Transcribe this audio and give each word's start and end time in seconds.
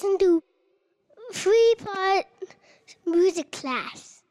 listen 0.00 0.16
to 0.16 0.42
Free 1.30 1.74
Part 1.84 2.24
Music 3.04 3.52
Class. 3.52 4.22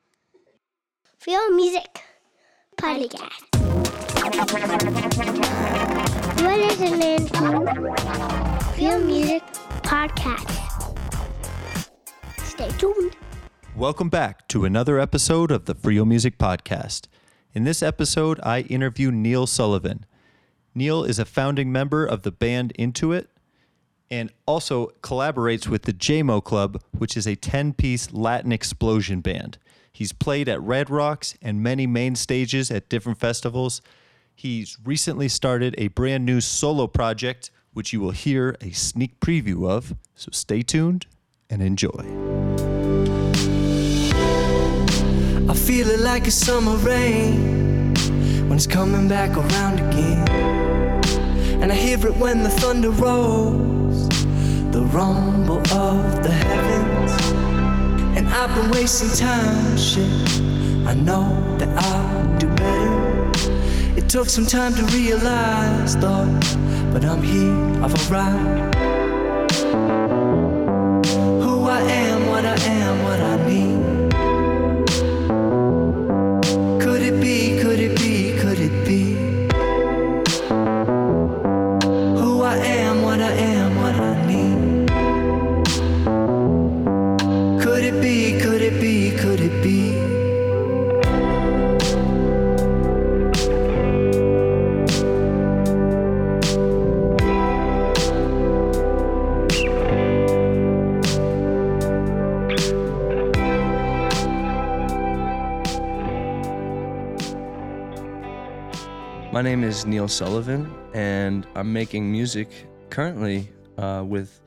Freio 1.23 1.55
Music 1.55 2.01
Podcast. 2.75 3.45
You're 6.42 6.58
listening 6.58 7.27
to 7.27 7.33
Freio 8.73 9.05
Music 9.05 9.43
Podcast. 9.84 10.95
Stay 12.39 12.70
tuned. 12.79 13.15
Welcome 13.75 14.09
back 14.09 14.47
to 14.47 14.65
another 14.65 14.99
episode 14.99 15.51
of 15.51 15.65
the 15.65 15.75
Freio 15.75 16.04
Music 16.04 16.39
Podcast. 16.39 17.05
In 17.54 17.63
this 17.63 17.83
episode, 17.83 18.39
I 18.41 18.61
interview 18.61 19.11
Neil 19.11 19.45
Sullivan. 19.45 20.07
Neil 20.73 21.04
is 21.04 21.20
a 21.20 21.25
founding 21.25 21.71
member 21.71 22.07
of 22.07 22.23
the 22.23 22.31
band 22.31 22.73
Intuit 22.79 23.27
and 24.11 24.31
also 24.45 24.87
collaborates 25.01 25.67
with 25.67 25.83
the 25.83 25.93
Jyemo 25.93 26.43
Club, 26.43 26.81
which 26.97 27.15
is 27.15 27.27
a 27.27 27.36
10 27.36 27.73
piece 27.73 28.11
Latin 28.11 28.51
explosion 28.51 29.21
band. 29.21 29.57
He's 29.91 30.13
played 30.13 30.47
at 30.47 30.61
Red 30.61 30.89
Rocks 30.89 31.36
and 31.41 31.61
many 31.61 31.86
main 31.86 32.16
stages 32.16 32.72
at 32.72 32.90
different 32.90 33.20
festivals. 33.20 33.81
He's 34.36 34.77
recently 34.84 35.27
started 35.27 35.76
a 35.77 35.90
brand 35.90 36.26
new 36.26 36.41
solo 36.41 36.88
project, 36.88 37.52
which 37.73 37.91
you 37.91 38.00
will 38.00 38.12
hear 38.12 38.55
a 38.62 38.72
sneak 38.72 39.20
preview 39.20 39.70
of. 39.70 39.95
So 40.16 40.30
stay 40.31 40.62
tuned 40.62 41.05
and 41.50 41.62
enjoy. 41.62 42.05
I 45.50 45.53
feel 45.53 45.89
it 45.89 46.00
like 46.00 46.28
a 46.28 46.31
summer 46.31 46.78
rain 46.78 47.94
when 48.48 48.53
it's 48.53 48.67
coming 48.67 49.08
back 49.08 49.36
around 49.36 49.80
again. 49.80 50.28
And 51.62 51.72
I 51.72 51.76
hear 51.76 51.98
it 52.08 52.16
when 52.16 52.44
the 52.44 52.50
thunder 52.50 52.91
rolls, 52.91 53.79
the 54.80 54.86
rumble 54.98 55.60
of 55.74 56.24
the 56.24 56.32
heavens. 56.32 57.12
And 58.18 58.30
I've 58.30 58.54
been 58.56 58.72
wasting 58.72 59.12
time, 59.28 59.76
shit. 59.76 60.08
I 60.88 60.94
know 60.94 61.26
that 61.58 61.70
I'll 61.88 62.38
do 62.38 62.48
better. 62.48 63.31
It 63.98 64.08
took 64.08 64.30
some 64.30 64.45
time 64.45 64.73
to 64.76 64.84
realize, 64.98 65.98
though, 65.98 66.31
but 66.94 67.03
I'm 67.03 67.22
here, 67.22 67.59
I've 67.84 67.95
arrived. 68.09 68.76
Who 71.44 71.56
I 71.66 71.81
am, 71.81 72.28
what 72.28 72.46
I 72.46 72.58
am, 72.80 73.03
what 73.03 73.20
I 73.20 73.28
Neil 109.90 110.08
Sullivan, 110.08 110.72
and 110.94 111.48
I'm 111.56 111.73
making 111.73 112.12
music 112.12 112.68
currently 112.92 113.50
uh, 113.80 114.04
with 114.06 114.40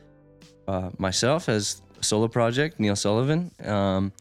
uh, 0.69 0.91
myself 0.99 1.49
as 1.49 1.83
a 2.01 2.05
solo 2.05 2.29
project, 2.29 2.79
Neil 2.79 2.95
Sullivan. 2.95 3.51
Um, 3.65 4.13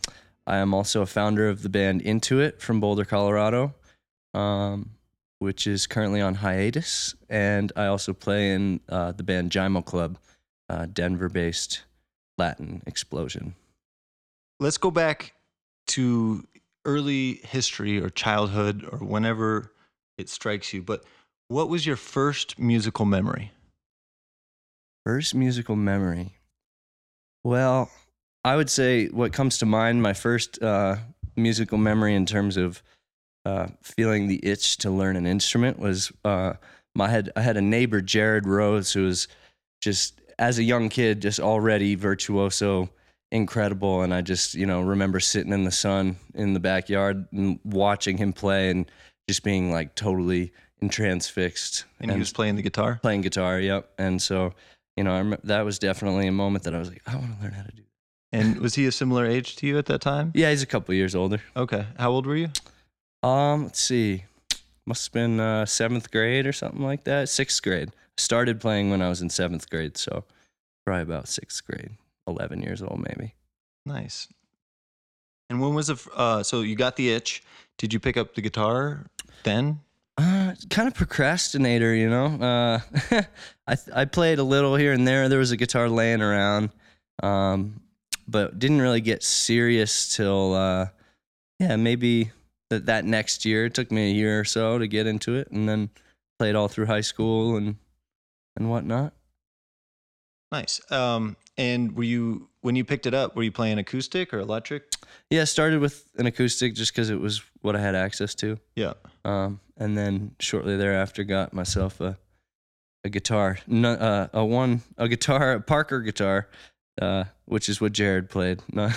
I 0.48 0.58
am 0.58 0.74
also 0.74 1.04
a 1.04 1.06
founder 1.06 1.48
of 1.48 1.62
the 1.62 1.70
band 1.70 2.02
Intuit 2.02 2.60
from 2.60 2.80
Boulder, 2.80 3.06
Colorado, 3.06 3.76
um, 4.34 4.90
which 5.38 5.68
is 5.68 5.86
currently 5.86 6.22
on 6.22 6.34
hiatus. 6.34 7.14
And 7.30 7.72
I 7.76 7.86
also 7.86 8.14
play 8.14 8.54
in 8.54 8.80
uh, 8.90 9.12
the 9.12 9.24
band 9.24 9.52
Jyemo 9.52 9.86
Club, 9.86 10.18
uh, 10.70 10.88
Denver 10.92 11.30
based 11.30 11.84
Latin 12.40 12.82
explosion. 12.88 13.54
Let's 14.60 14.80
go 14.80 14.90
back 14.90 15.34
to 15.90 16.48
early 16.84 17.42
history 17.44 18.02
or 18.02 18.10
childhood 18.10 18.88
or 18.92 18.98
whenever 18.98 19.72
it 20.18 20.30
strikes 20.30 20.74
you. 20.74 20.82
But 20.82 21.04
what 21.52 21.68
was 21.68 21.86
your 21.86 21.98
first 21.98 22.58
musical 22.58 23.04
memory? 23.04 23.52
First 25.06 25.36
musical 25.36 25.76
memory. 25.76 26.38
Well, 27.44 27.92
I 28.46 28.56
would 28.56 28.70
say 28.70 29.08
what 29.08 29.34
comes 29.34 29.58
to 29.58 29.66
mind, 29.66 30.02
my 30.02 30.14
first 30.14 30.64
uh, 30.64 30.96
musical 31.36 31.78
memory 31.78 32.16
in 32.16 32.26
terms 32.26 32.56
of 32.56 32.82
uh, 33.46 33.68
feeling 33.84 34.28
the 34.28 34.40
itch 34.44 34.78
to 34.78 34.90
learn 34.90 35.18
an 35.18 35.26
instrument 35.26 35.78
was 35.78 36.10
uh, 36.24 36.54
my 36.96 37.22
I 37.36 37.42
had 37.42 37.58
a 37.58 37.62
neighbor 37.62 38.00
Jared 38.00 38.48
Rose 38.48 38.94
who 38.94 39.04
was 39.04 39.28
just 39.82 40.22
as 40.40 40.58
a 40.58 40.64
young 40.64 40.88
kid 40.88 41.22
just 41.22 41.42
already 41.42 41.96
virtuoso, 41.96 42.90
incredible, 43.30 44.04
and 44.04 44.14
I 44.14 44.22
just 44.22 44.54
you 44.54 44.66
know 44.66 44.80
remember 44.80 45.20
sitting 45.20 45.52
in 45.52 45.66
the 45.66 45.72
sun 45.72 46.16
in 46.34 46.54
the 46.54 46.62
backyard 46.62 47.26
and 47.34 47.60
watching 47.66 48.18
him 48.18 48.32
play 48.32 48.70
and 48.70 48.90
just 49.28 49.44
being 49.44 49.70
like 49.70 49.96
totally 49.96 50.54
transfixed 50.90 51.86
And, 52.00 52.12
he 52.12 52.18
was 52.18 52.32
playing 52.32 52.56
the 52.56 52.62
guitar? 52.62 53.00
playing 53.02 53.22
guitar. 53.22 53.60
Yep. 53.60 53.90
And 53.98 54.22
so, 54.22 54.54
you 54.98 55.04
know, 55.04 55.14
I 55.14 55.22
rem- 55.22 55.40
that 55.44 55.62
was 55.64 55.78
definitely 55.78 56.28
a 56.28 56.32
moment 56.32 56.64
that 56.64 56.74
I 56.74 56.80
was 56.80 56.90
like, 56.90 57.02
I 57.06 57.16
want 57.16 57.38
to 57.38 57.44
learn 57.44 57.54
how 57.54 57.64
to 57.64 57.72
do. 57.72 57.84
That. 58.32 58.38
And 58.40 58.60
was 58.60 58.76
he 58.76 58.86
a 58.88 58.92
similar 58.92 59.26
age 59.26 59.58
to 59.58 59.68
you 59.68 59.78
at 59.78 59.86
that 59.88 60.02
time? 60.02 60.32
Yeah, 60.34 60.50
he's 60.50 60.64
a 60.64 60.66
couple 60.66 60.96
years 60.96 61.16
older. 61.16 61.42
Okay. 61.56 61.86
How 62.00 62.12
old 62.12 62.26
were 62.26 62.38
you? 62.38 62.50
Um, 63.24 63.66
let's 63.66 63.82
see, 63.82 64.24
must 64.88 65.06
have 65.08 65.14
been 65.14 65.40
uh, 65.40 65.66
seventh 65.66 66.10
grade 66.10 66.48
or 66.48 66.54
something 66.54 66.82
like 66.82 67.04
that. 67.04 67.30
Sixth 67.30 67.62
grade. 67.62 67.92
Started 68.18 68.60
playing 68.60 68.90
when 68.90 69.02
I 69.02 69.10
was 69.10 69.22
in 69.22 69.30
seventh 69.30 69.70
grade, 69.70 69.98
so 69.98 70.24
probably 70.86 71.04
about 71.04 71.28
sixth 71.28 71.66
grade, 71.66 71.92
eleven 72.28 72.62
years 72.62 72.82
old 72.82 73.06
maybe. 73.08 73.36
Nice. 73.86 74.28
And 75.50 75.62
when 75.62 75.74
was 75.74 75.88
the, 75.88 76.00
uh, 76.16 76.44
so 76.44 76.62
you 76.62 76.76
got 76.76 76.96
the 76.96 77.12
itch. 77.12 77.44
Did 77.78 77.94
you 77.94 78.00
pick 78.00 78.18
up 78.18 78.36
the 78.36 78.42
guitar 78.42 79.06
then? 79.44 79.80
Uh, 80.22 80.54
kind 80.70 80.88
of 80.88 80.94
procrastinator, 80.94 81.96
you 81.96 82.10
know. 82.10 82.26
Uh, 82.26 82.80
I 83.68 83.78
I 83.94 84.06
played 84.06 84.38
a 84.38 84.44
little 84.44 84.76
here 84.76 84.94
and 84.94 85.08
there. 85.08 85.28
There 85.30 85.40
was 85.40 85.52
a 85.52 85.58
guitar 85.58 85.90
laying 85.90 86.22
around, 86.22 86.70
um, 87.24 87.82
but 88.28 88.60
didn't 88.60 88.82
really 88.82 89.02
get 89.02 89.24
serious 89.24 90.16
till 90.16 90.54
uh, 90.54 90.88
yeah 91.60 91.76
maybe 91.76 92.32
that 92.70 92.86
that 92.86 93.06
next 93.06 93.46
year. 93.46 93.66
It 93.66 93.74
took 93.74 93.92
me 93.92 94.12
a 94.12 94.14
year 94.14 94.40
or 94.40 94.46
so 94.46 94.78
to 94.78 94.88
get 94.88 95.08
into 95.08 95.36
it, 95.36 95.50
and 95.50 95.68
then 95.68 95.90
played 96.38 96.54
all 96.54 96.68
through 96.68 96.86
high 96.86 97.02
school 97.02 97.56
and 97.56 97.78
and 98.56 98.70
whatnot. 98.70 99.14
Nice. 100.52 100.82
Um, 100.92 101.38
and 101.58 101.96
were 101.96 102.04
you, 102.04 102.50
when 102.62 102.76
you 102.76 102.84
picked 102.86 103.06
it 103.06 103.14
up, 103.14 103.36
were 103.36 103.44
you 103.44 103.52
playing 103.52 103.78
acoustic 103.80 104.34
or 104.34 104.40
electric? 104.40 104.84
Yeah, 105.30 105.42
I 105.42 105.46
started 105.46 105.80
with 105.80 106.06
an 106.18 106.26
acoustic 106.28 106.74
just 106.76 106.94
because 106.94 107.10
it 107.10 107.20
was 107.20 107.42
what 107.62 107.76
I 107.76 107.80
had 107.80 107.96
access 107.96 108.36
to. 108.36 108.58
Yeah. 108.76 108.94
Um, 109.26 109.60
and 109.78 109.98
then 109.98 110.36
shortly 110.40 110.78
thereafter, 110.78 111.24
got 111.24 111.54
myself 111.54 112.00
a 112.02 112.18
a 113.04 113.10
guitar, 113.10 113.58
no, 113.66 113.94
uh, 113.94 114.28
a 114.32 114.46
one 114.46 114.82
a 114.98 115.08
guitar, 115.08 115.54
a 115.54 115.60
Parker 115.62 116.02
guitar, 116.02 116.48
uh, 117.02 117.24
which 117.46 117.68
is 117.68 117.82
what 117.82 117.94
Jared 117.94 118.30
played. 118.30 118.62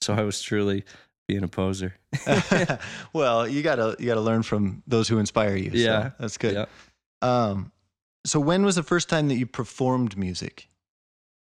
So 0.00 0.14
I 0.14 0.22
was 0.22 0.40
truly 0.40 0.84
being 1.26 1.42
a 1.42 1.48
poser. 1.48 1.96
well, 3.12 3.48
you 3.48 3.62
gotta 3.62 3.96
you 3.98 4.06
gotta 4.06 4.20
learn 4.20 4.44
from 4.44 4.84
those 4.86 5.08
who 5.08 5.18
inspire 5.18 5.56
you. 5.56 5.70
so 5.70 5.76
Yeah. 5.76 6.10
that's 6.20 6.38
good. 6.38 6.54
Yeah. 6.54 6.66
Um, 7.22 7.72
so 8.24 8.38
when 8.38 8.64
was 8.64 8.76
the 8.76 8.82
first 8.84 9.08
time 9.08 9.26
that 9.28 9.34
you 9.36 9.46
performed 9.46 10.16
music? 10.16 10.68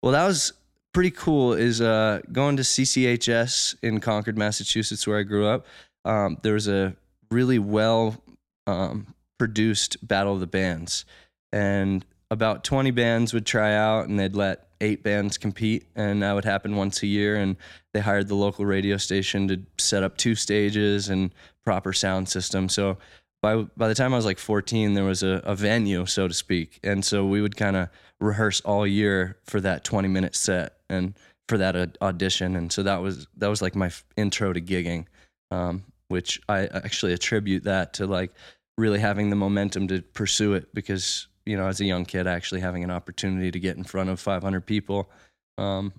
Well, 0.02 0.12
that 0.12 0.26
was 0.26 0.52
pretty 0.92 1.10
cool. 1.10 1.52
Is 1.52 1.80
uh, 1.80 2.20
going 2.32 2.56
to 2.56 2.62
CCHS 2.62 3.76
in 3.82 4.00
Concord, 4.00 4.38
Massachusetts, 4.38 5.06
where 5.06 5.18
I 5.18 5.22
grew 5.22 5.46
up. 5.46 5.66
Um, 6.04 6.38
there 6.42 6.54
was 6.54 6.68
a 6.68 6.96
really 7.30 7.58
well 7.58 8.22
um, 8.66 9.14
produced 9.38 10.06
Battle 10.06 10.34
of 10.34 10.40
the 10.40 10.46
Bands, 10.46 11.04
and 11.52 12.04
about 12.30 12.64
20 12.64 12.90
bands 12.90 13.32
would 13.32 13.46
try 13.46 13.74
out, 13.74 14.08
and 14.08 14.18
they'd 14.18 14.36
let 14.36 14.68
eight 14.80 15.02
bands 15.02 15.38
compete, 15.38 15.86
and 15.96 16.22
that 16.22 16.34
would 16.34 16.44
happen 16.44 16.76
once 16.76 17.02
a 17.02 17.06
year. 17.06 17.36
And 17.36 17.56
they 17.92 18.00
hired 18.00 18.28
the 18.28 18.34
local 18.34 18.66
radio 18.66 18.96
station 18.96 19.48
to 19.48 19.60
set 19.78 20.02
up 20.02 20.16
two 20.16 20.34
stages 20.34 21.08
and 21.08 21.34
proper 21.64 21.92
sound 21.92 22.28
system. 22.28 22.68
So 22.68 22.98
by 23.42 23.56
by 23.76 23.88
the 23.88 23.94
time 23.94 24.12
I 24.12 24.16
was 24.16 24.24
like 24.24 24.38
14, 24.38 24.94
there 24.94 25.04
was 25.04 25.22
a, 25.22 25.42
a 25.44 25.54
venue, 25.54 26.06
so 26.06 26.28
to 26.28 26.34
speak, 26.34 26.78
and 26.82 27.04
so 27.04 27.24
we 27.24 27.40
would 27.40 27.56
kind 27.56 27.76
of 27.76 27.88
rehearse 28.20 28.60
all 28.62 28.86
year 28.86 29.36
for 29.44 29.60
that 29.60 29.84
20 29.84 30.08
minute 30.08 30.34
set 30.34 30.74
and 30.90 31.14
for 31.48 31.56
that 31.58 31.96
audition, 32.02 32.56
and 32.56 32.70
so 32.70 32.82
that 32.82 33.00
was 33.00 33.26
that 33.36 33.48
was 33.48 33.62
like 33.62 33.74
my 33.74 33.86
f- 33.86 34.04
intro 34.16 34.52
to 34.52 34.60
gigging, 34.60 35.06
um, 35.50 35.84
which 36.08 36.40
I 36.48 36.66
actually 36.66 37.12
attribute 37.14 37.64
that 37.64 37.94
to 37.94 38.06
like 38.06 38.32
really 38.76 38.98
having 38.98 39.30
the 39.30 39.36
momentum 39.36 39.88
to 39.88 40.02
pursue 40.02 40.52
it 40.54 40.72
because 40.74 41.26
you 41.46 41.56
know 41.56 41.66
as 41.66 41.80
a 41.80 41.84
young 41.86 42.04
kid 42.04 42.26
actually 42.26 42.60
having 42.60 42.84
an 42.84 42.90
opportunity 42.90 43.50
to 43.50 43.58
get 43.58 43.76
in 43.76 43.84
front 43.84 44.10
of 44.10 44.20
500 44.20 44.66
people 44.66 45.10
um, 45.56 45.92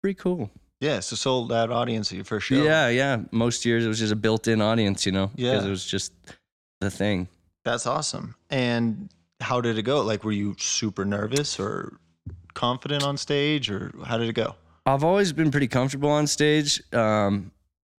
pretty 0.00 0.14
cool. 0.14 0.50
Yeah, 0.80 1.00
so 1.00 1.16
sold 1.16 1.52
out 1.52 1.70
audience 1.70 2.12
at 2.12 2.16
your 2.16 2.24
first 2.24 2.46
show. 2.46 2.62
Yeah, 2.62 2.88
yeah. 2.88 3.22
Most 3.30 3.64
years 3.64 3.84
it 3.84 3.88
was 3.88 3.98
just 3.98 4.12
a 4.12 4.16
built-in 4.16 4.60
audience, 4.60 5.06
you 5.06 5.12
know, 5.12 5.28
because 5.28 5.62
Yeah. 5.62 5.66
it 5.66 5.70
was 5.70 5.84
just 5.86 6.12
the 6.80 6.90
thing. 6.90 7.28
That's 7.64 7.86
awesome. 7.86 8.34
And 8.50 9.08
how 9.44 9.60
did 9.60 9.78
it 9.78 9.82
go? 9.82 10.00
Like, 10.00 10.24
were 10.24 10.32
you 10.32 10.56
super 10.58 11.04
nervous 11.04 11.60
or 11.60 11.98
confident 12.54 13.02
on 13.02 13.16
stage, 13.16 13.70
or 13.70 13.92
how 14.04 14.18
did 14.18 14.28
it 14.28 14.32
go? 14.32 14.54
I've 14.86 15.04
always 15.04 15.32
been 15.32 15.50
pretty 15.50 15.68
comfortable 15.68 16.10
on 16.10 16.26
stage. 16.26 16.82
Um, 16.92 17.52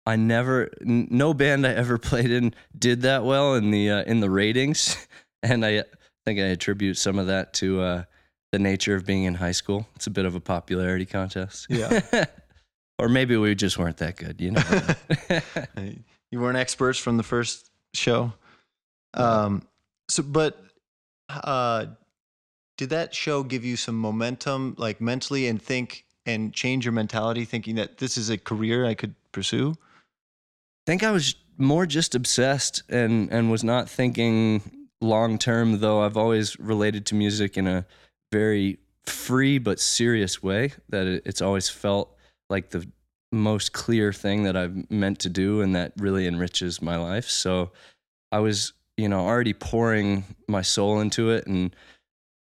I 0.06 0.17
never, 0.17 0.70
n- 0.81 1.08
no 1.11 1.35
band 1.35 1.67
I 1.67 1.73
ever 1.75 1.99
played 2.11 2.31
in 2.31 2.55
did 2.76 3.02
that 3.02 3.25
well 3.25 3.55
in 3.55 3.70
the 3.70 3.91
uh, 3.91 4.02
in 4.05 4.20
the 4.20 4.31
ratings, 4.31 5.06
and 5.43 5.64
I 5.64 5.85
think 6.26 6.41
I 6.41 6.44
attribute 6.44 6.96
some 6.96 7.19
of 7.19 7.26
that 7.26 7.52
to 7.55 7.81
uh, 7.82 8.05
the 8.52 8.58
nature 8.58 8.94
of 8.94 9.05
being 9.05 9.25
in 9.25 9.35
high 9.35 9.52
school. 9.52 9.87
It's 9.97 10.06
a 10.06 10.11
bit 10.11 10.25
of 10.25 10.35
a 10.35 10.40
popularity 10.40 11.06
contest. 11.06 11.67
Yeah. 11.69 12.00
or 12.99 13.08
maybe 13.08 13.37
we 13.37 13.55
just 13.55 13.79
weren't 13.79 13.99
that 13.99 14.17
good, 14.17 14.40
you 14.40 14.52
know. 14.52 14.62
you 16.31 16.40
weren't 16.40 16.56
experts 16.56 16.99
from 16.99 17.17
the 17.17 17.23
first 17.23 17.70
show. 17.93 18.32
Um, 19.12 19.62
so, 20.08 20.23
but 20.23 20.58
uh, 21.29 21.87
did 22.76 22.91
that 22.91 23.15
show 23.15 23.43
give 23.43 23.65
you 23.65 23.76
some 23.76 23.97
momentum, 23.97 24.75
like 24.79 25.00
mentally, 25.00 25.47
and 25.49 25.61
think 25.61 26.05
and 26.26 26.53
change 26.53 26.85
your 26.85 26.93
mentality, 26.93 27.44
thinking 27.44 27.76
that 27.76 27.99
this 27.99 28.17
is 28.17 28.31
a 28.31 28.38
career 28.38 28.85
I 28.85 28.94
could 28.94 29.15
pursue? 29.32 29.75
I 29.79 30.91
think 30.91 31.03
I 31.03 31.11
was 31.11 31.37
more 31.56 31.87
just 31.87 32.15
obsessed 32.15 32.82
and 32.88 33.31
and 33.31 33.50
was 33.50 33.62
not 33.62 33.88
thinking 33.88 34.88
long 35.00 35.38
term 35.38 35.81
though 35.81 36.03
I've 36.03 36.17
always 36.17 36.59
related 36.59 37.06
to 37.06 37.15
music 37.15 37.56
in 37.56 37.67
a 37.67 37.87
very 38.32 38.79
free 39.06 39.59
but 39.59 39.79
serious 39.79 40.43
way 40.43 40.73
that 40.88 41.06
it's 41.25 41.43
always 41.43 41.69
felt 41.69 42.17
like 42.50 42.71
the 42.71 42.88
most 43.31 43.73
clear 43.73 44.12
thing 44.12 44.44
that 44.44 44.56
I've 44.56 44.91
meant 44.91 45.19
to 45.21 45.29
do 45.29 45.61
and 45.61 45.76
that 45.76 45.93
really 45.99 46.26
enriches 46.26 46.82
my 46.82 46.97
life 46.97 47.29
so 47.29 47.71
I 48.32 48.41
was 48.41 48.73
you 48.96 49.08
know 49.08 49.20
already 49.20 49.52
pouring 49.52 50.25
my 50.49 50.62
soul 50.62 51.00
into 51.00 51.31
it 51.31 51.46
and 51.46 51.75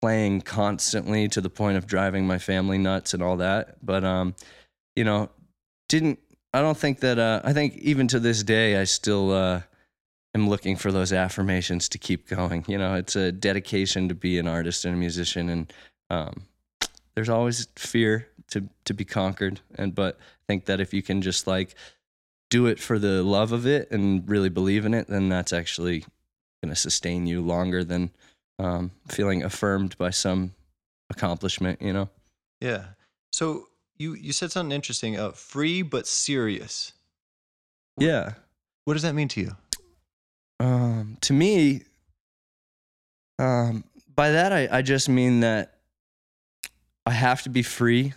playing 0.03 0.41
constantly 0.43 1.29
to 1.29 1.41
the 1.41 1.49
point 1.49 1.79
of 1.79 1.87
driving 1.87 2.27
my 2.27 2.39
family 2.39 2.79
nuts 2.79 3.15
and 3.15 3.23
all 3.23 3.37
that 3.37 3.77
but 3.85 4.05
um 4.05 4.35
you 4.97 5.05
know 5.05 5.31
didn't 5.89 6.19
I 6.55 6.61
don't 6.61 6.79
think 6.79 7.01
that. 7.01 7.19
Uh, 7.19 7.41
I 7.43 7.53
think 7.53 7.77
even 7.79 8.07
to 8.09 8.21
this 8.21 8.45
day, 8.45 8.77
I 8.77 8.85
still 8.85 9.33
uh, 9.33 9.63
am 10.37 10.49
looking 10.49 10.77
for 10.77 10.93
those 10.93 11.13
affirmations 11.13 11.89
to 11.89 11.99
keep 11.99 12.29
going. 12.29 12.65
You 12.69 12.79
know, 12.79 12.95
it's 12.95 13.17
a 13.17 13.33
dedication 13.33 14.09
to 14.09 14.15
be 14.15 14.39
an 14.39 14.47
artist 14.47 14.85
and 14.85 14.95
a 14.95 14.97
musician, 14.97 15.49
and 15.49 15.73
um, 16.11 16.45
there's 17.17 17.29
always 17.29 17.67
fear 17.75 18.29
to 18.51 18.69
to 18.85 18.95
be 18.95 19.05
conquered. 19.05 19.63
And 19.75 19.97
but 19.97 20.17
I 20.17 20.45
think 20.47 20.67
that 20.67 20.81
if 20.81 20.95
you 20.95 21.03
can 21.03 21.23
just 21.23 21.49
like 21.49 21.75
do 22.51 22.67
it 22.67 22.79
for 22.79 23.01
the 23.01 23.25
love 23.25 23.51
of 23.51 23.67
it 23.67 23.91
and 23.91 24.29
really 24.29 24.49
believe 24.49 24.87
in 24.87 24.95
it, 24.95 25.09
then 25.09 25.29
that's 25.29 25.53
actually 25.53 26.05
going 26.65 26.75
to 26.75 26.81
sustain 26.81 27.27
you 27.27 27.43
longer 27.43 27.85
than 27.85 28.11
um, 28.59 28.91
feeling 29.09 29.43
affirmed 29.43 29.97
by 29.99 30.11
some 30.11 30.55
accomplishment. 31.11 31.83
You 31.83 31.93
know. 31.93 32.09
Yeah. 32.61 32.85
So 33.33 33.69
you 33.99 34.15
you 34.15 34.33
said 34.33 34.51
something 34.51 34.75
interesting. 34.75 35.19
Uh, 35.19 35.33
free 35.33 35.83
but 35.83 36.07
serious. 36.07 36.93
Yeah. 37.99 38.33
What 38.87 38.95
does 38.95 39.03
that 39.03 39.15
mean 39.15 39.29
to 39.29 39.41
you? 39.41 39.57
Um, 40.61 41.17
to 41.23 41.33
me, 41.33 41.83
um, 43.39 43.85
by 44.15 44.31
that 44.31 44.53
I, 44.53 44.69
I 44.71 44.83
just 44.83 45.09
mean 45.09 45.41
that 45.41 45.79
I 47.07 47.11
have 47.11 47.43
to 47.43 47.51
be 47.51 47.63
free 47.63 48.15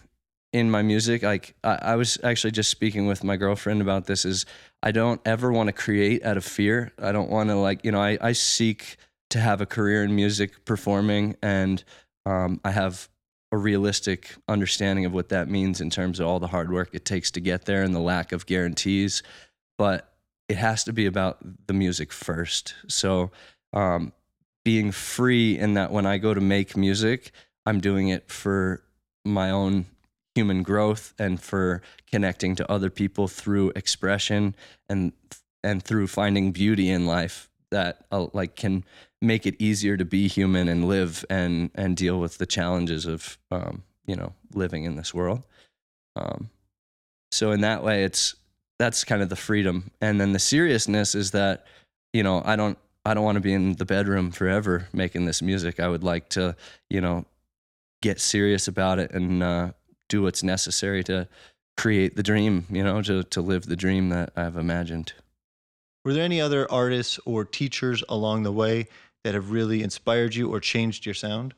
in 0.53 0.71
my 0.71 0.81
music. 0.81 1.23
Like 1.23 1.55
I, 1.63 1.79
I 1.81 1.95
was 1.95 2.17
actually 2.23 2.51
just 2.51 2.69
speaking 2.69 3.07
with 3.07 3.23
my 3.23 3.38
girlfriend 3.38 3.81
about 3.81 4.05
this. 4.05 4.25
Is 4.25 4.45
I 4.81 4.91
don't 4.91 5.21
ever 5.25 5.51
want 5.51 5.67
to 5.67 5.73
create 5.73 6.23
out 6.23 6.38
of 6.38 6.45
fear. 6.45 6.94
I 7.01 7.11
don't 7.11 7.29
want 7.29 7.49
to 7.49 7.55
like 7.55 7.83
you 7.83 7.91
know 7.91 8.01
I 8.01 8.17
I 8.21 8.31
seek 8.33 8.97
to 9.29 9.39
have 9.39 9.61
a 9.61 9.65
career 9.65 10.03
in 10.03 10.15
music 10.15 10.65
performing, 10.65 11.35
and 11.41 11.83
um, 12.25 12.59
I 12.63 12.71
have 12.71 13.09
a 13.51 13.57
realistic 13.57 14.35
understanding 14.47 15.05
of 15.05 15.13
what 15.13 15.29
that 15.29 15.47
means 15.49 15.79
in 15.79 15.89
terms 15.89 16.19
of 16.19 16.27
all 16.27 16.39
the 16.39 16.47
hard 16.47 16.71
work 16.71 16.89
it 16.91 17.05
takes 17.05 17.31
to 17.31 17.39
get 17.39 17.63
there 17.63 17.81
and 17.83 17.95
the 17.95 17.99
lack 17.99 18.31
of 18.31 18.45
guarantees. 18.45 19.23
But 19.77 20.13
it 20.49 20.57
has 20.57 20.83
to 20.85 20.94
be 20.94 21.05
about 21.05 21.38
the 21.67 21.73
music 21.73 22.11
first. 22.11 22.75
So, 22.88 23.31
um, 23.73 24.13
being 24.63 24.91
free 24.91 25.57
in 25.57 25.75
that 25.75 25.91
when 25.91 26.05
I 26.05 26.17
go 26.17 26.33
to 26.33 26.41
make 26.41 26.75
music, 26.75 27.31
I'm 27.65 27.79
doing 27.79 28.09
it 28.09 28.29
for 28.29 28.83
my 29.23 29.49
own 29.49 29.85
human 30.37 30.61
growth 30.61 31.15
and 31.17 31.41
for 31.41 31.81
connecting 32.11 32.55
to 32.55 32.71
other 32.71 32.91
people 32.91 33.27
through 33.27 33.71
expression 33.75 34.55
and 34.87 35.11
and 35.63 35.81
through 35.81 36.05
finding 36.05 36.51
beauty 36.51 36.89
in 36.91 37.07
life 37.07 37.49
that 37.71 38.05
uh, 38.11 38.27
like 38.33 38.55
can 38.55 38.83
make 39.19 39.47
it 39.47 39.55
easier 39.57 39.97
to 39.97 40.05
be 40.05 40.27
human 40.27 40.67
and 40.67 40.87
live 40.87 41.25
and 41.27 41.71
and 41.73 41.97
deal 41.97 42.19
with 42.19 42.37
the 42.37 42.45
challenges 42.45 43.07
of 43.07 43.39
um, 43.49 43.81
you 44.05 44.15
know 44.15 44.31
living 44.53 44.83
in 44.83 44.95
this 44.95 45.11
world. 45.11 45.41
Um, 46.15 46.51
so 47.31 47.51
in 47.51 47.61
that 47.61 47.83
way, 47.83 48.03
it's 48.03 48.35
that's 48.77 49.03
kind 49.03 49.23
of 49.23 49.29
the 49.29 49.35
freedom, 49.35 49.89
and 49.99 50.21
then 50.21 50.33
the 50.33 50.39
seriousness 50.39 51.15
is 51.15 51.31
that 51.31 51.65
you 52.13 52.21
know 52.21 52.43
I 52.45 52.55
don't 52.55 52.77
I 53.05 53.15
don't 53.15 53.23
want 53.23 53.37
to 53.37 53.41
be 53.41 53.53
in 53.53 53.73
the 53.73 53.85
bedroom 53.85 54.29
forever 54.29 54.87
making 54.93 55.25
this 55.25 55.41
music. 55.41 55.79
I 55.79 55.87
would 55.87 56.03
like 56.03 56.29
to 56.29 56.55
you 56.91 57.01
know 57.01 57.25
get 58.03 58.21
serious 58.21 58.67
about 58.67 58.99
it 58.99 59.09
and 59.11 59.41
uh, 59.41 59.71
do 60.09 60.21
what's 60.21 60.44
necessary 60.44 61.04
to 61.06 61.27
create 61.75 62.15
the 62.15 62.24
dream. 62.24 62.65
You 62.69 62.83
know, 62.83 63.01
to 63.01 63.24
to 63.24 63.42
live 63.42 63.65
the 63.65 63.75
dream 63.75 64.09
that 64.09 64.33
I've 64.36 64.57
imagined. 64.57 65.13
Were 66.04 66.13
there 66.13 66.24
any 66.24 66.39
other 66.39 66.71
artists 66.71 67.19
or 67.25 67.44
teachers 67.44 68.04
along 68.07 68.44
the 68.44 68.51
way 68.51 68.88
that 69.24 69.33
have 69.33 69.51
really 69.51 69.83
inspired 69.83 70.36
you 70.36 70.50
or 70.50 70.62
changed 70.62 71.06
your 71.06 71.15
sound? 71.15 71.54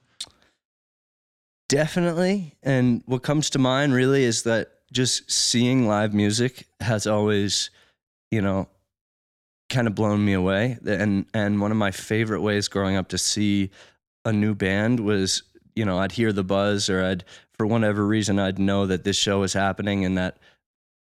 Definitely. 1.68 2.56
And 2.64 3.04
what 3.06 3.22
comes 3.22 3.52
to 3.52 3.60
mind 3.60 3.94
really 3.94 4.24
is 4.24 4.42
that 4.44 4.72
just 4.92 5.32
seeing 5.32 5.88
live 5.88 6.16
music 6.16 6.68
has 6.80 7.06
always, 7.06 7.70
you 8.32 8.42
know, 8.42 8.68
kind 9.70 9.88
of 9.88 9.94
blown 9.94 10.26
me 10.26 10.34
away. 10.34 10.80
And 10.84 11.28
and 11.34 11.62
one 11.62 11.70
of 11.70 11.78
my 11.78 11.92
favorite 11.92 12.42
ways 12.42 12.68
growing 12.68 12.96
up 12.96 13.10
to 13.10 13.18
see 13.20 13.70
a 14.26 14.34
new 14.34 14.56
band 14.56 15.00
was, 15.00 15.44
you 15.76 15.86
know, 15.86 16.00
I'd 16.00 16.12
hear 16.12 16.34
the 16.34 16.44
buzz 16.44 16.90
or 16.90 17.06
I'd 17.06 17.24
for 17.60 17.68
whatever 17.68 18.08
reason 18.08 18.40
I'd 18.40 18.58
know 18.58 18.86
that 18.86 19.04
this 19.04 19.18
show 19.18 19.44
is 19.44 19.52
happening 19.52 20.06
and 20.06 20.18
that 20.18 20.38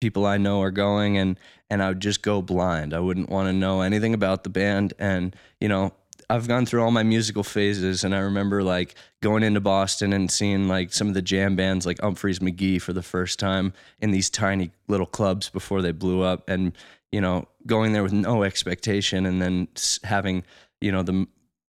people 0.01 0.25
I 0.25 0.38
know 0.38 0.62
are 0.62 0.72
going 0.72 1.17
and 1.17 1.39
and 1.69 1.81
I 1.81 1.88
would 1.88 2.01
just 2.01 2.22
go 2.22 2.41
blind. 2.41 2.93
I 2.93 3.00
wouldn't 3.00 3.29
want 3.29 3.48
to 3.48 3.53
know 3.53 3.81
anything 3.81 4.13
about 4.13 4.43
the 4.43 4.50
band 4.50 4.93
and, 5.00 5.34
you 5.62 5.69
know, 5.69 5.93
I've 6.29 6.48
gone 6.48 6.65
through 6.65 6.84
all 6.84 6.91
my 6.91 7.01
musical 7.01 7.43
phases, 7.43 8.03
and 8.03 8.13
I 8.13 8.19
remember 8.19 8.62
like 8.62 8.93
going 9.19 9.41
into 9.41 9.62
Boston 9.62 10.13
and 10.13 10.29
seeing 10.29 10.67
like 10.67 10.93
some 10.93 11.07
of 11.07 11.15
the 11.15 11.24
jam 11.24 11.55
bands 11.55 11.88
like 11.88 11.98
Umphrey's 12.00 12.38
McGee 12.38 12.79
for 12.79 12.93
the 12.93 13.01
first 13.01 13.39
time 13.39 13.74
in 14.00 14.12
these 14.12 14.29
tiny 14.29 14.69
little 14.88 15.07
clubs 15.07 15.50
before 15.50 15.81
they 15.81 15.91
blew 15.91 16.22
up, 16.22 16.48
and 16.48 16.74
you 17.12 17.19
know 17.19 17.48
going 17.65 17.93
there 17.93 18.03
with 18.03 18.13
no 18.13 18.43
expectation, 18.43 19.25
and 19.25 19.41
then 19.41 19.69
having 20.03 20.43
you 20.81 20.91
know 20.91 21.01
the 21.01 21.25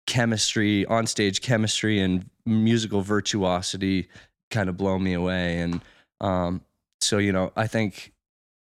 chemistry, 0.07 0.87
onstage 0.89 1.41
chemistry, 1.41 1.99
and 1.99 2.27
musical 2.47 3.03
virtuosity 3.03 4.07
kind 4.49 4.69
of 4.69 4.77
blow 4.77 4.97
me 4.97 5.13
away, 5.13 5.59
and 5.59 5.81
um, 6.21 6.61
so 7.01 7.17
you 7.17 7.31
know 7.31 7.51
I 7.55 7.67
think 7.67 8.13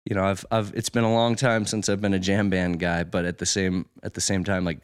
you 0.05 0.15
know 0.15 0.25
I've 0.25 0.45
I've 0.51 0.73
it's 0.75 0.89
been 0.89 1.05
a 1.05 1.13
long 1.13 1.37
time 1.37 1.67
since 1.67 1.89
I've 1.89 2.01
been 2.01 2.15
a 2.15 2.19
jam 2.19 2.51
band 2.51 2.79
guy, 2.81 3.05
but 3.05 3.25
at 3.25 3.39
the 3.39 3.47
same 3.47 3.87
at 4.03 4.15
the 4.15 4.21
same 4.21 4.45
time 4.45 4.65
like 4.65 4.81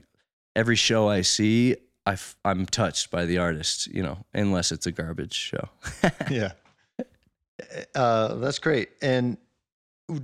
every 0.56 0.76
show 0.76 1.08
I 1.08 1.22
see, 1.22 1.76
I 2.06 2.12
f- 2.12 2.36
I'm 2.44 2.66
touched 2.66 3.10
by 3.10 3.24
the 3.24 3.38
artist, 3.38 3.86
you 3.88 4.02
know, 4.02 4.18
unless 4.34 4.72
it's 4.72 4.86
a 4.86 4.92
garbage 4.92 5.34
show. 5.34 5.68
yeah. 6.30 6.52
Uh, 7.94 8.34
that's 8.34 8.58
great. 8.58 8.90
And 9.00 9.38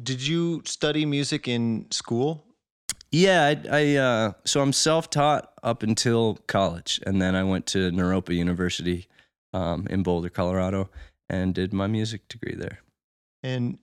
did 0.03 0.27
you 0.27 0.63
study 0.65 1.07
music 1.07 1.49
in 1.49 1.87
school? 1.91 2.45
yeah, 3.11 3.47
I, 3.47 3.69
I 3.71 3.97
uh, 3.97 4.33
so 4.45 4.61
I'm 4.61 4.73
self-taught 4.73 5.51
up 5.63 5.83
until 5.83 6.39
college, 6.47 7.01
and 7.07 7.23
then 7.23 7.35
I 7.35 7.43
went 7.45 7.67
to 7.69 7.91
Naropa 7.91 8.35
University 8.35 9.09
um, 9.53 9.87
in 9.89 10.03
Boulder, 10.03 10.29
Colorado, 10.29 10.91
and 11.29 11.55
did 11.55 11.73
my 11.73 11.87
music 11.87 12.29
degree 12.29 12.55
there. 12.55 12.81
And 13.43 13.79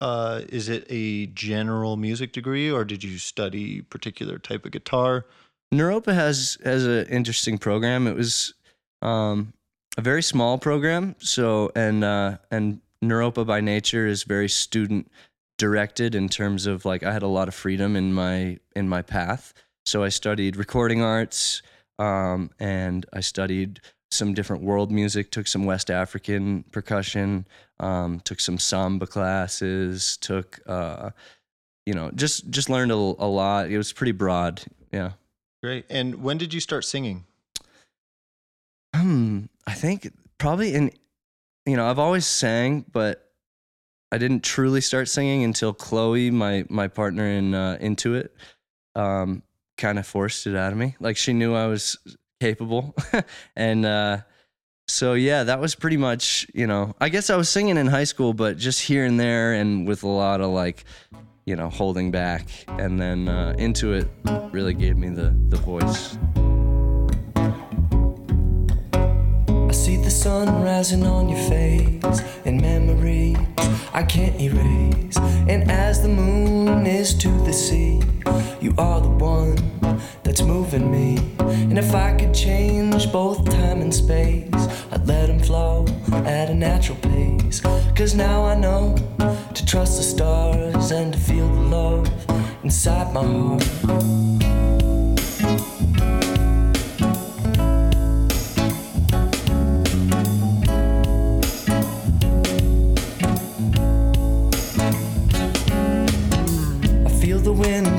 uh, 0.00 0.42
is 0.48 0.68
it 0.68 0.86
a 0.88 1.26
general 1.26 1.96
music 1.96 2.32
degree, 2.32 2.70
or 2.70 2.84
did 2.84 3.02
you 3.02 3.18
study 3.18 3.82
particular 3.82 4.38
type 4.38 4.64
of 4.64 4.72
guitar? 4.72 5.26
Naropa 5.72 6.14
has 6.14 6.58
has 6.64 6.86
an 6.86 7.06
interesting 7.06 7.58
program. 7.58 8.06
It 8.06 8.16
was 8.16 8.54
um, 9.02 9.52
a 9.96 10.00
very 10.00 10.22
small 10.22 10.58
program, 10.58 11.16
so 11.18 11.70
and 11.74 12.04
uh, 12.04 12.38
and 12.50 12.80
Naropa 13.02 13.46
by 13.46 13.60
nature 13.60 14.06
is 14.06 14.22
very 14.22 14.48
student 14.48 15.10
directed 15.58 16.14
in 16.14 16.28
terms 16.28 16.66
of 16.66 16.84
like 16.84 17.02
I 17.02 17.12
had 17.12 17.22
a 17.22 17.28
lot 17.28 17.48
of 17.48 17.54
freedom 17.54 17.96
in 17.96 18.14
my 18.14 18.58
in 18.74 18.88
my 18.88 19.02
path. 19.02 19.52
So 19.84 20.02
I 20.02 20.08
studied 20.10 20.56
recording 20.56 21.02
arts, 21.02 21.62
um, 21.98 22.50
and 22.60 23.04
I 23.12 23.20
studied 23.20 23.80
some 24.10 24.34
different 24.34 24.62
world 24.62 24.90
music, 24.90 25.30
took 25.30 25.46
some 25.46 25.64
West 25.64 25.90
African 25.90 26.64
percussion, 26.72 27.46
um, 27.80 28.20
took 28.20 28.40
some 28.40 28.58
samba 28.58 29.06
classes, 29.06 30.16
took, 30.18 30.60
uh, 30.66 31.10
you 31.86 31.94
know, 31.94 32.10
just 32.14 32.50
just 32.50 32.70
learned 32.70 32.92
a, 32.92 32.94
a 32.94 33.28
lot. 33.28 33.70
It 33.70 33.76
was 33.76 33.92
pretty 33.92 34.12
broad. 34.12 34.62
Yeah. 34.92 35.12
Great. 35.62 35.86
And 35.90 36.22
when 36.22 36.38
did 36.38 36.54
you 36.54 36.60
start 36.60 36.84
singing? 36.84 37.24
Hmm. 38.94 39.46
I 39.66 39.74
think 39.74 40.12
probably 40.38 40.74
in, 40.74 40.90
you 41.66 41.76
know, 41.76 41.88
I've 41.88 41.98
always 41.98 42.26
sang, 42.26 42.84
but 42.92 43.30
I 44.10 44.18
didn't 44.18 44.42
truly 44.42 44.80
start 44.80 45.08
singing 45.08 45.44
until 45.44 45.74
Chloe, 45.74 46.30
my 46.30 46.64
my 46.68 46.88
partner 46.88 47.26
in 47.26 47.54
uh, 47.54 47.76
Intuit, 47.80 48.28
um, 48.94 49.42
kind 49.76 49.98
of 49.98 50.06
forced 50.06 50.46
it 50.46 50.56
out 50.56 50.72
of 50.72 50.78
me. 50.78 50.96
Like 51.00 51.16
she 51.16 51.34
knew 51.34 51.54
I 51.54 51.66
was 51.66 51.98
capable, 52.40 52.94
and 53.56 53.84
uh, 53.84 54.18
so 54.86 55.14
yeah, 55.14 55.44
that 55.44 55.60
was 55.60 55.74
pretty 55.74 55.96
much 55.96 56.46
you 56.54 56.66
know. 56.66 56.94
I 57.00 57.08
guess 57.08 57.30
I 57.30 57.36
was 57.36 57.48
singing 57.48 57.76
in 57.76 57.86
high 57.86 58.04
school, 58.04 58.34
but 58.34 58.56
just 58.56 58.80
here 58.80 59.04
and 59.04 59.18
there, 59.18 59.52
and 59.54 59.86
with 59.86 60.02
a 60.02 60.08
lot 60.08 60.40
of 60.40 60.50
like, 60.50 60.84
you 61.44 61.56
know, 61.56 61.68
holding 61.68 62.10
back. 62.10 62.48
And 62.68 63.00
then 63.00 63.28
uh, 63.28 63.54
Intuit 63.58 64.08
really 64.52 64.74
gave 64.74 64.96
me 64.96 65.08
the 65.08 65.34
the 65.48 65.56
voice. 65.56 66.16
See 69.88 69.96
the 69.96 70.10
sun 70.10 70.62
rising 70.62 71.06
on 71.06 71.30
your 71.30 71.42
face 71.48 72.20
in 72.44 72.60
memories 72.60 73.38
I 73.94 74.02
can't 74.02 74.38
erase. 74.38 75.16
And 75.52 75.70
as 75.70 76.02
the 76.02 76.08
moon 76.08 76.86
is 76.86 77.14
to 77.22 77.30
the 77.48 77.54
sea, 77.54 78.02
you 78.60 78.74
are 78.76 79.00
the 79.00 79.14
one 79.34 79.56
that's 80.24 80.42
moving 80.42 80.90
me. 80.96 81.16
And 81.70 81.78
if 81.78 81.94
I 81.94 82.14
could 82.18 82.34
change 82.34 83.10
both 83.10 83.38
time 83.48 83.80
and 83.80 83.94
space, 83.94 84.62
I'd 84.92 85.06
let 85.06 85.28
them 85.28 85.40
flow 85.40 85.86
at 86.36 86.50
a 86.50 86.54
natural 86.54 86.98
pace. 86.98 87.60
Cause 87.96 88.14
now 88.14 88.44
I 88.44 88.56
know 88.56 88.94
to 89.54 89.64
trust 89.64 89.96
the 89.96 90.04
stars 90.14 90.90
and 90.90 91.14
to 91.14 91.18
feel 91.18 91.48
the 91.48 91.66
love 91.76 92.06
inside 92.62 93.14
my 93.14 93.24
heart. 93.24 94.57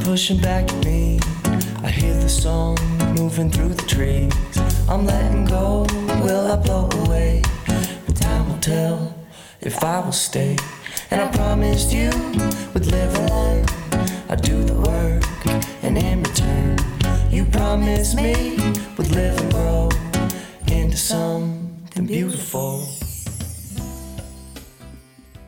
Pushing 0.10 0.42
back 0.42 0.68
at 0.74 0.86
me. 0.86 1.20
I 1.84 1.92
hear 1.92 2.16
the 2.16 2.28
song 2.28 2.76
moving 3.14 3.52
through 3.52 3.76
the 3.76 3.86
trees. 3.86 4.34
I'm 4.90 5.06
letting 5.06 5.46
go. 5.46 5.86
Will 6.24 6.52
I 6.52 6.56
blow 6.56 6.90
away? 7.04 7.44
But 8.08 8.16
time 8.16 8.50
will 8.50 8.58
tell 8.58 9.14
if 9.62 9.84
I 9.84 10.00
will 10.00 10.12
stay. 10.12 10.58
And 11.12 11.22
I 11.22 11.28
promised 11.32 11.94
you 11.94 12.10
would 12.74 12.88
live 12.88 13.14
learn. 13.30 13.64
I 14.30 14.36
do 14.36 14.64
the 14.64 14.78
work, 14.92 15.46
and 15.84 15.96
in 15.96 16.24
return, 16.24 16.78
you 17.30 17.46
promised 17.46 18.16
me 18.16 18.58
would 18.98 19.12
live 19.12 19.40
and 19.40 19.54
grow 19.54 19.90
into 20.66 20.98
something 20.98 22.08
beautiful. 22.08 22.90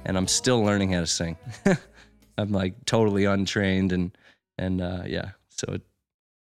and 0.05 0.15
I'm 0.15 0.27
still 0.27 0.61
learning 0.63 0.91
how 0.91 0.99
to 0.99 1.07
sing. 1.07 1.35
I'm 2.37 2.51
like 2.51 2.85
totally 2.85 3.25
untrained 3.25 3.91
and 3.91 4.11
and 4.61 4.81
uh, 4.81 5.03
yeah. 5.05 5.31
So 5.49 5.73
it, 5.73 5.81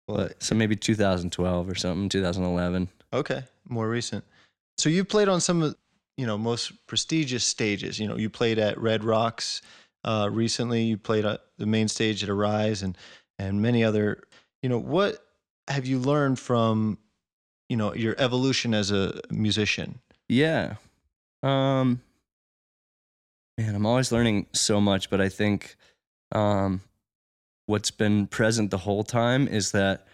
Well, 0.07 0.29
so 0.39 0.55
maybe 0.55 0.75
2012 0.75 1.69
or 1.69 1.75
something, 1.75 2.09
2011. 2.09 2.89
okay, 3.13 3.43
more 3.69 3.89
recent. 3.89 4.23
So 4.77 4.89
you 4.89 5.05
played 5.05 5.27
on 5.29 5.39
some 5.41 5.61
of 5.63 5.75
you 6.17 6.25
know 6.27 6.37
most 6.37 6.71
prestigious 6.87 7.43
stages. 7.45 7.99
You 7.99 8.07
know, 8.07 8.17
you 8.17 8.29
played 8.29 8.59
at 8.59 8.77
Red 8.77 9.03
Rocks 9.03 9.61
uh, 10.03 10.29
recently. 10.31 10.83
You 10.83 10.97
played 10.97 11.25
at 11.25 11.41
the 11.57 11.65
main 11.65 11.87
stage 11.87 12.23
at 12.23 12.29
Arise 12.29 12.83
and 12.83 12.97
and 13.39 13.61
many 13.61 13.83
other. 13.83 14.23
You 14.61 14.69
know, 14.69 14.79
what 14.79 15.17
have 15.67 15.85
you 15.85 15.99
learned 15.99 16.39
from 16.39 16.97
you 17.69 17.77
know 17.77 17.93
your 17.93 18.15
evolution 18.17 18.73
as 18.73 18.91
a 18.91 19.19
musician? 19.29 19.99
Yeah. 20.29 20.75
Um 21.41 22.01
man, 23.57 23.75
I'm 23.75 23.85
always 23.85 24.11
learning 24.11 24.47
so 24.53 24.79
much, 24.81 25.09
but 25.09 25.21
I 25.21 25.29
think 25.29 25.75
um 26.31 26.81
what's 27.65 27.91
been 27.91 28.27
present 28.27 28.71
the 28.71 28.77
whole 28.77 29.03
time 29.03 29.47
is 29.47 29.71
that 29.71 30.07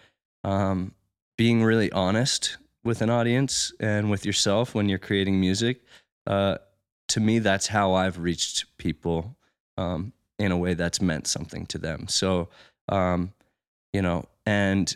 um 0.44 0.94
being 1.36 1.62
really 1.62 1.90
honest 1.92 2.56
with 2.84 3.02
an 3.02 3.10
audience 3.10 3.72
and 3.80 4.10
with 4.10 4.24
yourself 4.24 4.74
when 4.74 4.88
you're 4.88 4.98
creating 4.98 5.40
music, 5.40 5.82
uh 6.26 6.56
to 7.08 7.20
me 7.20 7.38
that's 7.38 7.66
how 7.66 7.94
I've 7.94 8.18
reached 8.18 8.64
people 8.78 9.36
um 9.76 10.12
in 10.38 10.52
a 10.52 10.56
way 10.56 10.74
that's 10.74 11.00
meant 11.00 11.26
something 11.26 11.66
to 11.66 11.78
them. 11.78 12.08
So 12.08 12.48
um 12.88 13.32
you 13.92 14.02
know, 14.02 14.24
and 14.46 14.94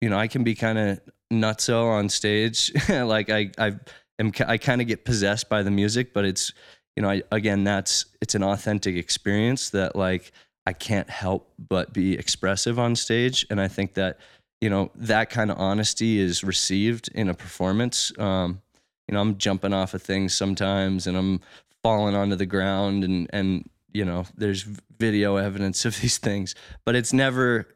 you 0.00 0.08
know, 0.08 0.18
I 0.18 0.28
can 0.28 0.44
be 0.44 0.54
kind 0.54 0.78
of 0.78 1.00
nutso 1.32 1.86
on 1.86 2.08
stage. 2.08 2.72
like 2.88 3.30
I, 3.30 3.50
I 3.58 3.72
am, 4.18 4.32
I 4.46 4.58
kind 4.58 4.80
of 4.80 4.86
get 4.86 5.04
possessed 5.04 5.48
by 5.48 5.62
the 5.62 5.70
music, 5.70 6.12
but 6.12 6.24
it's, 6.24 6.52
you 6.96 7.02
know, 7.02 7.10
I, 7.10 7.22
again, 7.32 7.64
that's, 7.64 8.06
it's 8.20 8.34
an 8.34 8.42
authentic 8.42 8.96
experience 8.96 9.70
that 9.70 9.96
like 9.96 10.32
I 10.66 10.72
can't 10.72 11.10
help 11.10 11.52
but 11.58 11.92
be 11.92 12.14
expressive 12.14 12.78
on 12.78 12.96
stage. 12.96 13.46
And 13.50 13.60
I 13.60 13.68
think 13.68 13.94
that, 13.94 14.18
you 14.60 14.70
know, 14.70 14.90
that 14.94 15.30
kind 15.30 15.50
of 15.50 15.58
honesty 15.58 16.18
is 16.18 16.42
received 16.42 17.08
in 17.14 17.28
a 17.28 17.34
performance. 17.34 18.12
Um, 18.18 18.62
you 19.06 19.14
know, 19.14 19.20
I'm 19.20 19.36
jumping 19.36 19.74
off 19.74 19.94
of 19.94 20.02
things 20.02 20.34
sometimes 20.34 21.06
and 21.06 21.16
I'm 21.16 21.40
falling 21.82 22.14
onto 22.14 22.36
the 22.36 22.46
ground 22.46 23.04
and, 23.04 23.28
and, 23.30 23.68
you 23.92 24.04
know, 24.04 24.24
there's 24.36 24.62
video 24.62 25.36
evidence 25.36 25.84
of 25.84 26.00
these 26.00 26.18
things, 26.18 26.54
but 26.84 26.94
it's 26.94 27.12
never, 27.12 27.68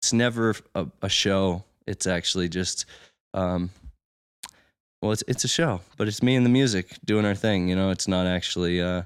it's 0.00 0.12
never 0.12 0.54
a, 0.74 0.86
a 1.02 1.08
show. 1.08 1.64
It's 1.86 2.06
actually 2.06 2.48
just, 2.48 2.86
um, 3.34 3.70
well, 5.02 5.10
it's 5.10 5.24
it's 5.26 5.42
a 5.42 5.48
show, 5.48 5.80
but 5.96 6.06
it's 6.06 6.22
me 6.22 6.36
and 6.36 6.46
the 6.46 6.50
music 6.50 6.96
doing 7.04 7.24
our 7.24 7.34
thing. 7.34 7.68
You 7.68 7.74
know, 7.74 7.90
it's 7.90 8.06
not 8.06 8.26
actually 8.26 8.80
uh, 8.80 9.02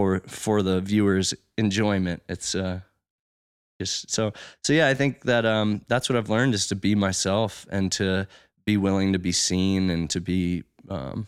for 0.00 0.20
for 0.26 0.62
the 0.62 0.80
viewers' 0.80 1.34
enjoyment. 1.58 2.22
It's 2.28 2.54
uh, 2.54 2.80
just 3.78 4.10
so 4.10 4.32
so. 4.64 4.72
Yeah, 4.72 4.88
I 4.88 4.94
think 4.94 5.24
that 5.24 5.44
um, 5.44 5.82
that's 5.88 6.08
what 6.08 6.16
I've 6.16 6.30
learned 6.30 6.54
is 6.54 6.66
to 6.68 6.76
be 6.76 6.94
myself 6.94 7.66
and 7.70 7.92
to 7.92 8.26
be 8.64 8.76
willing 8.78 9.12
to 9.12 9.18
be 9.18 9.32
seen 9.32 9.90
and 9.90 10.08
to 10.10 10.20
be 10.20 10.64
um, 10.88 11.26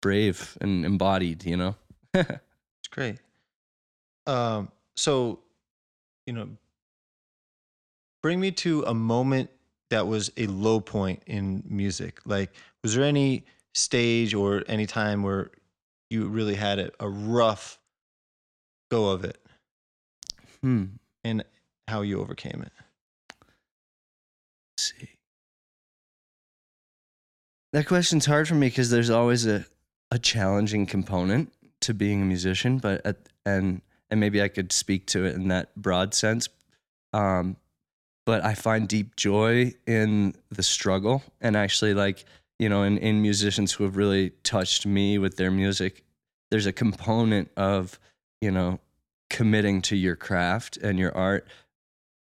brave 0.00 0.56
and 0.60 0.84
embodied. 0.84 1.44
You 1.44 1.56
know. 1.56 1.74
It's 2.14 2.88
great. 2.90 3.18
Um, 4.26 4.72
so, 4.96 5.40
you 6.26 6.32
know, 6.32 6.48
bring 8.22 8.40
me 8.40 8.52
to 8.52 8.84
a 8.84 8.94
moment 8.94 9.50
that 9.90 10.06
was 10.06 10.32
a 10.38 10.46
low 10.46 10.80
point 10.80 11.22
in 11.26 11.62
music. 11.68 12.20
Like, 12.24 12.54
was 12.82 12.94
there 12.94 13.04
any 13.04 13.44
stage 13.74 14.32
or 14.32 14.64
any 14.66 14.86
time 14.86 15.22
where 15.22 15.50
you 16.10 16.26
really 16.28 16.56
had 16.56 16.78
a, 16.78 16.90
a 17.00 17.08
rough 17.08 17.78
go 18.90 19.10
of 19.10 19.24
it 19.24 19.38
Hmm. 20.62 20.84
and 21.24 21.44
how 21.88 22.02
you 22.02 22.20
overcame 22.20 22.62
it? 22.62 22.72
Let's 24.72 24.92
see. 24.98 25.08
That 27.72 27.86
question's 27.86 28.26
hard 28.26 28.48
for 28.48 28.54
me 28.56 28.66
because 28.66 28.90
there's 28.90 29.10
always 29.10 29.46
a, 29.46 29.64
a 30.10 30.18
challenging 30.18 30.86
component 30.86 31.52
to 31.82 31.94
being 31.94 32.22
a 32.22 32.24
musician, 32.24 32.78
but 32.78 33.04
at, 33.06 33.16
and 33.46 33.80
and 34.10 34.18
maybe 34.18 34.42
I 34.42 34.48
could 34.48 34.72
speak 34.72 35.06
to 35.08 35.24
it 35.24 35.36
in 35.36 35.48
that 35.48 35.74
broad 35.76 36.14
sense. 36.14 36.48
Um, 37.12 37.56
but 38.26 38.44
I 38.44 38.54
find 38.54 38.88
deep 38.88 39.16
joy 39.16 39.72
in 39.86 40.34
the 40.50 40.62
struggle, 40.62 41.22
and 41.40 41.56
actually, 41.56 41.94
like 41.94 42.24
you 42.60 42.68
know, 42.68 42.82
in 42.82 42.98
in 42.98 43.22
musicians 43.22 43.72
who 43.72 43.84
have 43.84 43.96
really 43.96 44.30
touched 44.44 44.84
me 44.84 45.16
with 45.16 45.36
their 45.36 45.50
music, 45.50 46.04
there's 46.50 46.66
a 46.66 46.72
component 46.72 47.50
of 47.56 47.98
you 48.42 48.50
know 48.50 48.78
committing 49.30 49.80
to 49.80 49.96
your 49.96 50.14
craft 50.14 50.76
and 50.76 50.98
your 50.98 51.16
art 51.16 51.48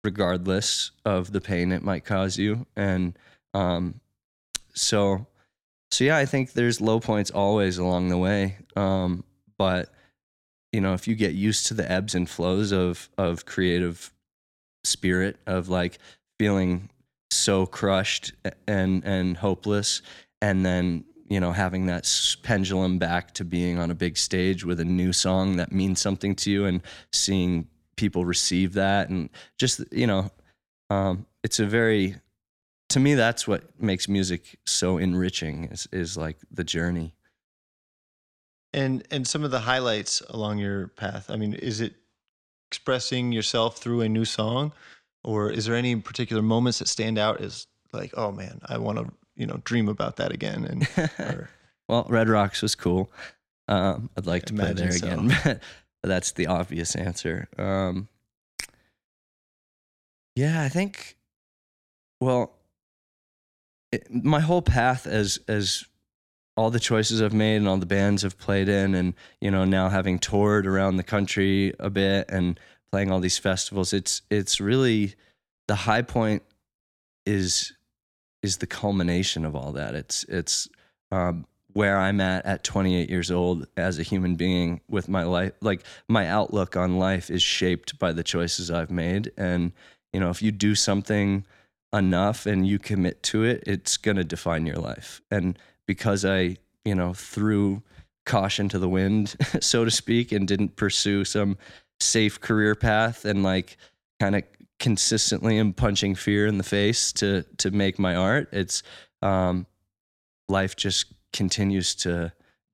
regardless 0.03 0.91
of 1.03 1.32
the 1.32 1.41
pain 1.41 1.72
it 1.72 1.84
might 1.84 2.05
cause 2.05 2.39
you. 2.39 2.65
And 2.75 3.17
um 3.53 4.01
so 4.74 5.27
so 5.91 6.03
yeah 6.03 6.17
i 6.17 6.25
think 6.25 6.51
there's 6.51 6.82
low 6.82 7.00
points 7.00 7.29
always 7.29 7.77
along 7.77 8.10
the 8.10 8.17
way. 8.17 8.58
Um 8.75 9.24
but 9.60 9.94
you 10.74 10.82
know 10.82 10.94
if 10.96 11.08
you 11.08 11.13
get 11.13 11.36
used 11.36 11.67
to 11.67 11.75
the 11.75 11.89
ebbs 11.89 12.15
and 12.15 12.27
flows 12.27 12.72
of 12.72 13.10
of 13.15 13.46
creative 13.46 14.12
spirit 14.84 15.38
of 15.46 15.70
like 15.70 16.00
feeling 16.39 16.89
so 17.32 17.65
crushed 17.65 18.34
and 18.67 19.03
and 19.03 19.38
hopeless 19.38 20.01
and 20.41 20.65
then 20.65 21.03
you 21.27 21.39
know 21.39 21.51
having 21.51 21.88
that 21.88 22.10
pendulum 22.44 22.98
back 22.98 23.34
to 23.34 23.44
being 23.44 23.79
on 23.79 23.91
a 23.91 23.96
big 23.96 24.17
stage 24.17 24.63
with 24.63 24.79
a 24.79 24.86
new 24.86 25.12
song 25.12 25.58
that 25.58 25.72
means 25.72 26.00
something 26.00 26.36
to 26.36 26.51
you 26.51 26.65
and 26.65 26.82
seeing 27.12 27.67
people 27.96 28.25
receive 28.25 28.74
that 28.74 29.10
and 29.10 29.29
just 29.58 29.82
you 29.91 30.08
know 30.08 30.29
um, 30.89 31.25
it's 31.44 31.60
a 31.60 31.65
very 31.65 32.15
to 32.89 33.00
me, 33.00 33.15
that's 33.15 33.48
what 33.48 33.63
makes 33.79 34.08
music 34.08 34.58
so 34.65 34.98
enriching 34.98 35.65
is, 35.65 35.88
is 35.91 36.17
like 36.17 36.38
the 36.51 36.63
journey. 36.63 37.13
And 38.74 39.05
and 39.10 39.27
some 39.27 39.44
of 39.44 39.51
the 39.51 39.60
highlights 39.60 40.22
along 40.29 40.60
your 40.60 40.89
path. 40.89 41.29
I 41.29 41.38
mean, 41.38 41.53
is 41.53 41.82
it 41.82 41.96
expressing 42.70 43.32
yourself 43.32 43.77
through 43.77 44.01
a 44.01 44.10
new 44.10 44.25
song, 44.25 44.74
or 45.25 45.51
is 45.51 45.65
there 45.65 45.75
any 45.75 45.96
particular 45.96 46.41
moments 46.41 46.79
that 46.79 46.88
stand 46.88 47.17
out 47.17 47.41
as 47.41 47.67
like, 47.91 48.13
oh 48.15 48.32
man, 48.32 48.62
I 48.67 48.77
want 48.77 49.00
to 49.00 49.12
you 49.36 49.48
know 49.48 49.60
dream 49.63 49.89
about 49.89 50.17
that 50.17 50.32
again? 50.32 50.65
And 50.65 51.10
or, 51.20 51.50
well, 51.89 52.05
Red 52.08 52.29
Rocks 52.29 52.62
was 52.62 52.75
cool. 52.75 53.12
Um, 53.67 54.12
I'd 54.15 54.27
like 54.27 54.46
to 54.46 54.53
play 54.53 54.74
there 54.74 54.91
so. 54.91 55.08
again, 55.08 55.36
but 55.44 55.60
that's 56.03 56.32
the 56.32 56.48
obvious 56.48 56.96
answer. 56.96 57.48
Um, 57.58 58.08
yeah, 60.36 60.62
I 60.62 60.70
think. 60.70 61.17
Well, 62.22 62.53
it, 63.91 64.08
my 64.13 64.41
whole 64.41 64.62
path 64.62 65.08
as 65.08 65.39
as 65.48 65.86
all 66.55 66.70
the 66.70 66.79
choices 66.79 67.22
I've 67.22 67.34
made 67.34 67.58
and 67.58 67.67
all 67.67 67.77
the 67.77 67.86
bands 67.88 68.24
I've 68.24 68.38
played 68.38 68.70
in, 68.70 68.94
and 68.94 69.15
you 69.41 69.50
know 69.50 69.65
now 69.65 69.89
having 69.89 70.20
toured 70.20 70.67
around 70.67 70.98
the 70.98 71.03
country 71.03 71.74
a 71.79 71.89
bit 71.89 72.29
and 72.29 72.60
playing 72.92 73.12
all 73.12 73.20
these 73.20 73.38
festivals, 73.38 73.94
it's 73.94 74.22
it's 74.30 74.60
really 74.60 75.15
the 75.68 75.75
high 75.75 76.01
point 76.01 76.44
is 77.25 77.74
is 78.44 78.58
the 78.58 78.68
culmination 78.68 79.46
of 79.46 79.56
all 79.56 79.72
that. 79.74 79.96
It's 79.96 80.24
it's 80.25 80.70
um, 81.12 81.46
where 81.74 81.98
I'm 81.98 82.22
at 82.22 82.46
at 82.46 82.63
28 82.63 83.10
years 83.10 83.32
old 83.32 83.68
as 83.75 84.00
a 84.00 84.04
human 84.04 84.36
being 84.36 84.82
with 84.89 85.10
my 85.10 85.24
life. 85.24 85.54
Like 85.62 85.84
my 86.08 86.27
outlook 86.27 86.77
on 86.77 86.98
life 86.98 87.30
is 87.30 87.42
shaped 87.42 88.00
by 88.00 88.13
the 88.13 88.24
choices 88.24 88.72
I've 88.72 88.92
made, 88.92 89.32
and 89.38 89.72
you 90.13 90.20
know 90.20 90.30
if 90.30 90.42
you 90.42 90.51
do 90.51 90.75
something 90.75 91.46
enough 91.94 92.46
and 92.46 92.68
you 92.68 92.77
commit 92.77 93.24
to 93.24 93.44
it, 93.44 93.63
it's 93.65 93.98
gonna 93.98 94.24
define 94.24 94.65
your 94.65 94.77
life. 94.77 95.22
And 95.32 95.58
because 95.86 96.25
I, 96.25 96.58
you 96.84 96.96
know, 96.96 97.13
threw 97.13 97.82
caution 98.25 98.70
to 98.70 98.80
the 98.80 98.89
wind, 98.89 99.36
so 99.60 99.86
to 99.86 99.92
speak, 99.92 100.32
and 100.32 100.48
didn't 100.48 100.75
pursue 100.75 101.25
some 101.25 101.58
safe 102.00 102.40
career 102.42 102.75
path 102.75 103.25
and 103.25 103.44
like 103.44 103.78
kind 104.20 104.36
of 104.36 104.44
consistently 104.80 105.58
am 105.58 105.74
punching 105.74 106.16
fear 106.16 106.46
in 106.46 106.58
the 106.58 106.64
face 106.64 107.12
to 107.14 107.44
to 107.58 107.72
make 107.72 107.98
my 108.00 108.16
art. 108.16 108.50
It's 108.52 108.84
um, 109.22 109.66
life 110.50 110.75
just 110.75 111.14
continues 111.34 111.96
to 111.96 112.32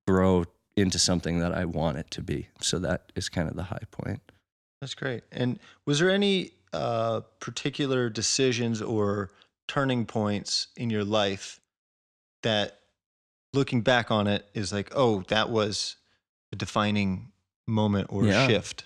grow 0.07 0.45
into 0.75 0.97
something 0.97 1.39
that 1.39 1.53
I 1.53 1.65
want 1.65 1.97
it 1.97 2.09
to 2.11 2.21
be. 2.21 2.47
So 2.61 2.79
that 2.79 3.11
is 3.15 3.29
kind 3.29 3.49
of 3.49 3.55
the 3.55 3.63
high 3.63 3.83
point. 3.91 4.21
That's 4.79 4.95
great. 4.95 5.23
And 5.31 5.59
was 5.85 5.99
there 5.99 6.09
any 6.09 6.51
uh, 6.73 7.21
particular 7.39 8.09
decisions 8.09 8.81
or 8.81 9.29
turning 9.67 10.05
points 10.05 10.67
in 10.75 10.89
your 10.89 11.03
life 11.03 11.61
that, 12.41 12.79
looking 13.53 13.81
back 13.81 14.09
on 14.09 14.27
it, 14.27 14.45
is 14.53 14.73
like, 14.73 14.91
oh, 14.95 15.23
that 15.27 15.49
was 15.49 15.97
a 16.51 16.55
defining 16.55 17.31
moment 17.67 18.07
or 18.09 18.25
Yeah. 18.25 18.47
shift? 18.47 18.85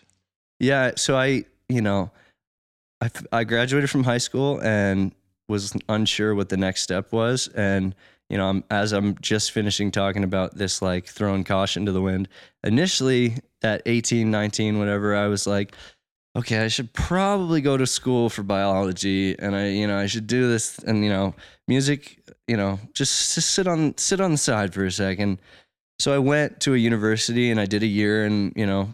Yeah. 0.60 0.92
So 0.96 1.18
I, 1.18 1.46
you 1.70 1.82
know, 1.82 2.12
I, 3.02 3.10
I 3.32 3.44
graduated 3.44 3.90
from 3.90 4.04
high 4.04 4.18
school 4.18 4.62
and 4.62 5.14
was 5.48 5.76
unsure 5.90 6.34
what 6.34 6.50
the 6.50 6.58
next 6.58 6.82
step 6.82 7.12
was. 7.12 7.48
And, 7.50 7.94
you 8.30 8.38
know, 8.38 8.50
I'm, 8.50 8.64
as 8.72 8.94
I'm 8.94 9.16
just 9.22 9.52
finishing 9.52 9.92
talking 9.92 10.24
about 10.24 10.56
this, 10.56 10.82
like 10.82 11.06
throwing 11.06 11.44
caution 11.44 11.86
to 11.86 11.92
the 11.92 12.02
wind, 12.02 12.28
initially 12.64 13.38
at 13.62 13.82
18, 13.86 14.32
19, 14.32 14.80
whatever, 14.80 15.16
I 15.16 15.28
was 15.28 15.46
like, 15.46 15.76
okay, 16.36 16.60
I 16.60 16.68
should 16.68 16.92
probably 16.94 17.62
go 17.62 17.78
to 17.78 17.88
school 17.88 18.30
for 18.30 18.44
biology 18.44 19.38
and 19.38 19.56
I, 19.56 19.70
you 19.70 19.88
know, 19.88 19.98
I 19.98 20.08
should 20.08 20.28
do 20.28 20.50
this 20.50 20.80
and, 20.80 21.04
you 21.04 21.10
know, 21.10 21.36
music, 21.68 22.20
you 22.48 22.58
know, 22.58 22.80
just, 22.94 23.36
just 23.36 23.52
sit 23.52 23.68
on, 23.68 23.98
sit 23.98 24.20
on 24.20 24.32
the 24.32 24.38
side 24.38 24.74
for 24.74 24.86
a 24.86 24.92
second. 24.92 25.40
So 26.00 26.14
I 26.14 26.18
went 26.18 26.60
to 26.62 26.74
a 26.74 26.78
university 26.78 27.52
and 27.52 27.60
I 27.60 27.66
did 27.66 27.84
a 27.84 27.88
year 27.88 28.26
and, 28.26 28.52
you 28.56 28.66
know, 28.66 28.94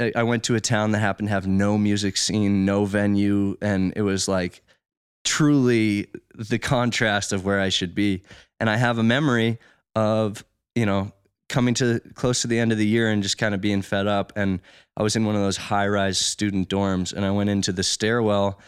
I- 0.00 0.22
went 0.22 0.44
to 0.44 0.54
a 0.54 0.60
town 0.60 0.92
that 0.92 1.00
happened 1.00 1.28
to 1.28 1.32
have 1.32 1.46
no 1.46 1.78
music 1.78 2.16
scene, 2.16 2.64
no 2.64 2.84
venue, 2.84 3.56
and 3.60 3.92
it 3.96 4.02
was 4.02 4.28
like 4.28 4.62
truly 5.24 6.08
the 6.34 6.58
contrast 6.58 7.32
of 7.32 7.44
where 7.44 7.60
I 7.60 7.68
should 7.68 7.94
be. 7.94 8.22
And 8.60 8.70
I 8.70 8.76
have 8.76 8.98
a 8.98 9.02
memory 9.02 9.58
of, 9.94 10.44
you 10.74 10.86
know, 10.86 11.12
coming 11.48 11.74
to 11.74 12.00
close 12.14 12.42
to 12.42 12.48
the 12.48 12.58
end 12.58 12.72
of 12.72 12.78
the 12.78 12.86
year 12.86 13.10
and 13.10 13.22
just 13.22 13.38
kind 13.38 13.54
of 13.54 13.60
being 13.60 13.82
fed 13.82 14.06
up. 14.06 14.32
And 14.36 14.60
I 14.96 15.02
was 15.02 15.16
in 15.16 15.24
one 15.24 15.34
of 15.34 15.40
those 15.40 15.56
high 15.56 15.88
rise 15.88 16.18
student 16.18 16.68
dorms 16.68 17.12
and 17.12 17.24
I 17.24 17.30
went 17.30 17.50
into 17.50 17.72
the 17.72 17.82
stairwell, 17.82 18.58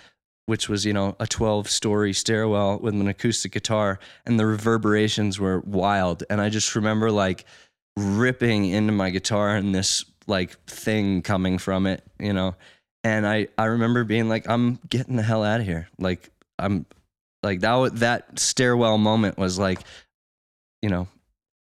which 0.47 0.69
was, 0.69 0.85
you 0.85 0.93
know, 0.93 1.17
a 1.21 1.27
12 1.27 1.69
story 1.69 2.13
stairwell 2.13 2.79
with 2.79 2.95
an 2.95 3.07
acoustic 3.09 3.53
guitar, 3.53 3.99
and 4.27 4.39
the 4.39 4.47
reverberations 4.47 5.39
were 5.39 5.61
wild. 5.61 6.25
And 6.31 6.41
I 6.41 6.49
just 6.49 6.75
remember 6.75 7.11
like 7.11 7.45
ripping 7.97 8.67
into 8.67 8.93
my 8.93 9.11
guitar 9.11 9.57
and 9.57 9.75
this 9.75 10.05
like 10.31 10.59
thing 10.65 11.21
coming 11.21 11.59
from 11.59 11.87
it, 11.87 12.03
you 12.19 12.33
know. 12.33 12.55
And 13.05 13.27
I 13.27 13.49
I 13.59 13.67
remember 13.67 14.05
being 14.05 14.29
like, 14.29 14.49
I'm 14.49 14.79
getting 14.89 15.17
the 15.17 15.23
hell 15.23 15.45
out 15.45 15.61
of 15.61 15.67
here. 15.67 15.89
Like 15.99 16.31
I'm 16.59 16.87
like 17.43 17.61
that 17.61 17.97
that 17.97 18.39
stairwell 18.39 18.99
moment 18.99 19.37
was 19.37 19.59
like, 19.59 19.81
you 20.81 20.89
know, 20.89 21.09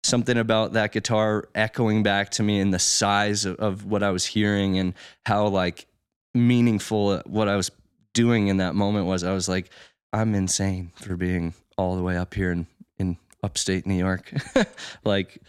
something 0.03 0.37
about 0.37 0.73
that 0.73 0.91
guitar 0.91 1.47
echoing 1.55 2.03
back 2.03 2.31
to 2.31 2.43
me 2.43 2.59
and 2.59 2.73
the 2.73 2.79
size 2.79 3.45
of, 3.45 3.55
of 3.57 3.85
what 3.85 4.03
I 4.03 4.11
was 4.11 4.25
hearing 4.25 4.77
and 4.77 4.93
how 5.25 5.47
like 5.47 5.87
meaningful 6.33 7.09
uh, 7.09 7.21
what 7.25 7.47
I 7.47 7.55
was 7.55 7.71
doing 8.13 8.47
in 8.47 8.57
that 8.57 8.75
moment 8.75 9.05
was. 9.05 9.23
I 9.23 9.33
was 9.33 9.47
like, 9.47 9.69
I'm 10.11 10.35
insane 10.35 10.91
for 10.95 11.15
being 11.15 11.53
all 11.77 11.95
the 11.95 12.03
way 12.03 12.17
up 12.17 12.33
here 12.33 12.51
in 12.51 12.67
in 12.97 13.17
upstate 13.41 13.87
New 13.87 13.95
York. 13.95 14.31
like 15.05 15.41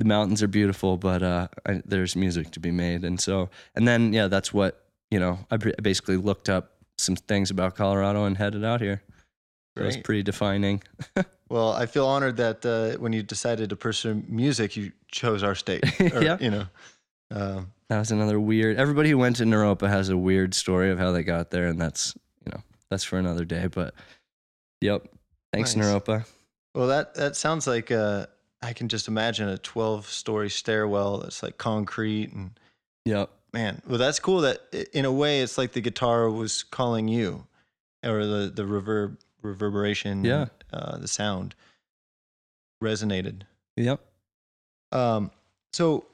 the 0.00 0.06
mountains 0.06 0.42
are 0.42 0.48
beautiful, 0.48 0.96
but 0.96 1.22
uh, 1.22 1.48
I, 1.66 1.82
there's 1.84 2.16
music 2.16 2.50
to 2.52 2.60
be 2.60 2.70
made, 2.70 3.04
and 3.04 3.20
so 3.20 3.50
and 3.74 3.86
then 3.86 4.14
yeah, 4.14 4.28
that's 4.28 4.52
what 4.52 4.86
you 5.10 5.20
know. 5.20 5.38
I 5.50 5.58
basically 5.58 6.16
looked 6.16 6.48
up 6.48 6.72
some 6.96 7.16
things 7.16 7.50
about 7.50 7.76
Colorado 7.76 8.24
and 8.24 8.34
headed 8.36 8.64
out 8.64 8.80
here. 8.80 9.02
It 9.76 9.82
was 9.82 9.96
pretty 9.98 10.22
defining. 10.22 10.82
Well, 11.50 11.72
I 11.72 11.86
feel 11.86 12.06
honored 12.06 12.36
that 12.36 12.64
uh, 12.64 12.96
when 13.00 13.12
you 13.12 13.24
decided 13.24 13.70
to 13.70 13.76
pursue 13.76 14.22
music, 14.28 14.76
you 14.76 14.92
chose 15.08 15.42
our 15.42 15.56
state. 15.56 15.82
Or, 16.14 16.22
Yeah. 16.22 16.36
You 16.40 16.50
know, 16.52 16.66
um, 17.32 17.72
That 17.88 17.98
was 17.98 18.12
another 18.12 18.38
weird. 18.38 18.76
Everybody 18.76 19.10
who 19.10 19.18
went 19.18 19.34
to 19.36 19.42
Naropa 19.42 19.88
has 19.88 20.10
a 20.10 20.16
weird 20.16 20.54
story 20.54 20.92
of 20.92 20.98
how 21.00 21.10
they 21.10 21.24
got 21.24 21.50
there, 21.50 21.66
and 21.66 21.80
that's 21.80 22.14
you 22.46 22.52
know 22.52 22.62
that's 22.88 23.02
for 23.02 23.18
another 23.18 23.44
day. 23.44 23.66
But 23.66 23.94
yep, 24.80 25.08
thanks 25.52 25.74
Nice. 25.74 25.86
Naropa. 25.88 26.24
well, 26.72 26.86
that 26.86 27.16
that 27.16 27.34
sounds 27.34 27.66
like 27.66 27.90
uh, 27.90 28.26
I 28.62 28.72
can 28.72 28.88
just 28.88 29.08
imagine 29.08 29.48
a 29.48 29.58
twelve-story 29.58 30.50
stairwell 30.50 31.18
that's 31.18 31.42
like 31.42 31.58
concrete 31.58 32.32
and 32.32 32.50
yeah 33.04 33.26
man. 33.52 33.82
Well, 33.86 33.98
that's 33.98 34.20
cool. 34.20 34.40
That 34.42 34.60
in 34.92 35.04
a 35.04 35.12
way, 35.12 35.40
it's 35.40 35.58
like 35.58 35.72
the 35.72 35.80
guitar 35.80 36.30
was 36.30 36.62
calling 36.62 37.08
you, 37.08 37.46
or 38.04 38.24
the 38.24 38.52
the 38.54 38.62
reverb 38.64 39.16
reverberation. 39.42 40.24
Yeah. 40.24 40.46
uh, 40.72 40.98
the 40.98 41.08
sound 41.08 41.54
resonated. 42.82 43.42
Yep. 43.76 44.00
Um, 44.92 45.30
so 45.72 46.04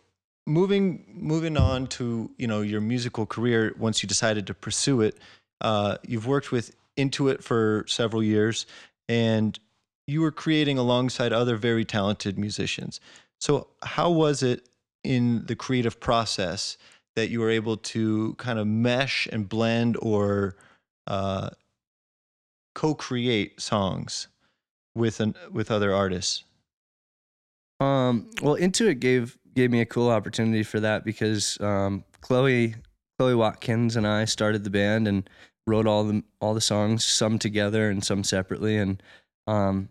moving 0.46 1.04
moving 1.08 1.56
on 1.56 1.86
to 1.88 2.30
you 2.36 2.46
know 2.46 2.60
your 2.60 2.80
musical 2.80 3.26
career 3.26 3.74
once 3.78 4.02
you 4.02 4.08
decided 4.08 4.46
to 4.46 4.54
pursue 4.54 5.00
it, 5.00 5.18
uh, 5.60 5.96
you've 6.06 6.26
worked 6.26 6.52
with 6.52 6.74
Intuit 6.96 7.42
for 7.42 7.84
several 7.88 8.22
years, 8.22 8.66
and 9.08 9.58
you 10.06 10.20
were 10.20 10.30
creating 10.30 10.78
alongside 10.78 11.32
other 11.32 11.56
very 11.56 11.84
talented 11.84 12.38
musicians. 12.38 13.00
So 13.40 13.68
how 13.82 14.10
was 14.10 14.42
it 14.42 14.68
in 15.04 15.44
the 15.46 15.56
creative 15.56 16.00
process 16.00 16.76
that 17.16 17.30
you 17.30 17.40
were 17.40 17.50
able 17.50 17.76
to 17.76 18.34
kind 18.34 18.58
of 18.58 18.66
mesh 18.66 19.26
and 19.32 19.48
blend 19.48 19.96
or 20.00 20.56
uh, 21.06 21.50
co-create 22.74 23.60
songs 23.60 24.28
with 24.94 25.20
an 25.20 25.34
with 25.50 25.70
other 25.70 25.94
artists? 25.94 26.44
Um, 27.80 28.30
well, 28.42 28.56
Intuit 28.56 29.00
gave 29.00 29.38
gave 29.54 29.70
me 29.70 29.80
a 29.80 29.86
cool 29.86 30.10
opportunity 30.10 30.62
for 30.62 30.80
that 30.80 31.04
because 31.04 31.60
um, 31.60 32.04
Chloe 32.20 32.74
Chloe 33.18 33.34
Watkins 33.34 33.96
and 33.96 34.06
I 34.06 34.24
started 34.24 34.64
the 34.64 34.70
band 34.70 35.08
and 35.08 35.28
wrote 35.66 35.86
all 35.86 36.04
the 36.04 36.22
all 36.40 36.54
the 36.54 36.60
songs, 36.60 37.04
some 37.04 37.38
together 37.38 37.90
and 37.90 38.04
some 38.04 38.24
separately, 38.24 38.76
and 38.76 39.02
um, 39.46 39.88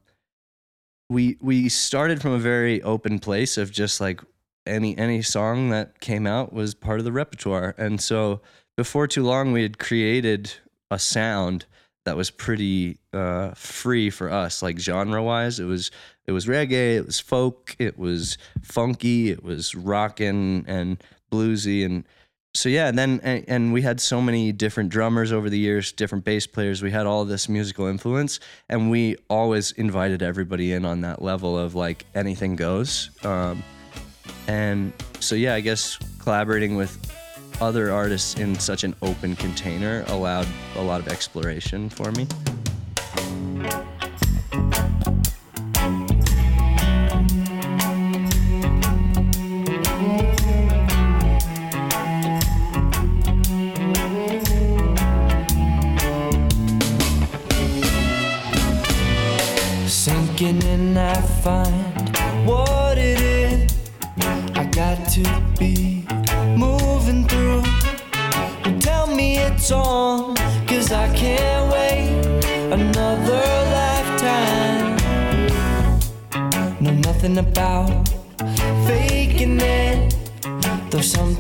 we 1.10 1.38
we 1.42 1.70
started 1.70 2.22
from 2.22 2.32
a 2.32 2.40
very 2.40 2.82
open 2.82 3.20
place 3.20 3.58
of 3.58 3.72
just 3.72 4.02
like 4.02 4.22
any 4.66 4.98
any 4.98 5.22
song 5.22 5.70
that 5.70 6.00
came 6.00 6.26
out 6.26 6.52
was 6.54 6.74
part 6.74 7.00
of 7.00 7.06
the 7.06 7.12
repertoire, 7.12 7.76
and 7.78 8.02
so 8.02 8.42
before 8.76 9.08
too 9.08 9.24
long 9.24 9.52
we 9.52 9.62
had 9.62 9.78
created 9.78 10.52
a 10.92 11.00
sound 11.00 11.66
that 12.06 12.16
was 12.16 12.30
pretty 12.30 13.00
uh, 13.14 13.52
free 13.56 14.10
for 14.10 14.30
us, 14.30 14.62
like 14.62 14.80
genre 14.80 15.22
wise. 15.24 15.60
It 15.60 15.66
was 15.66 15.92
it 16.26 16.32
was 16.32 16.46
reggae, 16.46 16.96
it 16.98 17.06
was 17.06 17.20
folk, 17.20 17.76
it 17.80 17.98
was 17.98 18.38
funky, 18.64 19.30
it 19.30 19.44
was 19.44 19.76
rockin' 19.76 20.66
and 20.68 21.04
bluesy, 21.32 21.86
and 21.86 22.06
so 22.56 22.70
yeah, 22.70 22.88
and 22.88 22.98
then 22.98 23.20
and, 23.22 23.46
and 23.48 23.74
we 23.74 23.82
had 23.82 24.00
so 24.00 24.22
many 24.22 24.52
different 24.52 24.90
drummers 24.90 25.32
over 25.34 25.50
the 25.50 25.60
years, 25.60 25.92
different 25.92 26.24
bass 26.24 26.48
players. 26.48 26.82
We 26.82 26.90
had 26.90 27.06
all 27.06 27.26
this 27.26 27.50
musical 27.50 27.88
influence, 27.88 28.40
and 28.70 28.90
we 28.90 29.18
always 29.30 29.74
invited 29.74 30.24
everybody 30.24 30.72
in 30.72 30.86
on 30.86 31.02
that 31.02 31.22
level 31.22 31.58
of 31.58 31.76
like 31.76 32.06
anything 32.16 32.56
goes. 32.56 33.12
Um, 33.26 33.62
and 34.48 34.94
so 35.20 35.36
yeah, 35.36 35.54
I 35.54 35.60
guess 35.60 35.98
collaborating 36.20 36.76
with 36.76 36.98
other 37.62 37.92
artists 37.92 38.36
in 38.36 38.58
such 38.58 38.84
an 38.84 38.96
open 39.02 39.36
container 39.36 40.04
allowed 40.08 40.48
a 40.78 40.82
lot 40.82 41.02
of 41.02 41.08
exploration 41.08 41.90
for 41.90 42.12
me. 42.12 42.28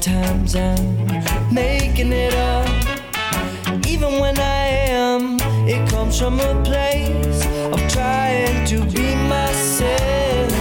Sometimes 0.05 0.55
I'm 0.55 1.53
making 1.53 2.11
it 2.11 2.35
up. 2.35 2.67
Even 3.87 4.19
when 4.19 4.37
I 4.37 4.65
am, 4.93 5.37
it 5.67 5.89
comes 5.89 6.19
from 6.19 6.39
a 6.39 6.63
place 6.63 7.43
of 7.73 7.79
trying 7.89 8.67
to 8.67 8.85
be 8.93 9.15
myself. 9.27 10.51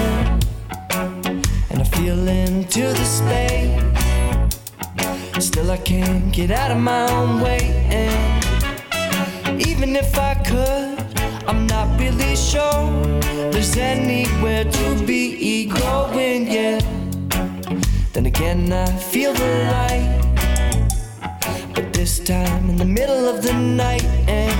And 1.71 1.83
I 1.83 1.85
feel 1.85 2.27
into 2.27 2.85
the 2.99 3.05
space. 3.05 3.83
Still, 5.45 5.71
I 5.71 5.77
can't 5.77 6.33
get 6.33 6.51
out 6.51 6.71
of 6.71 6.79
my 6.79 7.07
own 7.11 7.43
way. 7.43 7.61
And 7.91 9.61
even 9.61 9.95
if 9.95 10.19
I 10.19 10.35
could, 10.37 10.97
I'm 11.47 11.67
not 11.67 12.01
really 12.01 12.35
sure 12.35 12.89
there's 13.53 13.77
anywhere 13.77 14.65
to 14.65 15.07
be 15.07 15.67
going 15.67 16.51
yet. 16.51 16.94
Then 18.15 18.27
again, 18.27 18.73
I 18.73 18.87
feel 18.87 19.33
the 19.33 19.51
light. 19.73 20.21
But 21.75 21.93
this 21.93 22.21
time 22.21 22.71
in 22.71 22.77
the 22.77 22.85
middle 22.85 23.29
of 23.29 23.43
the 23.43 23.53
night, 23.53 24.05
and 24.29 24.55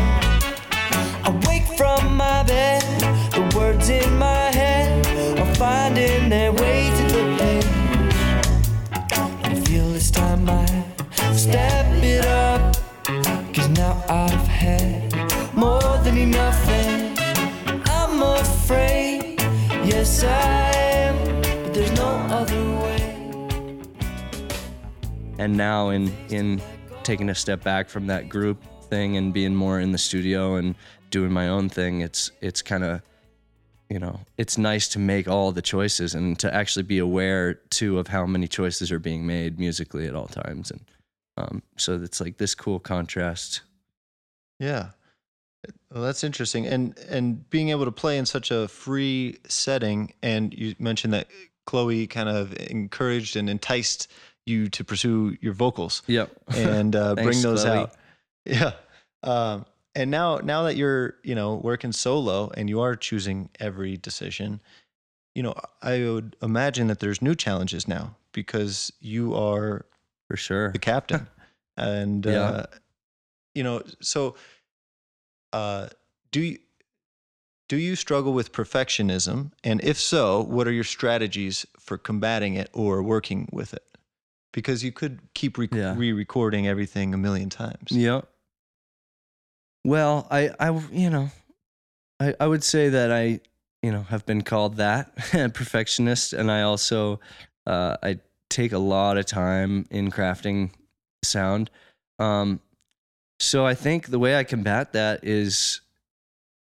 I 1.25 1.31
wake 1.47 1.67
from 1.79 2.17
my 2.17 2.43
bed. 2.43 2.83
The 3.31 3.57
words 3.57 3.89
in 3.91 4.19
my 4.19 4.34
now 25.57 25.91
in 25.91 26.13
in 26.29 26.61
taking 27.03 27.29
a 27.29 27.35
step 27.35 27.63
back 27.63 27.89
from 27.89 28.07
that 28.07 28.29
group 28.29 28.63
thing 28.85 29.17
and 29.17 29.33
being 29.33 29.55
more 29.55 29.81
in 29.81 29.93
the 29.93 29.99
studio 29.99 30.57
and 30.57 30.75
doing 31.11 31.33
my 31.33 31.49
own 31.49 31.69
thing 31.69 32.01
it's 32.01 32.31
it's 32.41 32.63
kind 32.63 32.85
of 32.85 33.01
you 33.89 33.99
know 33.99 34.21
it's 34.39 34.59
nice 34.59 34.89
to 34.89 34.99
make 34.99 35.29
all 35.29 35.53
the 35.53 35.63
choices 35.63 36.15
and 36.15 36.39
to 36.39 36.53
actually 36.55 36.83
be 36.83 36.99
aware 36.99 37.55
too 37.71 37.99
of 37.99 38.09
how 38.09 38.27
many 38.27 38.49
choices 38.49 38.91
are 38.91 38.99
being 38.99 39.27
made 39.27 39.59
musically 39.59 40.07
at 40.07 40.15
all 40.15 40.27
times 40.27 40.71
and 40.71 40.81
um, 41.37 41.63
so 41.77 42.01
it's 42.01 42.21
like 42.21 42.37
this 42.37 42.55
cool 42.55 42.79
contrast 42.79 43.63
Yeah. 44.59 44.91
Well, 45.91 46.03
that's 46.03 46.25
interesting. 46.25 46.67
And 46.67 46.99
and 47.09 47.49
being 47.51 47.71
able 47.71 47.85
to 47.85 47.93
play 47.93 48.19
in 48.19 48.27
such 48.27 48.51
a 48.51 48.69
free 48.69 49.39
setting 49.47 50.13
and 50.23 50.53
you 50.55 50.75
mentioned 50.79 51.13
that 51.15 51.29
Chloe 51.67 52.07
kind 52.07 52.29
of 52.29 52.55
encouraged 52.59 53.37
and 53.37 53.49
enticed 53.49 54.11
you 54.47 54.69
to 54.69 54.85
pursue 54.85 55.37
your 55.41 55.53
vocals 55.53 56.03
yep 56.07 56.31
and 56.55 56.95
uh, 56.95 57.15
bring 57.15 57.41
those 57.43 57.65
Chloe. 57.65 57.79
out. 57.79 57.95
Yeah. 58.45 58.73
Um, 59.23 59.65
and 59.95 60.11
now 60.11 60.39
now 60.39 60.65
that 60.65 60.77
you're, 60.77 61.15
you 61.23 61.35
know, 61.35 61.55
working 61.55 61.93
solo 61.93 62.51
and 62.57 62.69
you 62.69 62.81
are 62.81 62.97
choosing 62.97 63.49
every 63.61 63.97
decision, 63.97 64.61
you 65.35 65.43
know, 65.43 65.55
I 65.83 66.01
would 66.05 66.37
imagine 66.43 66.89
that 66.89 67.01
there's 67.01 67.23
new 67.23 67.35
challenges 67.35 67.89
now 67.89 68.17
because 68.33 68.93
you 69.01 69.35
are 69.35 69.87
for 70.29 70.37
sure 70.37 70.73
the 70.73 70.79
captain. 70.79 71.27
and 71.77 72.27
Yeah. 72.27 72.41
uh, 72.41 72.67
you 73.55 73.63
know, 73.63 73.83
so 74.01 74.35
uh, 75.53 75.89
do 76.33 76.41
you 76.41 76.59
do 77.69 77.77
you 77.77 77.97
struggle 77.97 78.33
with 78.33 78.53
perfectionism? 78.53 79.53
And 79.63 79.83
if 79.83 79.99
so, 79.99 80.43
what 80.43 80.67
are 80.69 80.73
your 80.73 80.85
strategies 80.85 81.65
for 81.79 81.97
combating 81.97 82.55
it 82.55 82.69
or 82.73 83.03
working 83.03 83.49
with 83.53 83.73
it? 83.73 83.94
Because 84.55 84.83
you 84.85 84.93
could 84.93 85.19
keep 85.35 85.59
re- 85.59 85.69
Yeah. 85.71 85.95
re-recording 85.97 86.67
everything 86.69 87.13
a 87.13 87.19
million 87.19 87.51
times. 87.51 87.91
Yep. 87.91 88.27
Well, 89.85 90.27
I, 90.31 90.51
I, 90.59 90.71
you 90.93 91.11
know, 91.11 91.29
I, 92.21 92.35
I 92.41 92.47
would 92.47 92.65
say 92.65 92.89
that 92.89 93.13
I, 93.13 93.41
you 93.83 93.93
know, 93.93 94.03
have 94.05 94.25
been 94.25 94.43
called 94.43 94.77
that 94.77 95.15
perfectionist, 95.55 96.33
and 96.33 96.51
I 96.51 96.63
also, 96.63 97.21
uh, 97.67 97.97
I 98.03 98.21
take 98.49 98.73
a 98.73 98.79
lot 98.79 99.19
of 99.19 99.27
time 99.27 99.87
in 99.91 100.11
crafting 100.11 100.71
sound. 101.23 101.69
Um, 102.19 102.61
so 103.41 103.67
I 103.67 103.75
think 103.75 104.07
the 104.07 104.19
way 104.19 104.37
I 104.39 104.45
combat 104.45 104.93
that 104.95 105.25
is, 105.25 105.81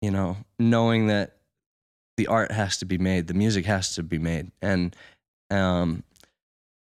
you 0.02 0.10
know, 0.10 0.38
knowing 0.58 1.08
that 1.08 1.36
the 2.18 2.28
art 2.28 2.52
has 2.52 2.78
to 2.78 2.86
be 2.86 2.98
made, 2.98 3.28
the 3.28 3.34
music 3.34 3.66
has 3.66 3.94
to 3.96 4.04
be 4.04 4.18
made, 4.18 4.52
and, 4.62 4.96
um, 5.52 6.04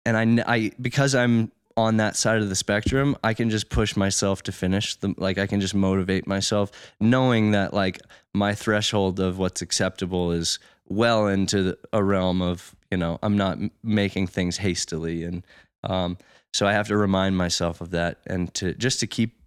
and 0.05 0.41
I, 0.41 0.53
I 0.53 0.71
because 0.79 1.15
I'm 1.15 1.51
on 1.77 1.97
that 1.97 2.15
side 2.15 2.41
of 2.41 2.49
the 2.49 2.55
spectrum, 2.55 3.15
I 3.23 3.33
can 3.33 3.49
just 3.49 3.69
push 3.69 3.95
myself 3.95 4.43
to 4.43 4.51
finish 4.51 4.95
the 4.95 5.13
like 5.17 5.37
I 5.37 5.47
can 5.47 5.61
just 5.61 5.75
motivate 5.75 6.27
myself 6.27 6.71
knowing 6.99 7.51
that 7.51 7.73
like 7.73 7.99
my 8.33 8.53
threshold 8.53 9.19
of 9.19 9.37
what's 9.37 9.61
acceptable 9.61 10.31
is 10.31 10.59
well 10.87 11.27
into 11.27 11.63
the, 11.63 11.77
a 11.93 12.03
realm 12.03 12.41
of, 12.41 12.75
you 12.89 12.97
know, 12.97 13.19
I'm 13.23 13.37
not 13.37 13.57
making 13.83 14.27
things 14.27 14.57
hastily. 14.57 15.23
And 15.23 15.45
um 15.83 16.17
so 16.53 16.67
I 16.67 16.73
have 16.73 16.87
to 16.89 16.97
remind 16.97 17.37
myself 17.37 17.79
of 17.79 17.91
that 17.91 18.19
and 18.27 18.53
to 18.55 18.73
just 18.73 18.99
to 18.99 19.07
keep 19.07 19.37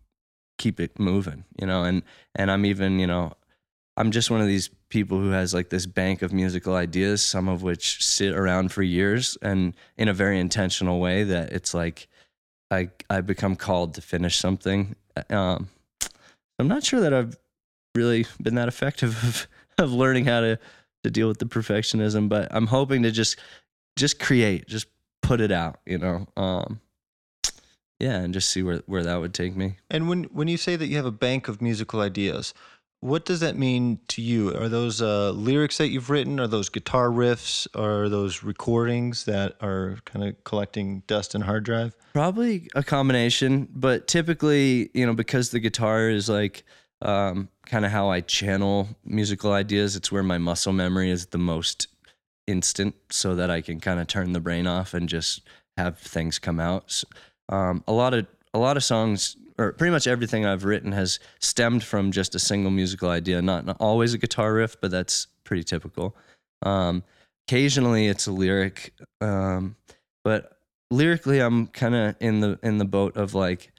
keep 0.57 0.81
it 0.81 0.99
moving, 0.99 1.45
you 1.61 1.67
know, 1.67 1.85
and 1.85 2.03
and 2.35 2.51
I'm 2.51 2.65
even, 2.65 2.99
you 2.99 3.07
know, 3.07 3.35
I'm 3.97 4.11
just 4.11 4.31
one 4.31 4.41
of 4.41 4.49
these 4.49 4.71
people 4.89 5.19
who 5.19 5.31
has 5.31 5.55
like 5.55 5.71
this 5.71 5.87
bank 5.87 6.23
of 6.23 6.33
musical 6.33 6.75
ideas, 6.75 7.23
some 7.23 7.49
of 7.49 7.63
which 7.63 8.05
sit 8.05 8.33
around 8.35 8.73
for 8.73 8.83
years 8.83 9.39
and 9.41 9.75
in 9.97 10.09
a 10.09 10.15
very 10.15 10.41
intentional 10.41 11.01
way 11.01 11.23
that 11.25 11.53
it's 11.53 11.75
like 11.75 12.09
I 12.71 12.91
I 13.09 13.21
become 13.21 13.57
called 13.57 13.95
to 13.95 14.01
finish 14.01 14.39
something. 14.39 14.97
Um, 15.31 15.69
I'm 16.59 16.69
not 16.69 16.85
sure 16.85 17.01
that 17.01 17.15
I've 17.15 17.37
really 17.95 18.27
been 18.43 18.57
that 18.57 18.69
effective 18.69 19.23
of, 19.25 19.49
of 19.79 19.93
learning 19.93 20.25
how 20.25 20.41
to 20.41 20.59
to 21.05 21.11
deal 21.11 21.29
with 21.29 21.39
the 21.39 21.47
perfectionism, 21.47 22.29
but 22.29 22.49
I'm 22.51 22.67
hoping 22.67 23.03
to 23.03 23.11
just 23.11 23.39
just 23.97 24.19
create, 24.19 24.67
just 24.67 24.87
put 25.23 25.41
it 25.41 25.53
out, 25.53 25.81
you 25.87 25.99
know. 25.99 26.27
Um, 26.37 26.81
yeah, 28.01 28.19
and 28.19 28.35
just 28.35 28.51
see 28.51 28.63
where 28.63 28.83
where 28.87 29.05
that 29.05 29.21
would 29.21 29.35
take 29.35 29.55
me. 29.55 29.77
And 29.91 30.09
when 30.09 30.25
when 30.25 30.49
you 30.49 30.57
say 30.57 30.77
that 30.77 30.87
you 30.87 30.97
have 30.97 31.07
a 31.07 31.13
bank 31.13 31.47
of 31.49 31.63
musical 31.63 32.01
ideas, 32.01 32.55
what 33.05 33.27
does 33.27 33.41
that 33.41 33.59
mean 33.59 33.99
to 34.09 34.23
you? 34.23 34.57
Are 34.57 34.71
those 34.71 35.03
uh, 35.03 35.31
lyrics 35.33 35.77
that 35.77 35.89
you've 35.89 36.09
written? 36.09 36.41
Are 36.41 36.47
those 36.47 36.71
guitar 36.71 37.11
riffs? 37.11 37.67
Are 37.79 38.09
those 38.09 38.43
recordings 38.43 39.27
that 39.27 39.57
are 39.61 39.99
kind 40.07 40.25
of 40.25 40.43
collecting 40.45 41.03
dust 41.07 41.35
in 41.35 41.43
hard 41.43 41.65
drive? 41.65 41.95
Probably 42.15 42.67
a 42.75 42.83
combination, 42.83 43.69
but 43.75 44.09
typically, 44.09 44.89
you 44.95 45.05
know, 45.05 45.13
because 45.13 45.51
the 45.51 45.61
guitar 45.61 46.09
is 46.09 46.31
like 46.31 46.65
um, 47.03 47.51
kind 47.67 47.85
of 47.85 47.91
how 47.91 48.09
I 48.09 48.23
channel 48.23 48.89
musical 49.05 49.53
ideas, 49.53 49.97
it's 49.97 50.11
where 50.11 50.23
my 50.23 50.39
muscle 50.39 50.73
memory 50.73 51.11
is 51.11 51.27
the 51.27 51.37
most 51.37 51.89
instant 52.47 52.95
so 53.11 53.35
that 53.35 53.51
I 53.51 53.61
can 53.61 53.81
kind 53.81 54.01
of 54.01 54.07
turn 54.07 54.33
the 54.33 54.41
brain 54.41 54.67
off 54.67 54.95
and 54.95 55.11
just 55.11 55.43
have 55.77 55.99
things 55.99 56.39
come 56.39 56.59
out. 56.59 57.05
Um, 57.51 57.85
a 57.87 57.93
lot 57.93 58.15
of 58.15 58.27
a 58.55 58.59
lot 58.59 58.79
of 58.79 58.85
songs 58.85 59.37
or 59.59 59.73
pretty 59.73 59.91
much 59.91 60.07
everything 60.07 60.45
I've 60.45 60.65
written 60.65 60.93
has 60.93 61.21
stemmed 61.39 61.85
from 61.85 62.13
just 62.13 62.35
a 62.35 62.39
single 62.39 62.71
musical 62.71 63.09
idea, 63.09 63.41
not, 63.41 63.65
not 63.65 63.77
always 63.81 64.15
a 64.15 64.19
guitar 64.19 64.53
riff, 64.55 64.81
but 64.81 64.91
that's 64.91 65.29
pretty 65.45 65.63
typical. 65.63 66.17
Um, 66.63 67.05
occasionally 67.47 68.07
it's 68.09 68.27
a 68.27 68.33
lyric, 68.33 68.95
um, 69.21 69.77
but 70.25 70.59
lyrically, 70.91 71.41
I'm 71.41 71.67
kind 71.69 71.95
of 71.95 72.17
in 72.21 72.41
the 72.41 72.59
in 72.63 72.79
the 72.79 72.85
boat 72.85 73.17
of 73.17 73.35
like 73.35 73.73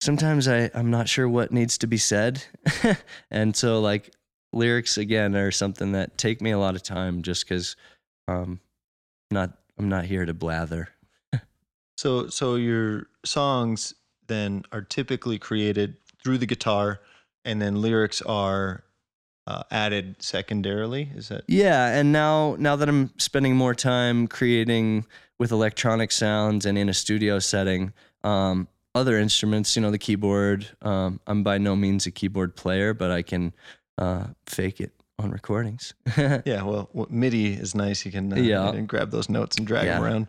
sometimes 0.00 0.48
I 0.48 0.70
I'm 0.74 0.90
not 0.90 1.08
sure 1.08 1.28
what 1.28 1.52
needs 1.52 1.78
to 1.78 1.86
be 1.86 1.98
said, 1.98 2.42
and 3.30 3.56
so 3.56 3.80
like 3.80 4.10
lyrics 4.52 4.98
again 4.98 5.34
are 5.34 5.50
something 5.50 5.92
that 5.92 6.16
take 6.18 6.40
me 6.40 6.50
a 6.50 6.58
lot 6.58 6.76
of 6.76 6.82
time 6.82 7.22
just 7.22 7.48
because 7.48 7.76
um 8.28 8.60
not 9.30 9.58
I'm 9.78 9.88
not 9.88 10.04
here 10.04 10.26
to 10.26 10.34
blather. 10.34 10.88
So 11.96 12.26
so 12.26 12.56
your 12.56 13.06
songs 13.24 13.94
then 14.26 14.64
are 14.72 14.82
typically 14.82 15.38
created 15.38 15.96
through 16.22 16.38
the 16.38 16.46
guitar, 16.46 17.00
and 17.44 17.60
then 17.60 17.80
lyrics 17.80 18.22
are 18.22 18.84
uh, 19.46 19.62
added 19.70 20.16
secondarily. 20.20 21.10
Is 21.14 21.28
that 21.28 21.44
Yeah, 21.48 21.88
and 21.88 22.12
now 22.12 22.56
now 22.58 22.76
that 22.76 22.88
I'm 22.88 23.10
spending 23.18 23.56
more 23.56 23.74
time 23.74 24.26
creating 24.26 25.06
with 25.38 25.52
electronic 25.52 26.12
sounds 26.12 26.64
and 26.64 26.78
in 26.78 26.88
a 26.88 26.94
studio 26.94 27.38
setting, 27.38 27.92
um, 28.22 28.68
other 28.94 29.18
instruments, 29.18 29.74
you 29.76 29.82
know, 29.82 29.90
the 29.90 29.98
keyboard. 29.98 30.66
Um, 30.82 31.20
I'm 31.26 31.42
by 31.42 31.58
no 31.58 31.74
means 31.76 32.06
a 32.06 32.10
keyboard 32.10 32.54
player, 32.56 32.94
but 32.94 33.10
I 33.10 33.22
can 33.22 33.52
uh, 33.98 34.28
fake 34.46 34.80
it 34.80 34.92
on 35.18 35.30
recordings. 35.30 35.94
yeah? 36.16 36.62
Well, 36.62 36.88
MIDI 37.10 37.54
is 37.54 37.74
nice. 37.74 38.06
You 38.06 38.12
can 38.12 38.32
uh, 38.32 38.36
Yeah. 38.36 38.66
you 38.66 38.72
can 38.72 38.86
grab 38.86 39.10
those 39.10 39.28
notes 39.28 39.56
and 39.58 39.66
drag 39.66 39.86
them 39.86 40.02
around. 40.02 40.28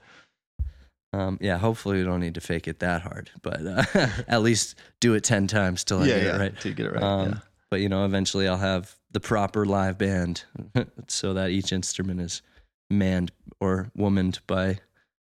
Um, 1.15 1.37
yeah, 1.39 1.57
hopefully 1.57 1.99
we 1.99 2.03
don't 2.03 2.19
need 2.19 2.35
to 2.35 2.41
fake 2.41 2.67
it 2.67 2.79
that 2.79 3.01
hard, 3.01 3.29
but 3.41 3.65
uh, 3.65 3.83
at 4.27 4.41
least 4.41 4.75
do 4.99 5.13
it 5.13 5.23
ten 5.23 5.47
times 5.47 5.83
till 5.83 5.99
I 6.01 6.07
yeah, 6.07 6.15
get 6.15 6.23
yeah, 6.23 6.35
it 6.35 6.39
right. 6.39 6.59
to 6.59 6.73
get 6.73 6.85
it 6.87 6.93
right. 6.93 7.03
Um, 7.03 7.29
yeah. 7.29 7.37
But 7.71 7.79
you 7.79 7.89
know, 7.89 8.05
eventually 8.05 8.47
I'll 8.47 8.57
have 8.57 8.95
the 9.11 9.19
proper 9.19 9.65
live 9.65 9.97
band 9.97 10.43
so 11.07 11.33
that 11.33 11.51
each 11.51 11.71
instrument 11.71 12.19
is 12.19 12.41
manned 12.89 13.31
or 13.59 13.89
womaned 13.95 14.39
by 14.45 14.79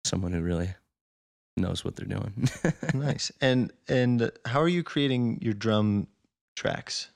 someone 0.05 0.33
who 0.33 0.40
really 0.40 0.74
knows 1.57 1.85
what 1.85 1.96
they're 1.96 2.07
doing. 2.07 2.48
Nice. 2.94 3.33
And 3.40 3.72
and 3.88 4.31
how 4.44 4.61
are 4.61 4.68
you 4.68 4.83
creating 4.83 5.38
your 5.42 5.55
drum 5.55 6.07
tracks 6.57 7.11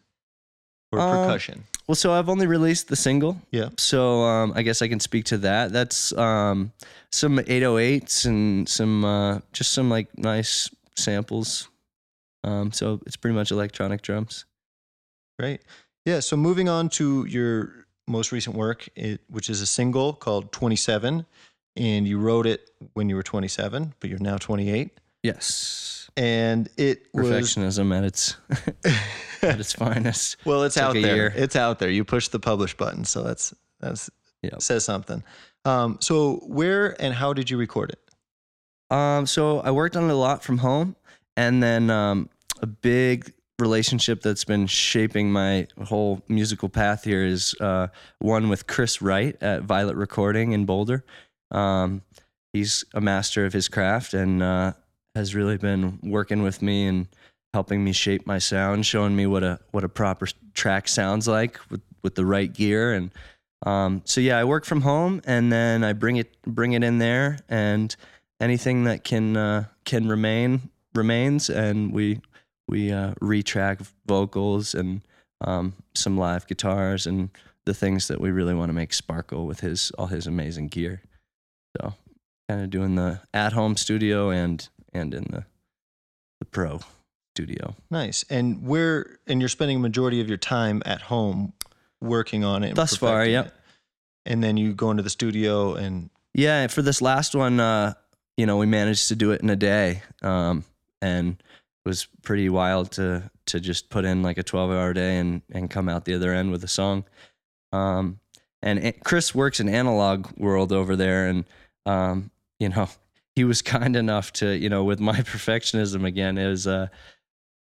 or 0.99 1.01
Um, 1.01 1.27
percussion? 1.27 1.65
well, 1.87 1.95
so 1.95 2.13
I've 2.13 2.29
only 2.29 2.47
released 2.47 2.89
the 2.89 2.97
single. 2.97 3.41
Yeah. 3.51 3.69
So 3.77 4.23
um, 4.23 4.53
I 4.57 4.63
guess 4.63 4.83
I 4.83 4.89
can 4.89 5.01
speak 5.01 5.25
to 5.27 5.39
that. 5.39 5.73
That's 5.73 6.13
um, 6.17 6.73
some 7.13 7.39
808s 7.39 8.25
and 8.27 8.69
some 8.69 9.05
uh, 9.05 9.41
just 9.53 9.73
some 9.73 9.91
like 9.91 10.17
nice 10.19 10.71
samples. 10.97 11.69
Um, 12.45 12.73
so 12.73 13.01
it's 13.07 13.17
pretty 13.17 13.35
much 13.35 13.51
electronic 13.51 14.03
drums. 14.03 14.45
Right. 15.41 15.61
Yeah. 16.05 16.21
So 16.21 16.37
moving 16.37 16.69
on 16.69 16.89
to 16.91 17.25
your 17.27 17.87
most 18.07 18.33
recent 18.33 18.55
work, 18.57 18.89
it, 18.97 19.21
which 19.31 19.49
is 19.49 19.61
a 19.63 19.67
single 19.67 20.13
called 20.13 20.53
27, 20.53 21.25
and 21.77 22.07
you 22.07 22.19
wrote 22.19 22.47
it 22.47 22.71
when 22.93 23.09
you 23.09 23.17
were 23.17 23.23
27, 23.23 23.95
but 23.99 24.11
you're 24.11 24.19
now 24.19 24.37
28. 24.37 24.91
Yes. 25.23 26.11
And 26.17 26.69
it 26.77 27.07
was 27.15 27.27
Perfectionism 27.31 27.97
at 27.97 28.05
its 28.05 28.37
at 29.45 29.61
its 29.61 29.73
finest. 29.73 30.37
well, 30.45 30.63
it's 30.65 30.77
out 30.77 30.95
there. 30.95 31.17
year. 31.17 31.33
It's 31.37 31.57
out 31.57 31.79
there. 31.79 31.91
You 31.91 32.05
push 32.05 32.29
the 32.29 32.41
publish 32.41 32.77
button, 32.77 33.05
so 33.05 33.23
that's 33.23 33.55
that's 33.81 34.11
Yep. 34.43 34.61
says 34.61 34.85
something. 34.85 35.23
Um, 35.65 35.99
so 36.01 36.37
where 36.47 37.01
and 37.01 37.15
how 37.15 37.33
did 37.33 37.49
you 37.49 37.57
record 37.57 37.91
it? 37.91 38.95
Um, 38.95 39.27
so 39.27 39.61
I 39.61 39.71
worked 39.71 39.97
on 39.97 40.05
it 40.05 40.13
a 40.13 40.17
lot 40.17 40.43
from 40.43 40.59
home, 40.59 40.97
and 41.37 41.63
then 41.63 41.89
um, 41.91 42.29
a 42.61 42.67
big 42.67 43.33
relationship 43.59 44.21
that's 44.21 44.45
been 44.45 44.67
shaping 44.67 45.33
my 45.33 45.67
whole 45.85 46.23
musical 46.29 46.69
path 46.69 47.05
here 47.05 47.25
is 47.25 47.55
uh, 47.61 47.87
one 48.19 48.49
with 48.49 48.67
Chris 48.67 49.01
Wright 49.01 49.37
at 49.41 49.63
Violet 49.63 49.97
Recording 49.97 50.53
in 50.53 50.67
Boulder. 50.67 51.05
Um, 51.51 52.03
he's 52.53 52.85
a 52.95 53.01
master 53.01 53.47
of 53.47 53.53
his 53.53 53.69
craft 53.69 54.13
and 54.13 54.43
uh, 54.43 54.73
has 55.15 55.35
really 55.35 55.57
been 55.57 56.01
working 56.03 56.43
with 56.43 56.63
me 56.63 56.87
and 56.87 57.07
helping 57.55 57.83
me 57.83 57.93
shape 57.93 58.27
my 58.27 58.39
sound, 58.39 58.85
showing 58.85 59.17
me 59.17 59.27
what 59.27 59.43
a 59.43 59.59
what 59.71 59.85
a 59.85 59.89
proper 59.89 60.27
track 60.53 60.89
sounds 60.89 61.27
like 61.27 61.59
with 61.71 61.81
with 62.03 62.15
the 62.15 62.27
right 62.27 62.53
gear 62.53 62.93
and. 62.93 63.11
Um, 63.67 64.03
so 64.05 64.21
yeah, 64.21 64.37
I 64.37 64.45
work 64.45 64.67
from 64.67 64.83
home 64.83 65.23
and 65.25 65.51
then 65.51 65.85
I 65.85 65.95
bring 65.95 66.17
it 66.17 66.37
bring 66.43 66.73
it 66.73 66.85
in 66.85 66.99
there 66.99 67.39
and 67.49 67.97
anything 68.39 68.85
that 68.85 69.05
can 69.05 69.39
uh, 69.39 69.65
can 69.87 70.07
remain 70.07 70.69
remains, 70.95 71.51
and 71.51 71.93
we 71.93 72.21
we 72.69 72.93
uh, 72.93 73.15
retrack 73.15 73.87
vocals 74.07 74.75
and 74.75 75.03
um, 75.41 75.75
some 75.95 76.17
live 76.17 76.47
guitars 76.47 77.07
and 77.07 77.31
the 77.67 77.75
things 77.75 78.09
that 78.09 78.21
we 78.21 78.31
really 78.31 78.55
want 78.55 78.69
to 78.69 78.75
make 78.75 78.93
sparkle 78.93 79.47
with 79.47 79.61
his 79.61 79.91
all 79.93 80.07
his 80.07 80.27
amazing 80.27 80.69
gear. 80.69 81.03
So, 81.77 81.95
kind 82.49 82.63
of 82.63 82.71
doing 82.71 82.95
the 82.95 83.21
at 83.33 83.53
home 83.53 83.77
studio 83.77 84.31
and 84.31 84.67
and 84.93 85.15
in 85.15 85.25
the 85.25 85.45
the 86.41 86.47
pro 86.47 86.81
studio. 87.35 87.75
Nice. 87.91 88.25
And 88.31 88.67
where 88.67 89.19
and 89.27 89.41
you're 89.41 89.49
spending 89.49 89.79
a 89.79 89.81
majority 89.81 90.21
of 90.21 90.29
your 90.29 90.39
time 90.39 90.83
at 90.87 91.03
home 91.03 91.53
working 92.01 92.45
on 92.45 92.63
it. 92.63 92.75
Thus 92.75 92.97
far, 92.97 93.25
yep. 93.25 93.47
it. 93.47 93.53
And 94.27 94.43
then 94.43 94.57
you 94.57 94.73
go 94.73 94.91
into 94.91 95.03
the 95.03 95.11
studio 95.11 95.75
and 95.75 96.11
Yeah, 96.33 96.67
for 96.69 96.83
this 96.83 97.03
last 97.03 97.35
one, 97.35 97.59
uh, 97.59 97.95
you 98.37 98.47
know, 98.47 98.57
we 98.57 98.67
managed 98.67 99.09
to 99.09 99.17
do 99.17 99.33
it 99.33 99.41
in 99.41 99.51
a 99.51 99.57
day, 99.57 100.03
um, 100.23 100.65
and 101.03 101.33
it 101.85 101.89
was 101.89 102.07
pretty 102.23 102.49
wild 102.49 102.93
to 102.93 103.31
to 103.47 103.61
just 103.61 103.91
put 103.91 104.05
in 104.05 104.23
like 104.23 104.39
a 104.39 104.43
twelve 104.43 104.71
hour 104.71 104.93
day 104.93 105.19
and 105.19 105.43
and 105.53 105.71
come 105.71 105.89
out 105.89 106.05
the 106.05 106.15
other 106.15 106.33
end 106.33 106.51
with 106.51 106.65
a 106.65 106.69
song. 106.69 107.05
Um, 107.73 108.21
and 108.63 108.95
Chris 109.05 109.35
works 109.35 109.61
in 109.61 109.69
analog 109.69 110.31
world 110.39 110.73
over 110.73 110.97
there, 110.97 111.27
and 111.27 111.45
um, 111.85 112.31
you 112.59 112.69
know, 112.71 112.89
he 113.35 113.45
was 113.45 113.63
kind 113.63 113.97
enough 113.97 114.33
to, 114.35 114.57
you 114.57 114.69
know, 114.69 114.85
with 114.85 115.01
my 115.01 115.17
perfectionism 115.21 116.07
again, 116.07 116.39
is 116.39 116.67
uh, 116.67 116.89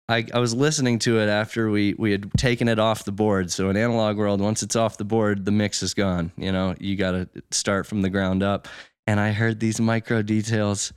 I, 0.10 0.26
I 0.34 0.40
was 0.40 0.54
listening 0.54 1.00
to 1.00 1.20
it 1.20 1.28
after 1.28 1.70
we, 1.70 1.94
we 1.98 2.12
had 2.12 2.32
taken 2.38 2.70
it 2.70 2.80
off 2.80 3.04
the 3.04 3.12
board. 3.12 3.52
So 3.52 3.70
in 3.70 3.76
analog 3.76 4.18
world, 4.18 4.40
once 4.40 4.64
it's 4.64 4.76
off 4.76 4.98
the 4.98 5.04
board, 5.04 5.44
the 5.44 5.52
mix 5.52 5.84
is 5.84 5.94
gone. 5.94 6.32
You 6.38 6.52
know, 6.52 6.76
you 6.80 6.96
got 6.96 7.12
to 7.12 7.30
start 7.52 7.86
from 7.86 8.02
the 8.02 8.10
ground 8.10 8.42
up. 8.42 8.68
And 9.06 9.20
I 9.20 9.32
heard 9.32 9.60
these 9.60 9.80
micro 9.80 10.22
details, 10.22 10.92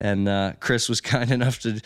and 0.00 0.28
uh, 0.28 0.52
Chris 0.60 0.88
was 0.88 1.00
kind 1.14 1.30
enough 1.30 1.60
to 1.60 1.80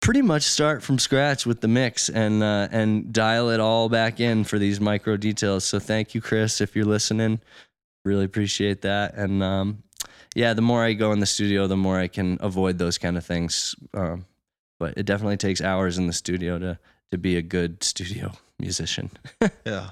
pretty 0.00 0.22
much 0.22 0.42
start 0.42 0.82
from 0.82 0.98
scratch 0.98 1.44
with 1.44 1.60
the 1.60 1.68
mix 1.68 2.08
and 2.08 2.42
uh, 2.42 2.68
and 2.70 3.12
dial 3.12 3.50
it 3.50 3.60
all 3.60 3.88
back 3.88 4.20
in 4.20 4.44
for 4.44 4.58
these 4.58 4.80
micro 4.80 5.16
details. 5.16 5.64
So 5.64 5.78
thank 5.78 6.14
you, 6.14 6.20
Chris, 6.20 6.60
if 6.60 6.74
you're 6.74 6.86
listening. 6.86 7.40
Really 8.04 8.24
appreciate 8.24 8.82
that. 8.82 9.14
And 9.14 9.42
um, 9.42 9.82
yeah, 10.34 10.54
the 10.54 10.62
more 10.62 10.82
I 10.82 10.94
go 10.94 11.12
in 11.12 11.20
the 11.20 11.26
studio, 11.26 11.66
the 11.66 11.76
more 11.76 11.98
I 11.98 12.08
can 12.08 12.38
avoid 12.40 12.78
those 12.78 12.96
kind 12.96 13.18
of 13.18 13.26
things. 13.26 13.74
Um, 13.92 14.24
but 14.78 14.94
it 14.96 15.04
definitely 15.04 15.36
takes 15.36 15.60
hours 15.60 15.98
in 15.98 16.06
the 16.06 16.12
studio 16.12 16.58
to 16.58 16.78
to 17.10 17.18
be 17.18 17.36
a 17.36 17.42
good 17.42 17.82
studio 17.82 18.32
musician. 18.58 19.10
yeah. 19.66 19.90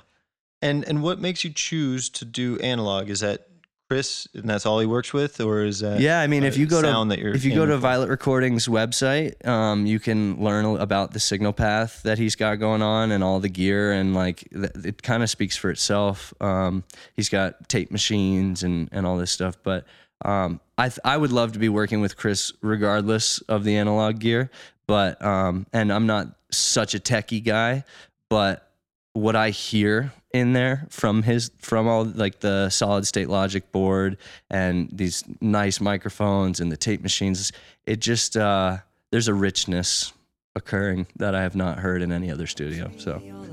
And 0.62 0.84
and 0.88 1.02
what 1.02 1.20
makes 1.20 1.44
you 1.44 1.50
choose 1.50 2.08
to 2.10 2.24
do 2.24 2.58
analog? 2.58 3.10
Is 3.10 3.20
that 3.20 3.48
Chris 3.88 4.26
and 4.34 4.48
that's 4.48 4.66
all 4.66 4.80
he 4.80 4.86
works 4.86 5.12
with, 5.12 5.40
or 5.40 5.62
is 5.62 5.80
that 5.80 6.00
yeah, 6.00 6.20
I 6.20 6.26
mean, 6.26 6.42
if 6.42 6.56
you 6.56 6.66
go 6.66 6.82
to 6.82 7.08
that 7.08 7.18
you're 7.18 7.34
if 7.34 7.44
you 7.44 7.54
go 7.54 7.66
to? 7.66 7.76
Violet 7.76 8.08
Recordings 8.08 8.66
website, 8.66 9.46
um, 9.46 9.86
you 9.86 10.00
can 10.00 10.42
learn 10.42 10.64
about 10.64 11.12
the 11.12 11.20
signal 11.20 11.52
path 11.52 12.02
that 12.02 12.18
he's 12.18 12.34
got 12.34 12.56
going 12.56 12.82
on 12.82 13.12
and 13.12 13.22
all 13.22 13.38
the 13.38 13.48
gear 13.48 13.92
and 13.92 14.14
like 14.14 14.48
th- 14.52 14.72
it 14.84 15.02
kind 15.02 15.22
of 15.22 15.30
speaks 15.30 15.56
for 15.56 15.70
itself. 15.70 16.34
Um, 16.40 16.82
he's 17.14 17.28
got 17.28 17.68
tape 17.68 17.92
machines 17.92 18.64
and 18.64 18.88
and 18.90 19.06
all 19.06 19.18
this 19.18 19.30
stuff, 19.30 19.56
but 19.62 19.84
um, 20.24 20.60
I 20.78 20.88
th- 20.88 21.00
I 21.04 21.16
would 21.16 21.32
love 21.32 21.52
to 21.52 21.58
be 21.58 21.68
working 21.68 22.00
with 22.00 22.16
Chris 22.16 22.52
regardless 22.62 23.38
of 23.42 23.62
the 23.62 23.76
analog 23.76 24.18
gear, 24.18 24.50
but 24.86 25.22
um, 25.24 25.66
and 25.72 25.92
I'm 25.92 26.06
not 26.06 26.28
such 26.50 26.94
a 26.94 26.98
techie 26.98 27.44
guy, 27.44 27.84
but 28.30 28.70
what 29.12 29.36
I 29.36 29.50
hear 29.50 30.12
in 30.32 30.52
there 30.52 30.86
from 30.90 31.22
his 31.22 31.50
from 31.60 31.88
all 31.88 32.04
like 32.04 32.40
the 32.40 32.68
solid 32.68 33.06
state 33.06 33.28
logic 33.28 33.72
board 33.72 34.18
and 34.50 34.90
these 34.92 35.24
nice 35.40 35.80
microphones 35.80 36.60
and 36.60 36.70
the 36.70 36.76
tape 36.76 37.00
machines 37.00 37.52
it 37.86 37.98
just 38.00 38.36
uh 38.36 38.76
there's 39.10 39.28
a 39.28 39.32
richness 39.32 40.12
occurring 40.54 41.06
that 41.16 41.34
I 41.34 41.40
have 41.40 41.56
not 41.56 41.78
heard 41.78 42.02
in 42.02 42.12
any 42.12 42.30
other 42.30 42.46
studio 42.46 42.90
so 42.98 43.22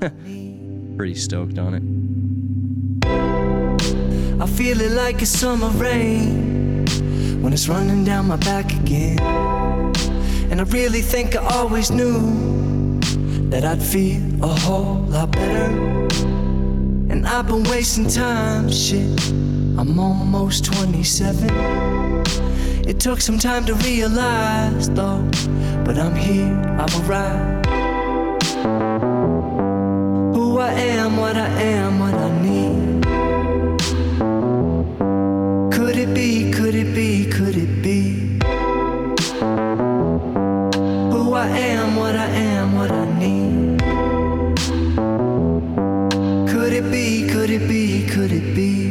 pretty 0.98 1.14
stoked 1.14 1.58
on 1.58 1.72
it 1.74 1.82
I 4.42 4.46
feel 4.46 4.80
it 4.80 4.92
like 4.92 5.22
a 5.22 5.26
summer 5.26 5.68
rain 5.68 6.84
when 7.40 7.52
it's 7.52 7.68
running 7.68 8.04
down 8.04 8.26
my 8.26 8.36
back 8.36 8.72
again. 8.72 9.73
And 10.54 10.60
I 10.60 10.64
really 10.66 11.00
think 11.02 11.34
I 11.34 11.44
always 11.56 11.90
knew 11.90 13.00
that 13.50 13.64
I'd 13.64 13.82
feel 13.82 14.22
a 14.40 14.46
whole 14.46 14.98
lot 15.08 15.32
better. 15.32 15.66
And 17.10 17.26
I've 17.26 17.48
been 17.48 17.64
wasting 17.64 18.06
time, 18.06 18.70
shit. 18.70 19.32
I'm 19.76 19.98
almost 19.98 20.64
27. 20.66 21.50
It 22.86 23.00
took 23.00 23.20
some 23.20 23.36
time 23.36 23.64
to 23.64 23.74
realize, 23.74 24.88
though, 24.90 25.28
but 25.84 25.98
I'm 25.98 26.14
here, 26.14 26.54
I've 26.78 27.10
arrived. 27.10 27.66
Who 30.36 30.60
I 30.60 30.70
am, 30.70 31.16
what 31.16 31.36
I 31.36 31.48
am, 31.48 31.98
what 31.98 32.14
I 32.14 32.30
need. 32.42 33.02
Could 35.74 35.96
it 35.96 36.14
be, 36.14 36.52
could 36.52 36.76
it 36.76 36.94
be, 36.94 37.26
could 37.28 37.56
it 37.56 37.82
be? 37.82 38.33
Am, 41.46 41.96
what 41.96 42.16
I 42.16 42.26
am, 42.26 42.74
what 42.74 42.90
I 42.90 43.18
need. 43.18 43.80
Could 46.48 46.72
it 46.72 46.90
be, 46.90 47.28
could 47.28 47.50
it 47.50 47.68
be, 47.68 48.06
could 48.08 48.32
it 48.32 48.54
be? 48.54 48.84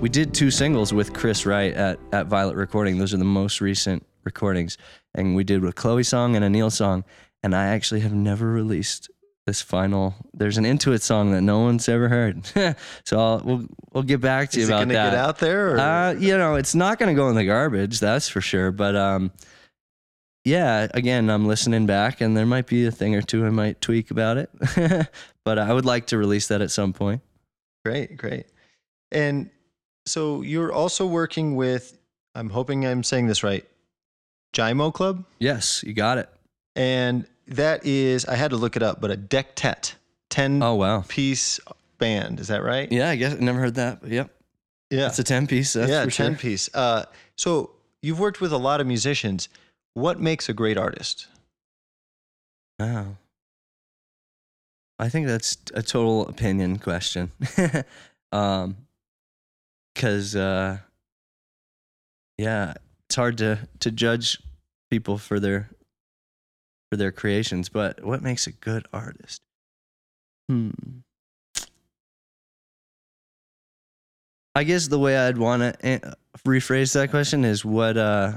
We 0.00 0.08
did 0.08 0.34
two 0.34 0.50
singles 0.50 0.92
with 0.92 1.12
Chris 1.12 1.46
Wright 1.46 1.72
at, 1.72 2.00
at 2.12 2.26
Violet 2.26 2.56
Recording. 2.56 2.98
Those 2.98 3.14
are 3.14 3.18
the 3.18 3.24
most 3.24 3.60
recent 3.60 4.04
recordings. 4.24 4.76
And 5.14 5.36
we 5.36 5.44
did 5.44 5.62
with 5.62 5.76
Chloe 5.76 6.02
song 6.02 6.34
and 6.34 6.44
a 6.44 6.50
Neil 6.50 6.70
song. 6.70 7.04
And 7.42 7.54
I 7.54 7.66
actually 7.66 8.00
have 8.00 8.12
never 8.12 8.50
released 8.50 9.08
this 9.46 9.60
final. 9.60 10.14
There's 10.34 10.58
an 10.58 10.64
Intuit 10.64 11.02
song 11.02 11.32
that 11.32 11.42
no 11.42 11.60
one's 11.60 11.88
ever 11.88 12.08
heard, 12.08 12.46
so 13.04 13.18
I'll, 13.18 13.42
we'll 13.44 13.66
we'll 13.92 14.02
get 14.02 14.20
back 14.20 14.50
to 14.50 14.58
you 14.58 14.64
Is 14.64 14.68
it 14.68 14.72
about 14.72 14.80
gonna 14.80 14.94
that. 14.94 15.10
get 15.10 15.18
out 15.18 15.38
there? 15.38 15.74
Or? 15.74 15.78
Uh, 15.78 16.12
you 16.12 16.36
know, 16.36 16.54
it's 16.54 16.74
not 16.74 16.98
going 16.98 17.14
to 17.14 17.20
go 17.20 17.28
in 17.28 17.34
the 17.34 17.44
garbage, 17.44 18.00
that's 18.00 18.28
for 18.28 18.40
sure. 18.40 18.70
But 18.70 18.94
um, 18.96 19.32
yeah, 20.44 20.88
again, 20.94 21.30
I'm 21.30 21.46
listening 21.46 21.86
back, 21.86 22.20
and 22.20 22.36
there 22.36 22.46
might 22.46 22.66
be 22.66 22.86
a 22.86 22.90
thing 22.90 23.14
or 23.14 23.22
two 23.22 23.44
I 23.46 23.50
might 23.50 23.80
tweak 23.80 24.10
about 24.10 24.38
it. 24.38 24.50
but 25.44 25.58
I 25.58 25.72
would 25.72 25.84
like 25.84 26.06
to 26.08 26.18
release 26.18 26.48
that 26.48 26.60
at 26.60 26.70
some 26.70 26.92
point. 26.92 27.22
Great, 27.84 28.16
great. 28.16 28.46
And 29.10 29.50
so 30.06 30.42
you're 30.42 30.72
also 30.72 31.06
working 31.06 31.54
with, 31.54 31.98
I'm 32.34 32.50
hoping 32.50 32.86
I'm 32.86 33.02
saying 33.02 33.26
this 33.26 33.42
right, 33.42 33.64
Jyemo 34.52 34.92
Club. 34.92 35.24
Yes, 35.38 35.82
you 35.84 35.92
got 35.92 36.18
it. 36.18 36.28
And 36.74 37.26
that 37.56 37.84
is, 37.86 38.24
I 38.26 38.34
had 38.36 38.50
to 38.50 38.56
look 38.56 38.76
it 38.76 38.82
up, 38.82 39.00
but 39.00 39.10
a 39.10 39.16
dectet, 39.16 39.94
10 40.30 40.62
Oh 40.62 40.74
wow. 40.74 41.04
piece 41.08 41.60
band. 41.98 42.40
Is 42.40 42.48
that 42.48 42.62
right? 42.62 42.90
Yeah, 42.90 43.10
I 43.10 43.16
guess 43.16 43.32
I 43.34 43.36
never 43.36 43.58
heard 43.60 43.74
that. 43.76 44.00
But 44.02 44.10
yep, 44.10 44.30
Yeah. 44.90 45.06
it's 45.06 45.18
a 45.18 45.24
ten 45.24 45.46
piece. 45.46 45.72
That's 45.74 45.90
yeah, 45.90 46.04
for 46.04 46.10
10 46.10 46.32
sure. 46.32 46.38
piece. 46.38 46.70
Uh, 46.74 47.04
so 47.36 47.70
you've 48.02 48.18
worked 48.20 48.40
with 48.40 48.52
a 48.52 48.56
lot 48.58 48.80
of 48.80 48.86
musicians. 48.86 49.48
What 49.94 50.20
makes 50.20 50.48
a 50.48 50.52
great 50.52 50.76
artist? 50.78 51.26
Wow. 52.78 53.16
I 54.98 55.08
think 55.08 55.26
that's 55.26 55.56
a 55.74 55.82
total 55.82 56.28
opinion 56.28 56.78
question. 56.78 57.30
um, 58.32 58.76
cause, 59.94 60.34
uh, 60.36 60.78
yeah, 62.38 62.74
it's 63.06 63.16
hard 63.16 63.38
to, 63.38 63.68
to 63.80 63.90
judge 63.90 64.38
people 64.90 65.18
for 65.18 65.38
their, 65.40 65.68
for 66.92 66.96
their 66.98 67.10
creations, 67.10 67.70
but 67.70 68.04
what 68.04 68.20
makes 68.20 68.46
a 68.46 68.52
good 68.52 68.86
artist? 68.92 69.40
Hmm. 70.50 70.72
I 74.54 74.64
guess 74.64 74.88
the 74.88 74.98
way 74.98 75.16
I'd 75.16 75.38
want 75.38 75.62
to 75.62 76.16
rephrase 76.46 76.92
that 76.92 77.08
question 77.08 77.46
is 77.46 77.64
what, 77.64 77.96
uh, 77.96 78.36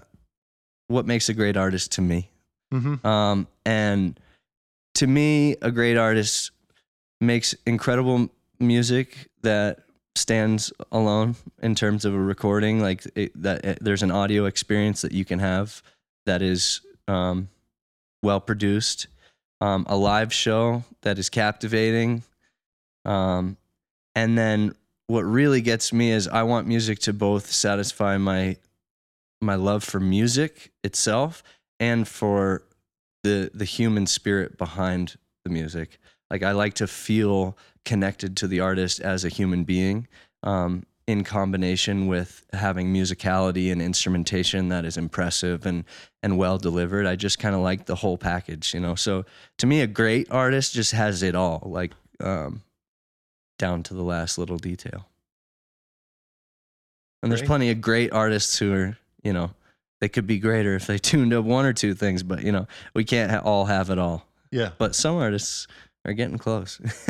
what 0.88 1.06
makes 1.06 1.28
a 1.28 1.34
great 1.34 1.58
artist 1.58 1.92
to 1.94 2.02
me? 2.02 2.30
Mm-hmm. 2.74 3.06
Um, 3.06 3.50
and 3.66 4.18
to 4.94 5.06
me, 5.06 5.58
a 5.62 5.70
great 5.70 5.98
artist 5.98 6.52
makes 7.20 7.54
incredible 7.66 8.30
music 8.62 9.28
that 9.42 9.80
stands 10.16 10.72
alone 10.94 11.36
in 11.62 11.76
terms 11.76 12.06
of 12.06 12.14
a 12.14 12.18
recording. 12.18 12.80
Like 12.80 13.04
it, 13.16 13.34
that, 13.44 13.66
it, 13.66 13.80
there's 13.82 14.02
an 14.02 14.12
audio 14.12 14.46
experience 14.46 15.02
that 15.02 15.12
you 15.12 15.26
can 15.26 15.40
have 15.40 15.84
that 16.26 16.42
is 16.42 16.80
um, 17.10 17.50
well 18.26 18.42
produced. 18.42 19.08
Um, 19.62 19.86
a 19.88 19.96
live 19.96 20.34
show 20.34 20.84
that 21.04 21.18
is 21.18 21.30
captivating. 21.30 22.24
Um, 23.06 23.56
and 24.14 24.38
then 24.38 24.76
what 25.08 25.22
really 25.22 25.62
gets 25.62 25.94
me 25.94 26.12
is 26.12 26.28
I 26.28 26.44
want 26.44 26.68
music 26.68 27.00
to 27.00 27.14
both 27.14 27.52
satisfy 27.52 28.18
my 28.18 28.58
my 29.42 29.56
love 29.56 29.84
for 29.84 30.00
music 30.00 30.72
itself 30.84 31.44
and 31.80 32.08
for 32.08 32.64
the 33.24 33.52
the 33.54 33.66
human 33.66 34.08
spirit 34.08 34.58
behind 34.58 35.16
the 35.44 35.52
music. 35.52 36.00
Like 36.30 36.44
I 36.44 36.52
like 36.52 36.74
to 36.76 36.88
feel 36.88 37.58
connected 37.86 38.36
to 38.38 38.48
the 38.48 38.60
artist 38.60 39.00
as 39.00 39.24
a 39.24 39.30
human 39.30 39.64
being, 39.64 40.08
um, 40.44 40.86
in 41.08 41.24
combination 41.24 42.08
with 42.08 42.46
having 42.54 42.94
musicality 42.94 43.72
and 43.72 43.82
instrumentation 43.82 44.70
that 44.70 44.86
is 44.86 44.98
impressive 44.98 45.66
and 45.66 45.84
and 46.24 46.38
well 46.38 46.58
delivered. 46.58 47.06
I 47.06 47.16
just 47.16 47.40
kind 47.40 47.54
of 47.56 47.62
like 47.62 47.86
the 47.86 47.96
whole 47.96 48.18
package, 48.18 48.74
you 48.74 48.80
know. 48.80 48.96
So 48.96 49.26
to 49.60 49.68
me, 49.68 49.82
a 49.82 49.88
great 49.88 50.32
artist 50.32 50.74
just 50.74 50.92
has 50.94 51.22
it 51.22 51.36
all, 51.36 51.62
like 51.66 51.94
um, 52.20 52.64
down 53.60 53.84
to 53.84 53.94
the 53.94 54.04
last 54.04 54.38
little 54.38 54.58
detail. 54.58 55.08
And 57.22 57.32
there's 57.32 57.42
plenty 57.42 57.72
of 57.72 57.82
great 57.82 58.14
artists 58.14 58.60
who 58.60 58.72
are, 58.72 58.98
you 59.24 59.34
know, 59.34 59.50
they 60.00 60.10
could 60.10 60.28
be 60.28 60.38
greater 60.38 60.76
if 60.76 60.86
they 60.86 60.98
tuned 61.00 61.34
up 61.34 61.44
one 61.44 61.66
or 61.66 61.74
two 61.74 61.96
things, 61.96 62.22
but 62.22 62.44
you 62.44 62.52
know, 62.52 62.68
we 62.94 63.04
can't 63.04 63.32
ha- 63.32 63.42
all 63.44 63.66
have 63.66 63.90
it 63.90 63.98
all. 63.98 64.28
Yeah. 64.52 64.72
But 64.78 64.94
some 64.96 65.16
artists 65.16 65.68
are 66.06 66.14
getting 66.14 66.38
close. 66.38 66.80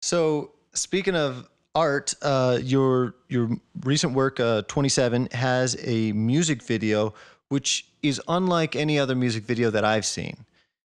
So 0.00 0.52
speaking 0.74 1.16
of 1.16 1.48
art, 1.74 2.14
uh, 2.22 2.58
your 2.62 3.14
your 3.28 3.50
recent 3.80 4.14
work, 4.14 4.40
uh, 4.40 4.62
27, 4.68 5.28
has 5.32 5.76
a 5.86 6.12
music 6.12 6.62
video 6.62 7.14
which 7.48 7.86
is 8.02 8.20
unlike 8.28 8.76
any 8.76 8.98
other 8.98 9.14
music 9.14 9.44
video 9.44 9.70
that 9.70 9.84
I've 9.84 10.04
seen. 10.06 10.36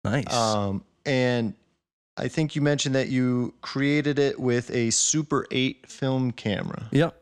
nice. 0.04 0.34
Um, 0.34 0.84
and 1.06 1.54
I 2.16 2.28
think 2.28 2.56
you 2.56 2.62
mentioned 2.62 2.96
that 2.96 3.10
you 3.10 3.54
created 3.62 4.20
it 4.20 4.40
with 4.40 4.72
a 4.72 4.90
Super 4.92 5.46
8 5.52 5.88
film 5.88 6.32
camera. 6.32 6.88
yep. 6.92 7.20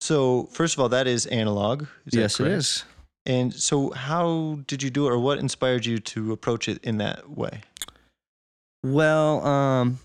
So 0.00 0.44
first 0.52 0.74
of 0.74 0.80
all, 0.80 0.88
that 0.90 1.06
is 1.06 1.26
analog. 1.26 1.82
Is 2.06 2.14
yes, 2.14 2.40
it 2.40 2.46
is. 2.46 2.84
And 3.26 3.52
so, 3.52 3.90
how 3.90 4.60
did 4.66 4.82
you 4.82 4.88
do 4.88 5.06
it, 5.06 5.10
or 5.10 5.18
what 5.18 5.38
inspired 5.38 5.84
you 5.84 5.98
to 5.98 6.32
approach 6.32 6.70
it 6.70 6.82
in 6.82 6.96
that 6.98 7.28
way? 7.28 7.60
Well, 8.82 9.46
um, 9.46 9.98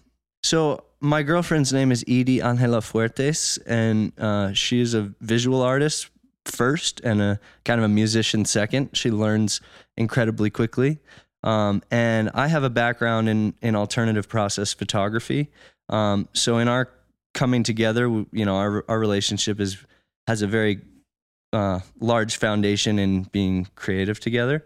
so 0.45 0.84
my 0.99 1.23
girlfriend's 1.23 1.73
name 1.73 1.91
is 1.91 2.03
Edie 2.08 2.39
Angela 2.39 2.79
Fuertes, 2.79 3.58
and 3.65 4.12
uh, 4.19 4.53
she 4.53 4.79
is 4.79 4.93
a 4.93 5.12
visual 5.19 5.63
artist 5.63 6.12
first 6.45 7.01
and 7.03 7.19
a 7.19 7.39
kind 7.63 7.79
of 7.79 7.86
a 7.86 7.89
musician 7.89 8.45
second. 8.45 8.91
She 8.93 9.10
learns 9.10 9.60
incredibly 9.97 10.51
quickly. 10.51 10.99
Um, 11.43 11.81
and 11.89 12.29
I 12.36 12.47
have 12.47 12.63
a 12.63 12.69
background 12.69 13.27
in, 13.27 13.55
in 13.63 13.75
alternative 13.75 14.29
process 14.29 14.71
photography. 14.71 15.49
Um, 15.89 16.29
so 16.34 16.60
in 16.60 16.67
our 16.67 16.91
coming 17.34 17.63
together, 17.63 18.08
you 18.31 18.45
know, 18.45 18.58
our, 18.58 18.86
our 18.88 18.99
relationship 18.99 19.60
is, 19.60 19.84
has 20.27 20.43
a 20.43 20.47
very 20.47 20.79
uh, 21.53 21.79
large 21.99 22.38
foundation 22.38 22.99
in 22.99 23.23
being 23.23 23.67
creative 23.73 24.19
together. 24.19 24.63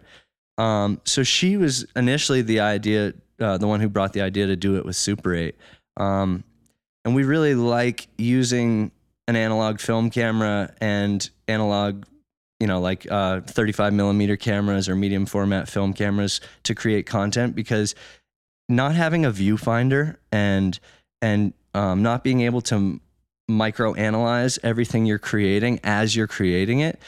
Um, 0.58 1.00
so 1.04 1.22
she 1.22 1.56
was 1.56 1.86
initially 1.96 2.42
the 2.42 2.60
idea, 2.60 3.14
uh, 3.40 3.58
the 3.58 3.66
one 3.66 3.80
who 3.80 3.88
brought 3.88 4.12
the 4.12 4.20
idea 4.20 4.46
to 4.46 4.56
do 4.56 4.76
it 4.76 4.84
with 4.84 4.96
Super 4.96 5.34
8. 5.34 5.54
Um, 5.96 6.44
and 7.04 7.14
we 7.14 7.24
really 7.24 7.54
like 7.54 8.08
using 8.18 8.92
an 9.26 9.36
analog 9.36 9.80
film 9.80 10.10
camera 10.10 10.74
and 10.80 11.28
analog, 11.48 12.04
you 12.58 12.66
know, 12.66 12.80
like 12.80 13.10
uh, 13.10 13.40
35 13.40 13.92
millimeter 13.92 14.36
cameras 14.36 14.88
or 14.88 14.94
medium 14.94 15.26
format 15.26 15.68
film 15.68 15.92
cameras 15.92 16.40
to 16.64 16.74
create 16.74 17.06
content 17.06 17.54
because 17.54 17.94
not 18.68 18.94
having 18.94 19.24
a 19.24 19.30
viewfinder 19.30 20.16
and 20.30 20.78
and 21.22 21.52
um, 21.74 22.02
not 22.02 22.24
being 22.24 22.40
able 22.42 22.60
to 22.60 23.00
micro 23.48 23.94
analyze 23.94 24.58
everything 24.62 25.06
you're 25.06 25.18
creating 25.18 25.80
as 25.82 26.14
you're 26.14 26.28
creating 26.28 26.80
it 26.80 27.00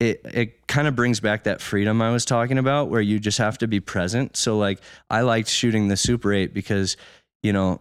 it 0.00 0.20
it 0.24 0.66
kind 0.66 0.86
of 0.86 0.94
brings 0.94 1.20
back 1.20 1.44
that 1.44 1.60
freedom 1.60 2.02
I 2.02 2.10
was 2.10 2.24
talking 2.24 2.58
about 2.58 2.88
where 2.88 3.00
you 3.00 3.18
just 3.18 3.38
have 3.38 3.58
to 3.58 3.68
be 3.68 3.80
present. 3.80 4.36
So 4.36 4.58
like 4.58 4.80
I 5.10 5.22
liked 5.22 5.48
shooting 5.48 5.88
the 5.88 5.96
Super 5.96 6.32
8 6.32 6.52
because 6.52 6.96
you 7.42 7.52
know 7.52 7.80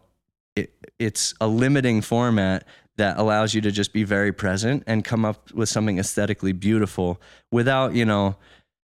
it 0.56 0.74
it's 1.00 1.34
a 1.42 1.48
limiting 1.48 2.02
format 2.02 2.66
that 2.98 3.18
allows 3.18 3.54
you 3.54 3.62
to 3.62 3.72
just 3.72 3.92
be 3.92 4.04
very 4.04 4.32
present 4.32 4.84
and 4.88 5.04
come 5.04 5.26
up 5.26 5.52
with 5.54 5.68
something 5.68 6.00
aesthetically 6.00 6.54
beautiful 6.54 7.22
without, 7.52 7.94
you 7.94 8.06
know, 8.06 8.38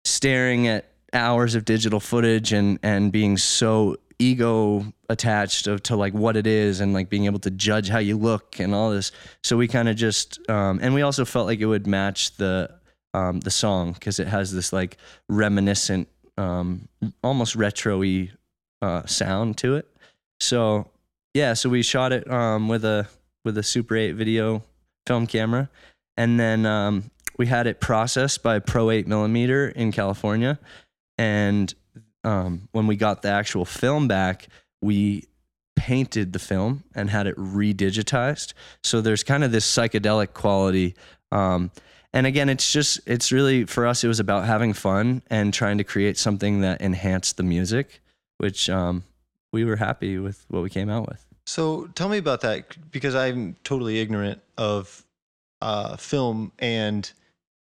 staring 0.04 0.66
at 0.66 0.90
hours 1.12 1.54
of 1.54 1.64
digital 1.64 2.00
footage 2.00 2.52
and 2.52 2.78
and 2.82 3.12
being 3.12 3.36
so 3.36 3.96
ego 4.18 4.84
attached 5.08 5.64
to, 5.64 5.78
to 5.78 5.96
like 5.96 6.12
what 6.12 6.36
it 6.36 6.46
is 6.46 6.80
and 6.80 6.92
like 6.92 7.08
being 7.08 7.26
able 7.26 7.38
to 7.38 7.50
judge 7.50 7.88
how 7.88 7.98
you 7.98 8.16
look 8.16 8.58
and 8.58 8.74
all 8.74 8.90
this. 8.90 9.12
So 9.42 9.56
we 9.56 9.68
kind 9.68 9.88
of 9.88 9.96
just 9.96 10.38
um, 10.50 10.80
and 10.82 10.92
we 10.92 11.02
also 11.02 11.24
felt 11.24 11.46
like 11.46 11.60
it 11.60 11.66
would 11.66 11.86
match 11.86 12.36
the 12.36 12.77
um, 13.14 13.40
the 13.40 13.50
song 13.50 13.92
because 13.92 14.18
it 14.18 14.26
has 14.26 14.52
this 14.52 14.72
like 14.72 14.96
reminiscent, 15.28 16.08
um, 16.36 16.88
almost 17.22 17.56
retro-y 17.56 18.30
uh, 18.82 19.06
sound 19.06 19.56
to 19.58 19.76
it. 19.76 19.88
So 20.40 20.90
yeah, 21.34 21.54
so 21.54 21.68
we 21.68 21.82
shot 21.82 22.12
it 22.12 22.30
um, 22.30 22.68
with 22.68 22.84
a 22.84 23.08
with 23.44 23.58
a 23.58 23.62
Super 23.62 23.96
8 23.96 24.12
video 24.12 24.62
film 25.06 25.26
camera, 25.26 25.68
and 26.16 26.38
then 26.38 26.66
um, 26.66 27.10
we 27.38 27.46
had 27.46 27.66
it 27.66 27.80
processed 27.80 28.42
by 28.42 28.58
Pro 28.58 28.90
8 28.90 29.06
millimeter 29.06 29.68
in 29.68 29.92
California, 29.92 30.58
and 31.16 31.74
um, 32.24 32.68
when 32.72 32.86
we 32.86 32.96
got 32.96 33.22
the 33.22 33.28
actual 33.28 33.64
film 33.64 34.08
back, 34.08 34.48
we 34.82 35.24
painted 35.76 36.32
the 36.32 36.38
film 36.38 36.82
and 36.94 37.08
had 37.08 37.26
it 37.26 37.36
redigitized. 37.36 38.52
So 38.82 39.00
there's 39.00 39.22
kind 39.22 39.44
of 39.44 39.52
this 39.52 39.64
psychedelic 39.64 40.34
quality. 40.34 40.94
Um, 41.30 41.70
and 42.12 42.26
again, 42.26 42.48
it's 42.48 42.72
just, 42.72 43.00
it's 43.06 43.30
really, 43.32 43.64
for 43.64 43.86
us, 43.86 44.02
it 44.04 44.08
was 44.08 44.20
about 44.20 44.44
having 44.46 44.72
fun 44.72 45.22
and 45.28 45.52
trying 45.52 45.78
to 45.78 45.84
create 45.84 46.16
something 46.18 46.60
that 46.62 46.80
enhanced 46.80 47.36
the 47.36 47.42
music, 47.42 48.00
which 48.38 48.70
um, 48.70 49.04
we 49.52 49.64
were 49.64 49.76
happy 49.76 50.18
with 50.18 50.44
what 50.48 50.62
we 50.62 50.70
came 50.70 50.88
out 50.88 51.06
with. 51.08 51.24
So 51.46 51.88
tell 51.94 52.08
me 52.08 52.18
about 52.18 52.40
that 52.42 52.76
because 52.90 53.14
I'm 53.14 53.56
totally 53.64 54.00
ignorant 54.00 54.40
of 54.56 55.04
uh, 55.62 55.96
film 55.96 56.52
and 56.58 57.10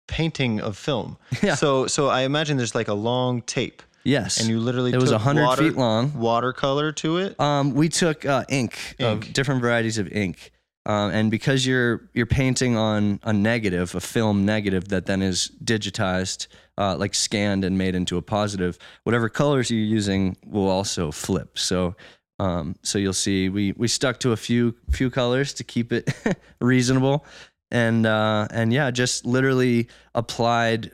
painting 0.08 0.60
of 0.62 0.78
film. 0.78 1.18
Yeah. 1.42 1.56
So 1.56 1.88
so 1.88 2.08
I 2.10 2.22
imagine 2.22 2.58
there's 2.58 2.76
like 2.76 2.88
a 2.90 2.94
long 2.94 3.42
tape, 3.44 3.82
Yes. 4.04 4.40
and 4.40 4.50
you 4.50 4.60
literally 4.60 4.92
it 4.92 4.98
was 4.98 5.06
took 5.12 5.20
100 5.26 5.44
water, 5.44 5.64
feet 5.64 5.78
long. 5.78 6.14
watercolor 6.20 6.92
to 6.94 7.18
it. 7.18 7.40
Um, 7.40 7.74
we 7.74 7.90
took 7.90 8.26
uh, 8.26 8.44
ink, 8.50 8.78
Ink. 9.00 9.28
of 9.28 9.34
different 9.34 9.62
varieties 9.62 9.98
of 9.98 10.12
ink, 10.12 10.52
um, 10.86 11.12
and 11.12 11.30
because 11.30 11.66
you're 11.66 12.10
you're 12.14 12.26
painting 12.26 12.76
on 12.76 13.20
a 13.24 13.32
negative, 13.32 13.94
a 13.94 14.00
film 14.00 14.46
negative 14.46 14.88
that 14.90 15.06
then 15.06 15.22
is 15.22 15.52
digitized, 15.64 16.48
uh, 16.78 16.96
like 16.98 17.14
scanned 17.14 17.64
and 17.64 17.78
made 17.78 17.94
into 17.94 18.18
a 18.18 18.22
positive. 18.22 18.80
Whatever 19.04 19.30
colors 19.30 19.70
you're 19.70 19.80
using 19.80 20.38
will 20.46 20.70
also 20.70 21.12
flip. 21.12 21.58
So. 21.58 21.96
Um, 22.40 22.76
so 22.82 22.98
you'll 22.98 23.14
see 23.14 23.50
we, 23.50 23.74
we 23.74 23.88
stuck 23.88 24.20
to 24.22 24.32
a 24.32 24.36
few 24.36 24.74
few 24.90 25.12
colors 25.12 25.54
to 25.54 25.64
keep 25.64 25.94
it 25.94 26.12
reasonable, 26.60 27.24
and 27.70 28.08
uh, 28.08 28.48
and 28.50 28.74
yeah, 28.74 28.90
just 28.90 29.28
literally 29.28 29.88
applied 30.16 30.90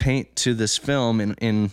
paint 0.00 0.34
to 0.34 0.54
this 0.54 0.76
film 0.76 1.20
in 1.20 1.34
in 1.34 1.70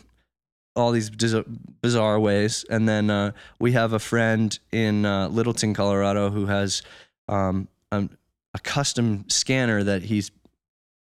all 0.75 0.91
these 0.91 1.09
bizarre 1.09 2.19
ways. 2.19 2.65
And 2.69 2.87
then 2.87 3.09
uh, 3.09 3.31
we 3.59 3.71
have 3.71 3.93
a 3.93 3.99
friend 3.99 4.57
in 4.71 5.05
uh, 5.05 5.29
Littleton, 5.29 5.73
Colorado, 5.73 6.29
who 6.29 6.45
has 6.47 6.83
um, 7.29 7.67
a, 7.91 8.07
a 8.53 8.59
custom 8.59 9.25
scanner 9.29 9.83
that 9.83 10.03
he 10.03 10.23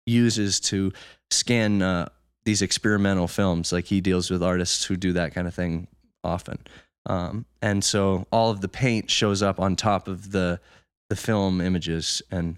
uses 0.06 0.60
to 0.60 0.92
scan 1.30 1.82
uh, 1.82 2.10
these 2.46 2.62
experimental 2.62 3.28
films. 3.28 3.72
Like 3.72 3.86
he 3.86 4.02
deals 4.02 4.30
with 4.30 4.44
artists 4.44 4.84
who 4.84 4.96
do 4.98 5.14
that 5.14 5.34
kind 5.34 5.48
of 5.48 5.54
thing 5.54 5.88
often. 6.24 6.60
Um, 7.08 7.46
and 7.62 7.84
so 7.84 8.28
all 8.32 8.52
of 8.52 8.62
the 8.62 8.68
paint 8.68 9.10
shows 9.10 9.42
up 9.42 9.60
on 9.60 9.76
top 9.76 10.08
of 10.08 10.32
the 10.32 10.60
the 11.10 11.16
film 11.18 11.60
images 11.60 12.22
and 12.32 12.56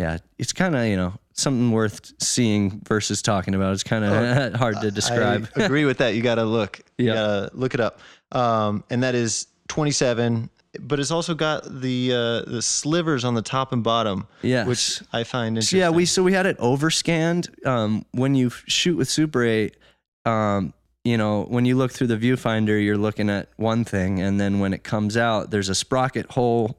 yeah 0.00 0.18
it's 0.36 0.52
kind 0.52 0.74
of 0.74 0.84
you 0.86 0.96
know 0.96 1.12
something 1.32 1.70
worth 1.70 2.12
seeing 2.20 2.80
versus 2.88 3.22
talking 3.22 3.54
about 3.54 3.72
it's 3.72 3.84
kind 3.84 4.04
of 4.04 4.54
hard 4.56 4.80
to 4.80 4.90
describe 4.90 5.48
I 5.54 5.62
agree 5.64 5.84
with 5.84 5.98
that. 5.98 6.14
You 6.16 6.22
got 6.22 6.36
to 6.36 6.44
look. 6.44 6.80
Yeah. 6.98 7.48
look 7.52 7.74
it 7.74 7.80
up. 7.80 8.00
Um, 8.32 8.82
and 8.88 9.02
that 9.02 9.14
is 9.14 9.48
27, 9.68 10.48
but 10.80 11.00
it's 11.00 11.10
also 11.10 11.34
got 11.34 11.64
the 11.80 12.12
uh, 12.12 12.50
the 12.50 12.62
slivers 12.62 13.24
on 13.24 13.34
the 13.34 13.42
top 13.42 13.72
and 13.72 13.82
bottom, 13.82 14.26
Yes. 14.42 14.66
which 14.66 15.02
I 15.12 15.24
find 15.24 15.54
So 15.56 15.58
interesting. 15.58 15.78
yeah, 15.80 15.90
we 15.90 16.04
so 16.06 16.22
we 16.22 16.32
had 16.32 16.46
it 16.46 16.58
overscanned. 16.58 17.66
Um, 17.66 18.04
when 18.12 18.34
you 18.34 18.50
shoot 18.50 18.96
with 18.96 19.08
Super 19.08 19.42
8, 19.44 19.76
um, 20.24 20.72
you 21.04 21.18
know, 21.18 21.42
when 21.44 21.64
you 21.64 21.76
look 21.76 21.92
through 21.92 22.06
the 22.08 22.16
viewfinder, 22.16 22.82
you're 22.82 22.96
looking 22.96 23.28
at 23.30 23.48
one 23.56 23.84
thing, 23.84 24.20
and 24.20 24.40
then 24.40 24.58
when 24.60 24.72
it 24.72 24.82
comes 24.84 25.16
out, 25.16 25.50
there's 25.50 25.68
a 25.68 25.74
sprocket 25.74 26.30
hole 26.32 26.78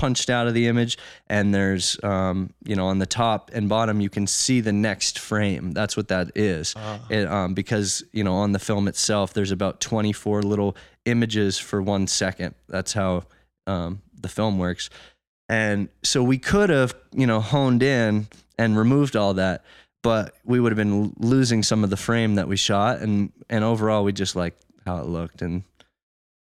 punched 0.00 0.30
out 0.30 0.46
of 0.46 0.54
the 0.54 0.66
image, 0.66 0.96
and 1.28 1.54
there's, 1.54 2.02
um, 2.02 2.54
you 2.64 2.74
know, 2.74 2.86
on 2.86 2.98
the 2.98 3.06
top 3.06 3.50
and 3.52 3.68
bottom, 3.68 4.00
you 4.00 4.08
can 4.08 4.26
see 4.26 4.62
the 4.62 4.72
next 4.72 5.18
frame. 5.18 5.72
That's 5.72 5.94
what 5.94 6.08
that 6.08 6.30
is. 6.34 6.74
It, 7.10 7.28
um, 7.28 7.52
because 7.52 8.02
you 8.10 8.24
know, 8.24 8.32
on 8.32 8.52
the 8.52 8.58
film 8.58 8.88
itself, 8.88 9.34
there's 9.34 9.50
about 9.50 9.82
24 9.82 10.42
little 10.42 10.74
images 11.04 11.58
for 11.58 11.82
one 11.82 12.06
second. 12.06 12.54
That's 12.66 12.94
how 12.94 13.24
um, 13.66 14.00
the 14.18 14.28
film 14.28 14.58
works. 14.58 14.88
And 15.50 15.90
so 16.02 16.22
we 16.22 16.38
could 16.38 16.70
have, 16.70 16.94
you 17.12 17.26
know, 17.26 17.40
honed 17.40 17.82
in 17.82 18.28
and 18.56 18.78
removed 18.78 19.16
all 19.16 19.34
that, 19.34 19.64
but 20.02 20.34
we 20.44 20.60
would 20.60 20.72
have 20.72 20.78
been 20.78 21.12
losing 21.18 21.62
some 21.62 21.84
of 21.84 21.90
the 21.90 21.96
frame 21.98 22.36
that 22.36 22.48
we 22.48 22.56
shot. 22.56 23.00
And 23.00 23.32
and 23.50 23.64
overall, 23.64 24.02
we 24.02 24.12
just 24.14 24.34
liked 24.34 24.64
how 24.86 24.96
it 24.96 25.06
looked. 25.06 25.42
And 25.42 25.64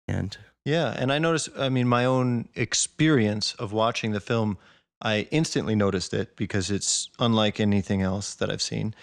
and 0.09 0.34
Yeah, 0.64 0.94
and 0.96 1.12
I 1.12 1.18
noticed. 1.18 1.48
I 1.58 1.68
mean, 1.68 1.88
my 1.88 2.04
own 2.04 2.48
experience 2.54 3.54
of 3.54 3.72
watching 3.72 4.12
the 4.12 4.20
film, 4.20 4.58
I 5.00 5.26
instantly 5.30 5.74
noticed 5.74 6.14
it 6.14 6.36
because 6.36 6.70
it's 6.70 7.10
unlike 7.18 7.58
anything 7.58 8.02
else 8.02 8.34
that 8.34 8.50
I've 8.50 8.62
seen. 8.62 8.94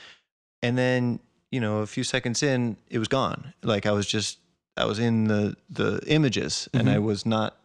And 0.61 0.77
then, 0.77 1.19
you 1.51 1.59
know, 1.59 1.79
a 1.79 1.87
few 1.87 2.03
seconds 2.03 2.43
in, 2.43 2.77
it 2.89 2.99
was 2.99 3.07
gone. 3.07 3.53
Like 3.61 3.85
I 3.85 3.91
was 3.91 4.07
just, 4.07 4.39
I 4.77 4.85
was 4.85 4.99
in 4.99 5.25
the 5.25 5.57
the 5.69 6.01
images, 6.07 6.69
and 6.73 6.89
I 6.89 6.99
was 6.99 7.25
not 7.25 7.57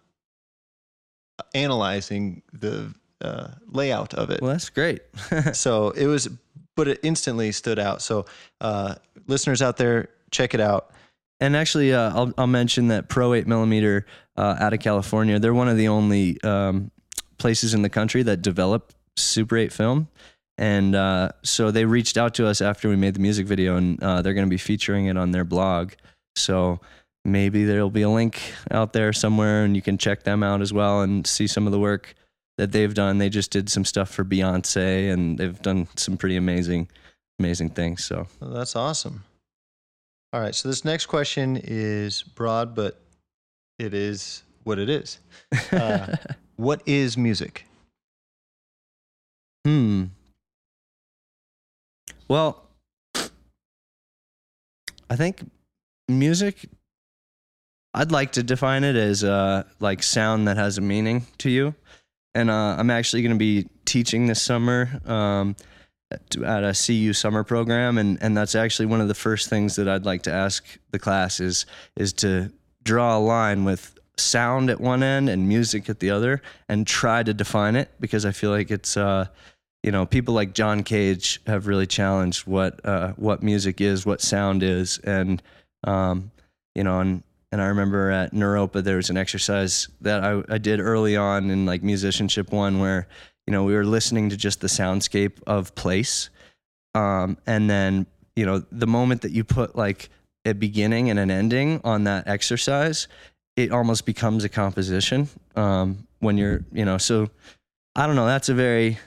analyzing 1.55 2.43
the 2.53 2.93
uh, 3.21 3.49
layout 3.67 4.15
of 4.15 4.31
it. 4.31 4.41
well, 4.43 4.53
that's 4.53 4.71
great. 4.71 5.03
so 5.53 5.91
it 5.91 6.07
was, 6.07 6.29
but 6.77 6.89
it 6.89 7.01
instantly 7.03 7.53
stood 7.53 7.79
out. 7.79 8.03
So, 8.03 8.27
uh, 8.61 8.97
listeners 9.27 9.63
out 9.63 9.77
there, 9.77 10.09
check 10.31 10.55
it 10.55 10.61
out. 10.61 10.91
And 11.41 11.57
actually, 11.57 11.93
uh, 11.93 12.13
I'll, 12.15 12.33
I'll 12.39 12.47
mention 12.47 12.89
that 12.89 13.09
Pro 13.09 13.35
8 13.35 13.47
millimeter 13.47 14.07
uh, 14.37 14.57
out 14.59 14.73
of 14.73 14.81
California, 14.81 15.39
they're 15.39 15.55
one 15.55 15.69
of 15.69 15.77
the 15.77 15.89
only 15.89 16.41
um, 16.43 16.91
places 17.39 17.75
in 17.75 17.83
the 17.83 17.91
country 17.91 18.23
that 18.23 18.43
develop 18.43 18.93
Super 19.17 19.57
8 19.57 19.73
film. 19.73 20.09
And 20.57 20.95
uh, 20.95 21.31
so 21.43 21.71
they 21.71 21.85
reached 21.85 22.17
out 22.17 22.35
to 22.35 22.47
us 22.47 22.61
after 22.61 22.89
we 22.89 22.97
made 22.97 23.15
the 23.15 23.21
music 23.21 23.47
video, 23.47 23.77
and 23.77 24.01
uh, 24.03 24.23
they're 24.23 24.35
going 24.35 24.47
to 24.47 24.51
be 24.51 24.59
featuring 24.59 25.07
it 25.07 25.17
on 25.17 25.33
their 25.33 25.45
blog. 25.45 25.93
So 26.37 26.81
maybe 27.25 27.65
there'll 27.65 27.91
be 27.91 28.03
a 28.03 28.09
link 28.09 28.41
out 28.71 28.93
there 28.93 29.13
somewhere, 29.13 29.65
and 29.65 29.75
you 29.75 29.83
can 29.83 29.99
check 29.99 30.23
them 30.23 30.43
out 30.43 30.63
as 30.63 30.73
well 30.73 31.03
and 31.03 31.27
see 31.27 31.49
some 31.49 31.67
of 31.67 31.73
the 31.73 31.81
work 31.81 32.15
that 32.57 32.71
they've 32.71 32.95
done. 32.95 33.19
They 33.19 33.31
just 33.31 33.51
did 33.51 33.69
some 33.69 33.85
stuff 33.85 34.11
for 34.11 34.25
Beyonce, 34.25 35.13
and 35.13 35.39
they've 35.39 35.61
done 35.61 35.89
some 35.97 36.17
pretty 36.17 36.37
amazing, 36.37 36.89
amazing 37.41 37.71
things. 37.71 38.05
So 38.05 38.29
that's 38.41 38.77
awesome. 38.77 39.25
All 40.35 40.41
right. 40.41 40.53
So 40.53 40.69
this 40.69 40.85
next 40.85 41.07
question 41.07 41.61
is 41.63 42.25
broad, 42.25 42.75
but 42.75 43.01
it 43.79 43.95
is 43.95 44.43
what 44.65 44.81
it 44.81 44.91
is. 44.91 45.21
Uh, 45.71 46.17
what 46.57 46.83
is 46.87 47.17
music? 47.17 47.67
Hmm. 49.65 50.07
Well, 52.27 52.67
I 55.09 55.15
think 55.15 55.49
music. 56.09 56.69
I'd 57.95 58.11
like 58.11 58.33
to 58.33 58.43
define 58.43 58.83
it 58.83 58.97
as 58.97 59.23
uh, 59.23 59.63
like 59.79 60.03
sound 60.03 60.49
that 60.49 60.57
has 60.57 60.79
a 60.79 60.81
meaning 60.81 61.27
to 61.39 61.49
you, 61.49 61.77
and 62.35 62.51
uh, 62.51 62.75
I'm 62.77 62.91
actually 62.91 63.23
going 63.23 63.37
to 63.37 63.39
be 63.39 63.69
teaching 63.85 64.27
this 64.27 64.43
summer 64.43 65.01
um, 65.07 65.55
at, 66.45 66.65
a 66.65 66.75
CU 66.75 67.13
summer 67.13 67.45
program, 67.45 67.99
and 67.99 68.19
and 68.23 68.37
that's 68.37 68.55
actually 68.55 68.87
one 68.87 69.01
of 69.01 69.09
the 69.09 69.15
first 69.15 69.49
things 69.49 69.77
that 69.77 69.89
I'd 69.89 70.05
like 70.05 70.23
to 70.23 70.33
ask 70.33 70.65
the 70.91 70.99
class 70.99 71.41
is 71.41 71.67
is 71.97 72.13
to 72.15 72.51
draw 72.83 73.17
a 73.17 73.21
line 73.21 73.65
with 73.65 73.99
sound 74.17 74.71
at 74.71 74.81
one 74.81 75.03
end 75.03 75.29
and 75.29 75.49
music 75.49 75.89
at 75.89 76.01
the 76.01 76.11
other, 76.11 76.43
and 76.69 76.87
try 76.87 77.23
to 77.23 77.35
define 77.35 77.77
it 77.77 77.91
because 78.01 78.25
I 78.25 78.33
feel 78.33 78.51
like 78.51 78.71
it's. 78.71 78.97
Uh, 78.97 79.27
you 79.83 79.91
know, 79.91 80.07
people 80.07 80.33
like 80.33 80.55
John 80.55 80.83
Cage 80.83 81.43
have 81.47 81.67
really 81.67 81.87
challenged 81.87 82.47
what 82.47 82.81
uh, 82.87 83.13
what 83.17 83.43
music 83.43 83.83
is, 83.83 84.07
what 84.07 84.23
sound 84.23 84.63
is, 84.63 84.97
and 85.05 85.43
um, 85.87 86.31
you 86.75 86.83
know, 86.83 87.01
and 87.01 87.23
and 87.55 87.63
I 87.63 87.67
remember 87.67 88.11
at 88.11 88.33
Naropa 88.33 88.83
there 88.83 88.97
was 88.97 89.11
an 89.11 89.17
exercise 89.17 89.89
that 90.01 90.25
I, 90.25 90.43
I 90.49 90.59
did 90.59 90.81
early 90.81 91.17
on 91.17 91.51
in 91.51 91.67
like 91.67 91.85
musicianship 91.85 92.51
one 92.51 92.81
where 92.81 93.07
you 93.47 93.53
know 93.53 93.65
we 93.65 93.75
were 93.75 93.85
listening 93.85 94.31
to 94.31 94.37
just 94.37 94.61
the 94.61 94.67
soundscape 94.67 95.43
of 95.47 95.75
place, 95.75 96.31
um, 96.95 97.37
and 97.47 97.69
then 97.69 98.07
you 98.37 98.47
know 98.47 98.65
the 98.73 98.87
moment 98.87 99.23
that 99.23 99.33
you 99.33 99.45
put 99.45 99.77
like 99.77 100.11
a 100.45 100.53
beginning 100.53 101.11
and 101.11 101.19
an 101.19 101.31
ending 101.31 101.81
on 101.85 102.05
that 102.05 102.29
exercise, 102.29 103.09
it 103.57 103.73
almost 103.73 104.07
becomes 104.07 104.45
a 104.45 104.49
composition 104.49 105.29
um, 105.57 106.07
when 106.21 106.39
you're 106.39 106.65
you 106.73 106.85
know 106.85 106.99
so. 106.99 107.31
I 107.97 108.09
don't 108.09 108.17
know. 108.17 108.27
That's 108.27 108.49
a 108.49 108.55
very 108.55 108.99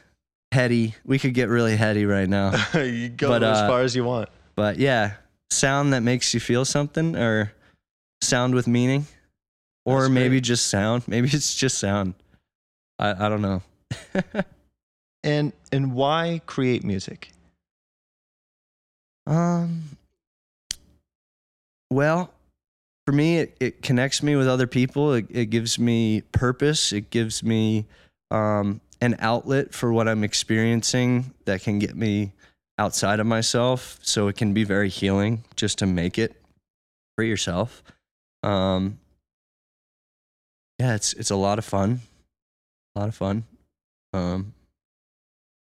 heady. 0.54 0.96
We 1.04 1.20
could 1.20 1.34
get 1.34 1.50
really 1.50 1.76
heady 1.76 2.06
right 2.06 2.30
now. 2.30 2.54
you 2.74 3.10
go 3.10 3.28
But, 3.28 3.44
as 3.44 3.58
uh, 3.58 3.68
far 3.68 3.82
as 3.82 3.98
you 3.98 4.06
want. 4.06 4.30
But 4.56 4.78
yeah, 4.78 5.16
sound 5.50 5.92
that 5.92 6.04
makes 6.04 6.34
you 6.34 6.40
feel 6.40 6.64
something 6.64 7.18
or 7.18 7.52
sound 8.22 8.56
with 8.56 8.66
meaning 8.66 9.08
or 9.88 10.10
maybe 10.10 10.42
just 10.42 10.68
sound. 10.68 11.04
Maybe 11.08 11.30
it's 11.32 11.56
just 11.56 11.80
sound. 11.80 12.14
I, 13.00 13.26
I 13.26 13.30
don't 13.30 13.42
know. 13.42 13.62
And 15.24 15.52
and 15.74 15.94
why 15.94 16.42
create 16.46 16.86
music? 16.86 17.32
Um 19.26 19.84
well, 21.92 22.34
for 23.06 23.12
me 23.12 23.40
it, 23.40 23.58
it 23.60 23.82
connects 23.82 24.24
me 24.24 24.38
with 24.38 24.48
other 24.48 24.68
people. 24.68 25.14
It, 25.14 25.26
it 25.30 25.46
gives 25.48 25.78
me 25.80 26.22
purpose. 26.32 26.94
It 26.94 27.10
gives 27.10 27.44
me 27.44 27.88
um 28.32 28.80
an 29.02 29.16
outlet 29.20 29.74
for 29.74 29.92
what 29.92 30.08
I'm 30.08 30.24
experiencing 30.24 31.34
that 31.46 31.62
can 31.62 31.78
get 31.80 31.96
me 31.96 32.32
outside 32.80 33.20
of 33.20 33.28
myself. 33.28 34.00
So 34.02 34.30
it 34.30 34.38
can 34.38 34.54
be 34.54 34.64
very 34.64 34.90
healing 34.90 35.44
just 35.58 35.80
to 35.80 35.86
make 35.86 36.18
it 36.18 36.42
for 37.18 37.24
yourself. 37.24 37.84
Um, 38.44 39.00
yeah, 40.80 40.96
it's 40.96 41.14
it's 41.14 41.32
a 41.32 41.36
lot 41.36 41.60
of 41.60 41.66
fun, 41.66 42.02
a 42.96 43.00
lot 43.00 43.10
of 43.10 43.16
fun. 43.16 43.44
Um, 44.14 44.54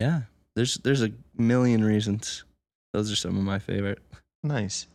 yeah, 0.01 0.22
there's 0.57 0.76
there's 0.76 1.03
a 1.03 1.12
million 1.36 1.84
reasons. 1.84 2.45
Those 2.93 3.12
are 3.12 3.16
some 3.16 3.36
of 3.36 3.45
my 3.45 3.59
favorite. 3.59 3.99
Nice. 4.43 4.86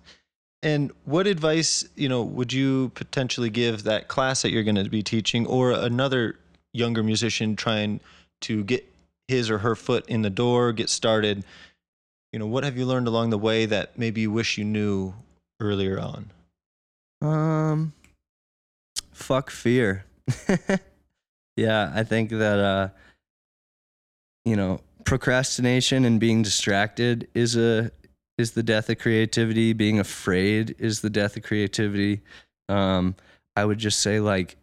And 0.64 0.92
what 1.06 1.28
advice, 1.28 1.88
you 1.96 2.10
know, 2.10 2.24
would 2.24 2.52
you 2.52 2.90
potentially 2.96 3.52
give 3.52 3.84
that 3.84 4.08
class 4.08 4.42
that 4.42 4.52
you're 4.52 4.64
going 4.64 4.84
to 4.84 4.90
be 4.90 5.04
teaching 5.04 5.46
or 5.46 5.72
another 5.72 6.40
younger 6.74 7.04
musician 7.04 7.56
trying 7.56 8.00
to 8.42 8.64
get 8.64 8.84
his 9.28 9.50
or 9.50 9.60
her 9.60 9.76
foot 9.76 10.08
in 10.08 10.24
the 10.24 10.30
door, 10.30 10.74
get 10.74 10.90
started, 10.90 11.44
you 12.34 12.40
know, 12.40 12.48
what 12.48 12.64
have 12.64 12.78
you 12.78 12.86
learned 12.86 13.08
along 13.08 13.30
the 13.30 13.38
way 13.38 13.66
that 13.66 13.98
maybe 13.98 14.22
you 14.22 14.32
wish 14.32 14.58
you 14.58 14.66
knew 14.66 15.14
earlier 15.60 16.00
on? 16.00 16.32
Um, 17.22 17.94
fuck 19.12 19.50
fear. 19.50 20.06
yeah, 21.56 21.92
I 21.96 22.04
think 22.04 22.32
that 22.32 22.60
uh, 22.60 22.90
you 24.46 24.56
know, 24.56 24.80
procrastination 25.04 26.06
and 26.06 26.20
being 26.20 26.42
distracted 26.42 27.28
is 27.34 27.56
a 27.56 27.92
is 28.38 28.52
the 28.52 28.64
death 28.64 28.90
of 28.90 29.00
creativity. 29.00 29.74
Being 29.74 30.00
afraid 30.00 30.76
is 30.78 31.02
the 31.02 31.10
death 31.10 31.36
of 31.36 31.44
creativity. 31.44 32.22
Um, 32.70 33.16
I 33.56 33.66
would 33.66 33.78
just 33.78 34.00
say 34.00 34.20
like, 34.20 34.58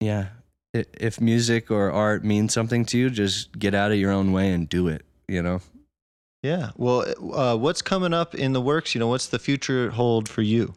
yeah, 0.00 0.28
if 0.72 1.20
music 1.20 1.70
or 1.70 1.90
art 1.90 2.24
means 2.24 2.52
something 2.52 2.84
to 2.86 2.98
you, 2.98 3.10
just 3.10 3.56
get 3.58 3.74
out 3.74 3.92
of 3.92 3.98
your 3.98 4.10
own 4.10 4.32
way 4.32 4.52
and 4.52 4.68
do 4.68 4.88
it. 4.88 5.04
You 5.28 5.42
know. 5.42 5.60
Yeah. 6.42 6.70
Well, 6.76 7.04
uh, 7.34 7.56
what's 7.56 7.82
coming 7.82 8.12
up 8.12 8.34
in 8.34 8.52
the 8.52 8.60
works? 8.60 8.94
You 8.94 9.00
know, 9.00 9.08
what's 9.08 9.26
the 9.26 9.38
future 9.38 9.90
hold 9.90 10.28
for 10.28 10.42
you? 10.42 10.74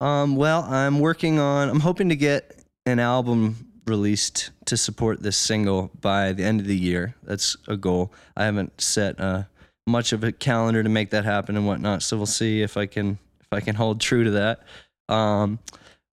Um, 0.00 0.36
well, 0.36 0.62
I'm 0.62 1.00
working 1.00 1.38
on. 1.40 1.68
I'm 1.68 1.80
hoping 1.80 2.10
to 2.10 2.16
get 2.16 2.62
an 2.86 3.00
album 3.00 3.67
released 3.88 4.50
to 4.66 4.76
support 4.76 5.22
this 5.22 5.36
single 5.36 5.90
by 6.00 6.32
the 6.32 6.44
end 6.44 6.60
of 6.60 6.66
the 6.66 6.76
year. 6.76 7.14
That's 7.22 7.56
a 7.66 7.76
goal. 7.76 8.12
I 8.36 8.44
haven't 8.44 8.80
set 8.80 9.20
uh, 9.20 9.44
much 9.86 10.12
of 10.12 10.22
a 10.24 10.32
calendar 10.32 10.82
to 10.82 10.88
make 10.88 11.10
that 11.10 11.24
happen 11.24 11.56
and 11.56 11.66
whatnot. 11.66 12.02
So 12.02 12.16
we'll 12.16 12.26
see 12.26 12.62
if 12.62 12.76
I 12.76 12.86
can 12.86 13.18
if 13.40 13.48
I 13.52 13.60
can 13.60 13.74
hold 13.74 14.00
true 14.00 14.24
to 14.24 14.30
that. 14.32 14.60
Um, 15.08 15.58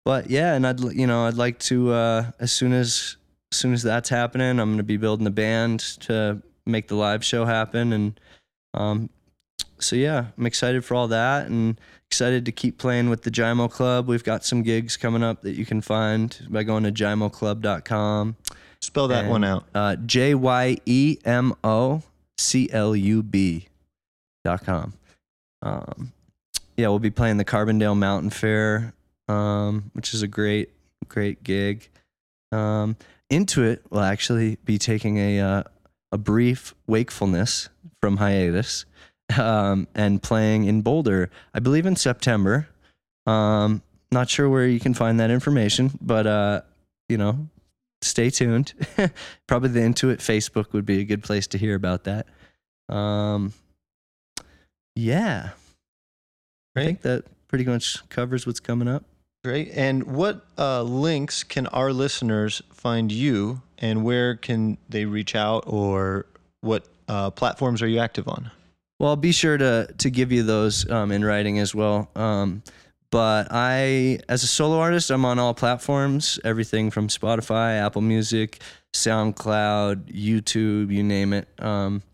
but 0.05 0.31
yeah, 0.31 0.55
and 0.55 0.67
I'd 0.67 0.81
you 0.81 1.07
know 1.07 1.27
I'd 1.27 1.35
like 1.35 1.59
to 1.61 1.93
uh, 1.93 2.31
as 2.39 2.53
soon 2.53 2.73
as 2.73 3.17
as 3.51 3.59
soon 3.59 3.73
as 3.73 3.83
that's 3.83 4.09
happening, 4.09 4.61
I'm 4.61 4.73
gonna 4.73 4.83
be 4.83 4.97
building 4.97 5.27
a 5.27 5.31
band 5.31 5.81
to 6.01 6.43
make 6.67 6.89
the 6.89 6.97
live 6.97 7.25
show 7.25 7.45
happen 7.45 7.93
and. 7.93 8.21
Um, 8.75 9.11
so 9.79 9.97
yeah, 9.97 10.27
I'm 10.39 10.47
excited 10.47 10.85
for 10.85 10.95
all 10.95 11.09
that 11.09 11.49
and 11.49 11.79
excited 12.13 12.45
to 12.45 12.53
keep 12.53 12.77
playing 12.77 13.09
with 13.09 13.23
the 13.23 13.31
Jyemo 13.31 13.71
Club. 13.71 14.07
We've 14.07 14.23
got 14.23 14.45
some 14.45 14.63
gigs 14.63 14.99
coming 14.99 15.23
up 15.23 15.41
that 15.41 15.53
you 15.53 15.65
can 15.65 15.81
find 15.81 16.47
by 16.51 16.63
going 16.63 16.85
to 16.85 16.93
jyemoclub.com. 16.93 18.37
Spell 18.83 19.09
that 19.09 19.31
one 19.31 19.45
out. 19.45 19.65
Uh, 19.75 19.97
J 19.97 20.35
Y 20.35 20.77
E 20.85 21.17
M 21.25 21.55
O 21.65 22.03
C 22.37 22.69
L 22.71 22.95
U 22.95 23.23
B 23.23 23.67
dot 24.45 24.63
com. 24.63 24.93
Um, 25.63 26.13
yeah, 26.77 26.89
we'll 26.89 26.99
be 26.99 27.11
playing 27.11 27.39
the 27.39 27.47
Carbondale 27.47 27.97
Mountain 27.97 28.29
Fair, 28.29 28.93
um, 29.27 29.91
which 29.95 30.13
is 30.13 30.21
a 30.21 30.29
great, 30.29 30.69
great 31.09 31.43
gig. 31.43 31.89
Um, 32.51 32.95
Intuit 33.31 33.79
will 33.89 34.01
actually 34.01 34.59
be 34.67 34.77
taking 34.77 35.17
a 35.17 35.41
uh, 35.41 35.63
a 36.13 36.19
brief 36.19 36.75
wakefulness 36.87 37.71
from 38.03 38.19
hiatus 38.19 38.85
um, 39.39 39.89
and 39.95 40.23
playing 40.23 40.65
in 40.65 40.83
Boulder, 40.83 41.31
I 41.55 41.61
believe 41.61 41.87
in 41.87 41.97
September. 41.97 42.69
Um, 43.27 43.83
not 44.11 44.29
sure 44.29 44.49
where 44.49 44.67
you 44.67 44.81
can 44.81 44.95
find 44.95 45.21
that 45.21 45.31
information, 45.31 45.91
but 46.01 46.27
uh, 46.27 46.63
you 47.09 47.17
know, 47.17 47.49
stay 48.03 48.31
tuned. 48.31 48.75
Probably 49.47 49.71
the 49.71 49.81
Intuit 49.81 50.19
Facebook 50.19 50.73
would 50.73 50.87
be 50.87 51.01
a 51.01 51.05
good 51.05 51.23
place 51.23 51.47
to 51.49 51.59
hear 51.59 51.75
about 51.75 52.05
that. 52.05 52.27
Um, 52.89 53.53
yeah, 54.95 55.51
I 56.77 56.85
think 56.85 57.03
that 57.03 57.25
pretty 57.49 57.65
much 57.65 58.09
covers 58.09 58.47
what's 58.47 58.61
coming 58.61 58.89
up. 58.89 59.05
Great. 59.45 59.71
And 59.75 60.05
what 60.05 60.47
uh, 60.57 60.83
links 60.83 61.43
can 61.43 61.67
our 61.69 61.93
listeners 61.93 62.63
find 62.73 63.11
you, 63.11 63.63
and 63.79 64.05
where 64.05 64.37
can 64.37 64.79
they 64.89 65.05
reach 65.05 65.35
out, 65.35 65.65
or 65.67 66.27
what 66.61 66.87
uh, 67.09 67.31
platforms 67.31 67.83
are 67.83 67.89
you 67.89 67.99
active 67.99 68.29
on? 68.29 68.51
Well, 69.03 69.11
I'll 69.11 69.17
be 69.17 69.33
sure 69.33 69.59
to 69.59 69.93
to 69.99 70.11
give 70.11 70.31
you 70.31 70.45
those 70.45 70.89
um, 70.89 71.11
in 71.11 71.25
writing 71.25 71.59
as 71.59 71.75
well. 71.75 72.09
Um, 72.15 72.63
but 73.11 73.49
I, 73.51 74.21
as 74.29 74.45
a 74.45 74.47
solo 74.47 74.79
artist, 74.79 75.11
I'm 75.11 75.25
on 75.25 75.41
all 75.41 75.55
platforms, 75.55 76.39
everything 76.45 76.93
from 76.93 77.09
Spotify, 77.09 77.85
Apple 77.85 78.01
Music, 78.01 78.63
SoundCloud, 78.95 80.05
YouTube, 80.15 80.93
you 80.93 81.03
name 81.03 81.33
it. 81.33 81.49
Um, 81.59 82.05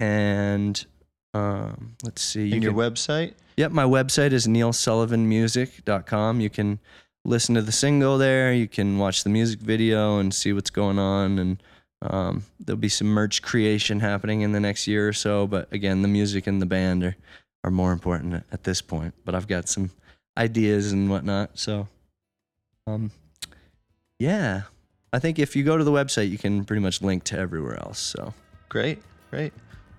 and 0.00 0.84
um, 1.32 1.94
let's 2.02 2.22
see, 2.22 2.48
you 2.48 2.54
and 2.54 2.62
your 2.64 2.72
can- 2.72 2.80
website? 2.80 3.34
Yep, 3.56 3.70
my 3.70 3.84
website 3.84 4.32
is 4.32 4.48
neilsullivanmusic.com. 4.48 6.40
You 6.40 6.50
can 6.50 6.80
listen 7.24 7.54
to 7.54 7.62
the 7.62 7.70
single 7.70 8.18
there. 8.18 8.52
You 8.52 8.66
can 8.66 8.98
watch 8.98 9.22
the 9.22 9.30
music 9.30 9.60
video 9.60 10.18
and 10.18 10.34
see 10.34 10.52
what's 10.52 10.70
going 10.70 10.98
on. 10.98 11.38
And 11.38 11.62
um, 12.02 12.44
there'll 12.60 12.78
be 12.78 12.88
some 12.88 13.08
merch 13.08 13.42
creation 13.42 14.00
happening 14.00 14.42
in 14.42 14.52
the 14.52 14.60
next 14.60 14.86
year 14.86 15.08
or 15.08 15.12
so. 15.12 15.46
But 15.46 15.72
again, 15.72 16.02
the 16.02 16.08
music 16.08 16.46
and 16.46 16.60
the 16.60 16.66
band 16.66 17.04
are, 17.04 17.16
are 17.64 17.70
more 17.70 17.92
important 17.92 18.44
at 18.52 18.64
this 18.64 18.80
point. 18.82 19.14
But 19.24 19.34
I've 19.34 19.48
got 19.48 19.68
some 19.68 19.90
ideas 20.36 20.92
and 20.92 21.10
whatnot. 21.10 21.58
So, 21.58 21.88
um, 22.86 23.10
yeah, 24.18 24.62
I 25.12 25.18
think 25.18 25.38
if 25.38 25.56
you 25.56 25.64
go 25.64 25.76
to 25.76 25.84
the 25.84 25.90
website, 25.92 26.30
you 26.30 26.38
can 26.38 26.64
pretty 26.64 26.82
much 26.82 27.02
link 27.02 27.24
to 27.24 27.38
everywhere 27.38 27.78
else. 27.78 27.98
So, 27.98 28.34
Great, 28.68 28.98
great. 29.30 29.52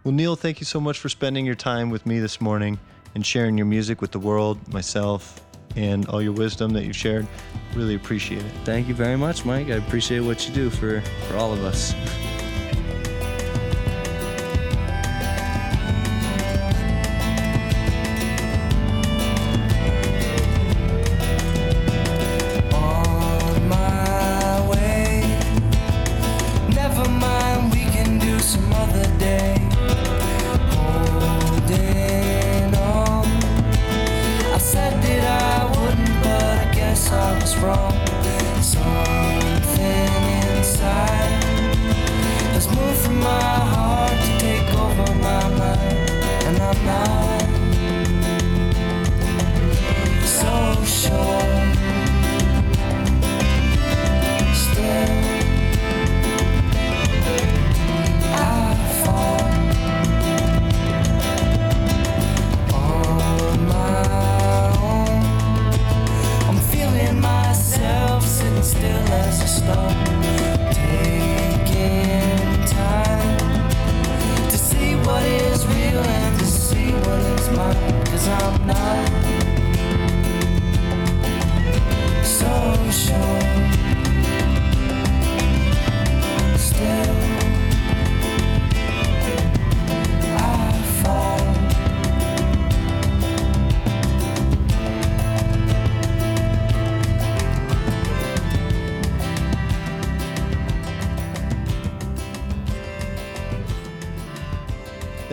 Well, 0.04 0.14
Neil, 0.14 0.36
thank 0.36 0.60
you 0.60 0.66
so 0.66 0.80
much 0.80 1.00
for 1.00 1.10
spending 1.10 1.46
your 1.46 1.56
time 1.56 1.90
with 1.90 2.06
me 2.06 2.20
this 2.20 2.42
morning 2.42 2.80
and 3.16 3.26
sharing 3.26 3.58
your 3.58 3.66
music 3.66 4.02
with 4.02 4.12
the 4.12 4.20
world, 4.20 4.72
myself, 4.72 5.42
and 5.78 6.08
all 6.10 6.22
your 6.22 6.34
wisdom 6.34 6.74
that 6.74 6.84
you've 6.84 6.96
shared. 6.96 7.28
Really 7.76 7.96
appreciate 7.96 8.44
it. 8.44 8.52
thank 8.66 8.88
you 8.88 8.96
very 8.96 9.16
much, 9.16 9.46
Mike. 9.46 9.68
I 9.68 9.76
appreciate 9.76 10.20
what 10.22 10.48
you 10.48 10.54
do 10.54 10.70
for, 10.70 11.02
for 11.28 11.38
all 11.38 11.54
of 11.54 11.64
us. 11.64 11.94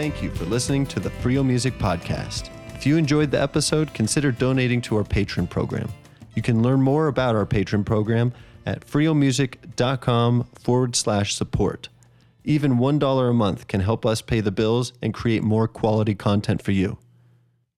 Thank 0.04 0.22
you 0.22 0.28
for 0.32 0.44
listening 0.44 0.84
to 0.88 1.00
the 1.00 1.08
Freio 1.08 1.42
Music 1.42 1.78
Podcast. 1.78 2.50
If 2.74 2.84
you 2.84 2.98
enjoyed 2.98 3.30
the 3.30 3.40
episode, 3.40 3.94
consider 3.94 4.30
donating 4.32 4.82
to 4.82 4.98
our 4.98 5.02
patron 5.02 5.46
program. 5.46 5.90
You 6.34 6.42
can 6.42 6.62
learn 6.62 6.82
more 6.82 7.06
about 7.06 7.34
our 7.34 7.46
patron 7.46 7.84
program 7.84 8.34
at 8.66 8.86
freiomusic.com 8.86 10.44
forward 10.62 10.94
slash 10.94 11.34
support. 11.34 11.88
Even 12.44 12.76
$1 12.76 13.30
a 13.30 13.32
month 13.32 13.66
can 13.66 13.80
help 13.80 14.04
us 14.04 14.20
pay 14.20 14.40
the 14.40 14.50
bills 14.50 14.92
and 15.00 15.14
create 15.14 15.42
more 15.42 15.66
quality 15.66 16.14
content 16.14 16.60
for 16.60 16.72
you. 16.72 16.98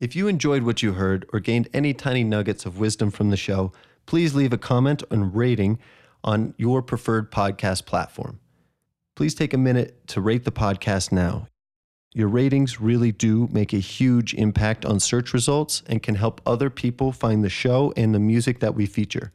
If 0.01 0.17
you 0.17 0.27
enjoyed 0.27 0.65
what 0.65 0.83
you 0.83 0.95
heard 0.95 1.29
or 1.33 1.39
gained 1.39 1.69
any 1.73 1.95
tiny 1.95 2.25
nuggets 2.25 2.67
of 2.67 2.81
wisdom 2.81 3.13
from 3.13 3.31
the 3.31 3.37
show, 3.37 3.71
please 4.05 4.35
leave 4.35 4.53
a 4.53 4.59
comment 4.59 5.05
and 5.13 5.33
rating 5.33 5.79
on 6.25 6.55
your 6.57 6.83
preferred 6.83 7.31
podcast 7.31 7.87
platform. 7.87 8.41
please 9.15 9.33
take 9.33 9.55
a 9.55 9.59
minute 9.59 10.09
to 10.09 10.21
rate 10.21 10.43
the 10.43 10.51
podcast 10.51 11.13
now. 11.13 11.47
Your 12.17 12.29
ratings 12.29 12.81
really 12.81 13.13
do 13.13 13.47
make 13.53 13.75
a 13.75 13.79
huge 13.79 14.33
impact 14.33 14.87
on 14.87 15.01
search 15.01 15.35
results 15.35 15.83
and 15.87 16.03
can 16.03 16.15
help 16.15 16.41
other 16.47 16.71
people 16.71 17.13
find 17.13 17.45
the 17.45 17.51
show 17.51 17.93
and 17.95 18.15
the 18.15 18.19
music 18.19 18.61
that 18.61 18.75
we 18.75 18.87
feature. 18.87 19.33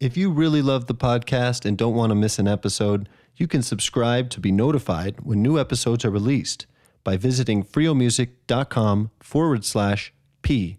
If 0.00 0.16
you 0.16 0.32
really 0.32 0.60
love 0.60 0.88
the 0.88 0.94
podcast 0.96 1.64
and 1.64 1.78
don't 1.78 1.94
want 1.94 2.10
to 2.10 2.16
miss 2.16 2.40
an 2.40 2.48
episode, 2.48 3.08
you 3.36 3.46
can 3.46 3.62
subscribe 3.62 4.28
to 4.30 4.40
be 4.40 4.50
notified 4.50 5.20
when 5.20 5.40
new 5.40 5.56
episodes 5.56 6.04
are 6.04 6.10
released 6.10 6.66
by 7.04 7.16
visiting 7.16 7.62
freiomusic.com 7.62 9.12
forward 9.20 9.64
slash 9.64 10.12
P. 10.42 10.78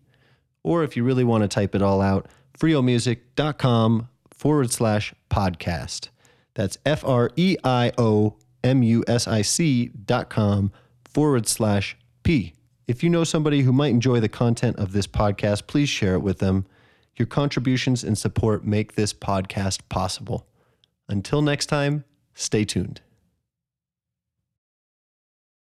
Or 0.64 0.84
if 0.84 0.98
you 0.98 1.06
really 1.06 1.24
want 1.24 1.44
to 1.44 1.48
type 1.48 1.74
it 1.74 1.82
all 1.82 2.02
out, 2.02 2.28
freiomusic.com 2.60 4.10
forward 4.34 4.72
slash 4.74 5.14
podcast. 5.30 6.10
That's 6.56 6.78
F 6.86 7.06
R 7.06 7.32
E 7.38 7.56
I 7.64 7.94
O 7.98 8.36
M 8.66 8.84
U 8.84 9.06
S 9.08 9.30
I 9.30 9.44
C 9.44 9.92
dot 10.06 10.30
com 10.30 10.74
forward 11.18 11.48
slash 11.48 11.98
P. 12.22 12.54
If 12.88 13.02
you 13.02 13.10
know 13.10 13.24
somebody 13.24 13.62
who 13.62 13.74
might 13.74 13.88
enjoy 13.88 14.20
the 14.20 14.30
content 14.30 14.78
of 14.78 14.92
this 14.92 15.08
podcast, 15.08 15.66
please 15.66 15.90
share 15.90 16.14
it 16.14 16.20
with 16.20 16.38
them. 16.38 16.68
Your 17.16 17.26
contributions 17.26 18.04
and 18.04 18.16
support 18.16 18.64
make 18.64 18.94
this 18.94 19.16
podcast 19.16 19.80
possible. 19.90 20.46
Until 21.10 21.42
next 21.42 21.66
time, 21.66 22.04
stay 22.36 22.66
tuned. 22.66 23.02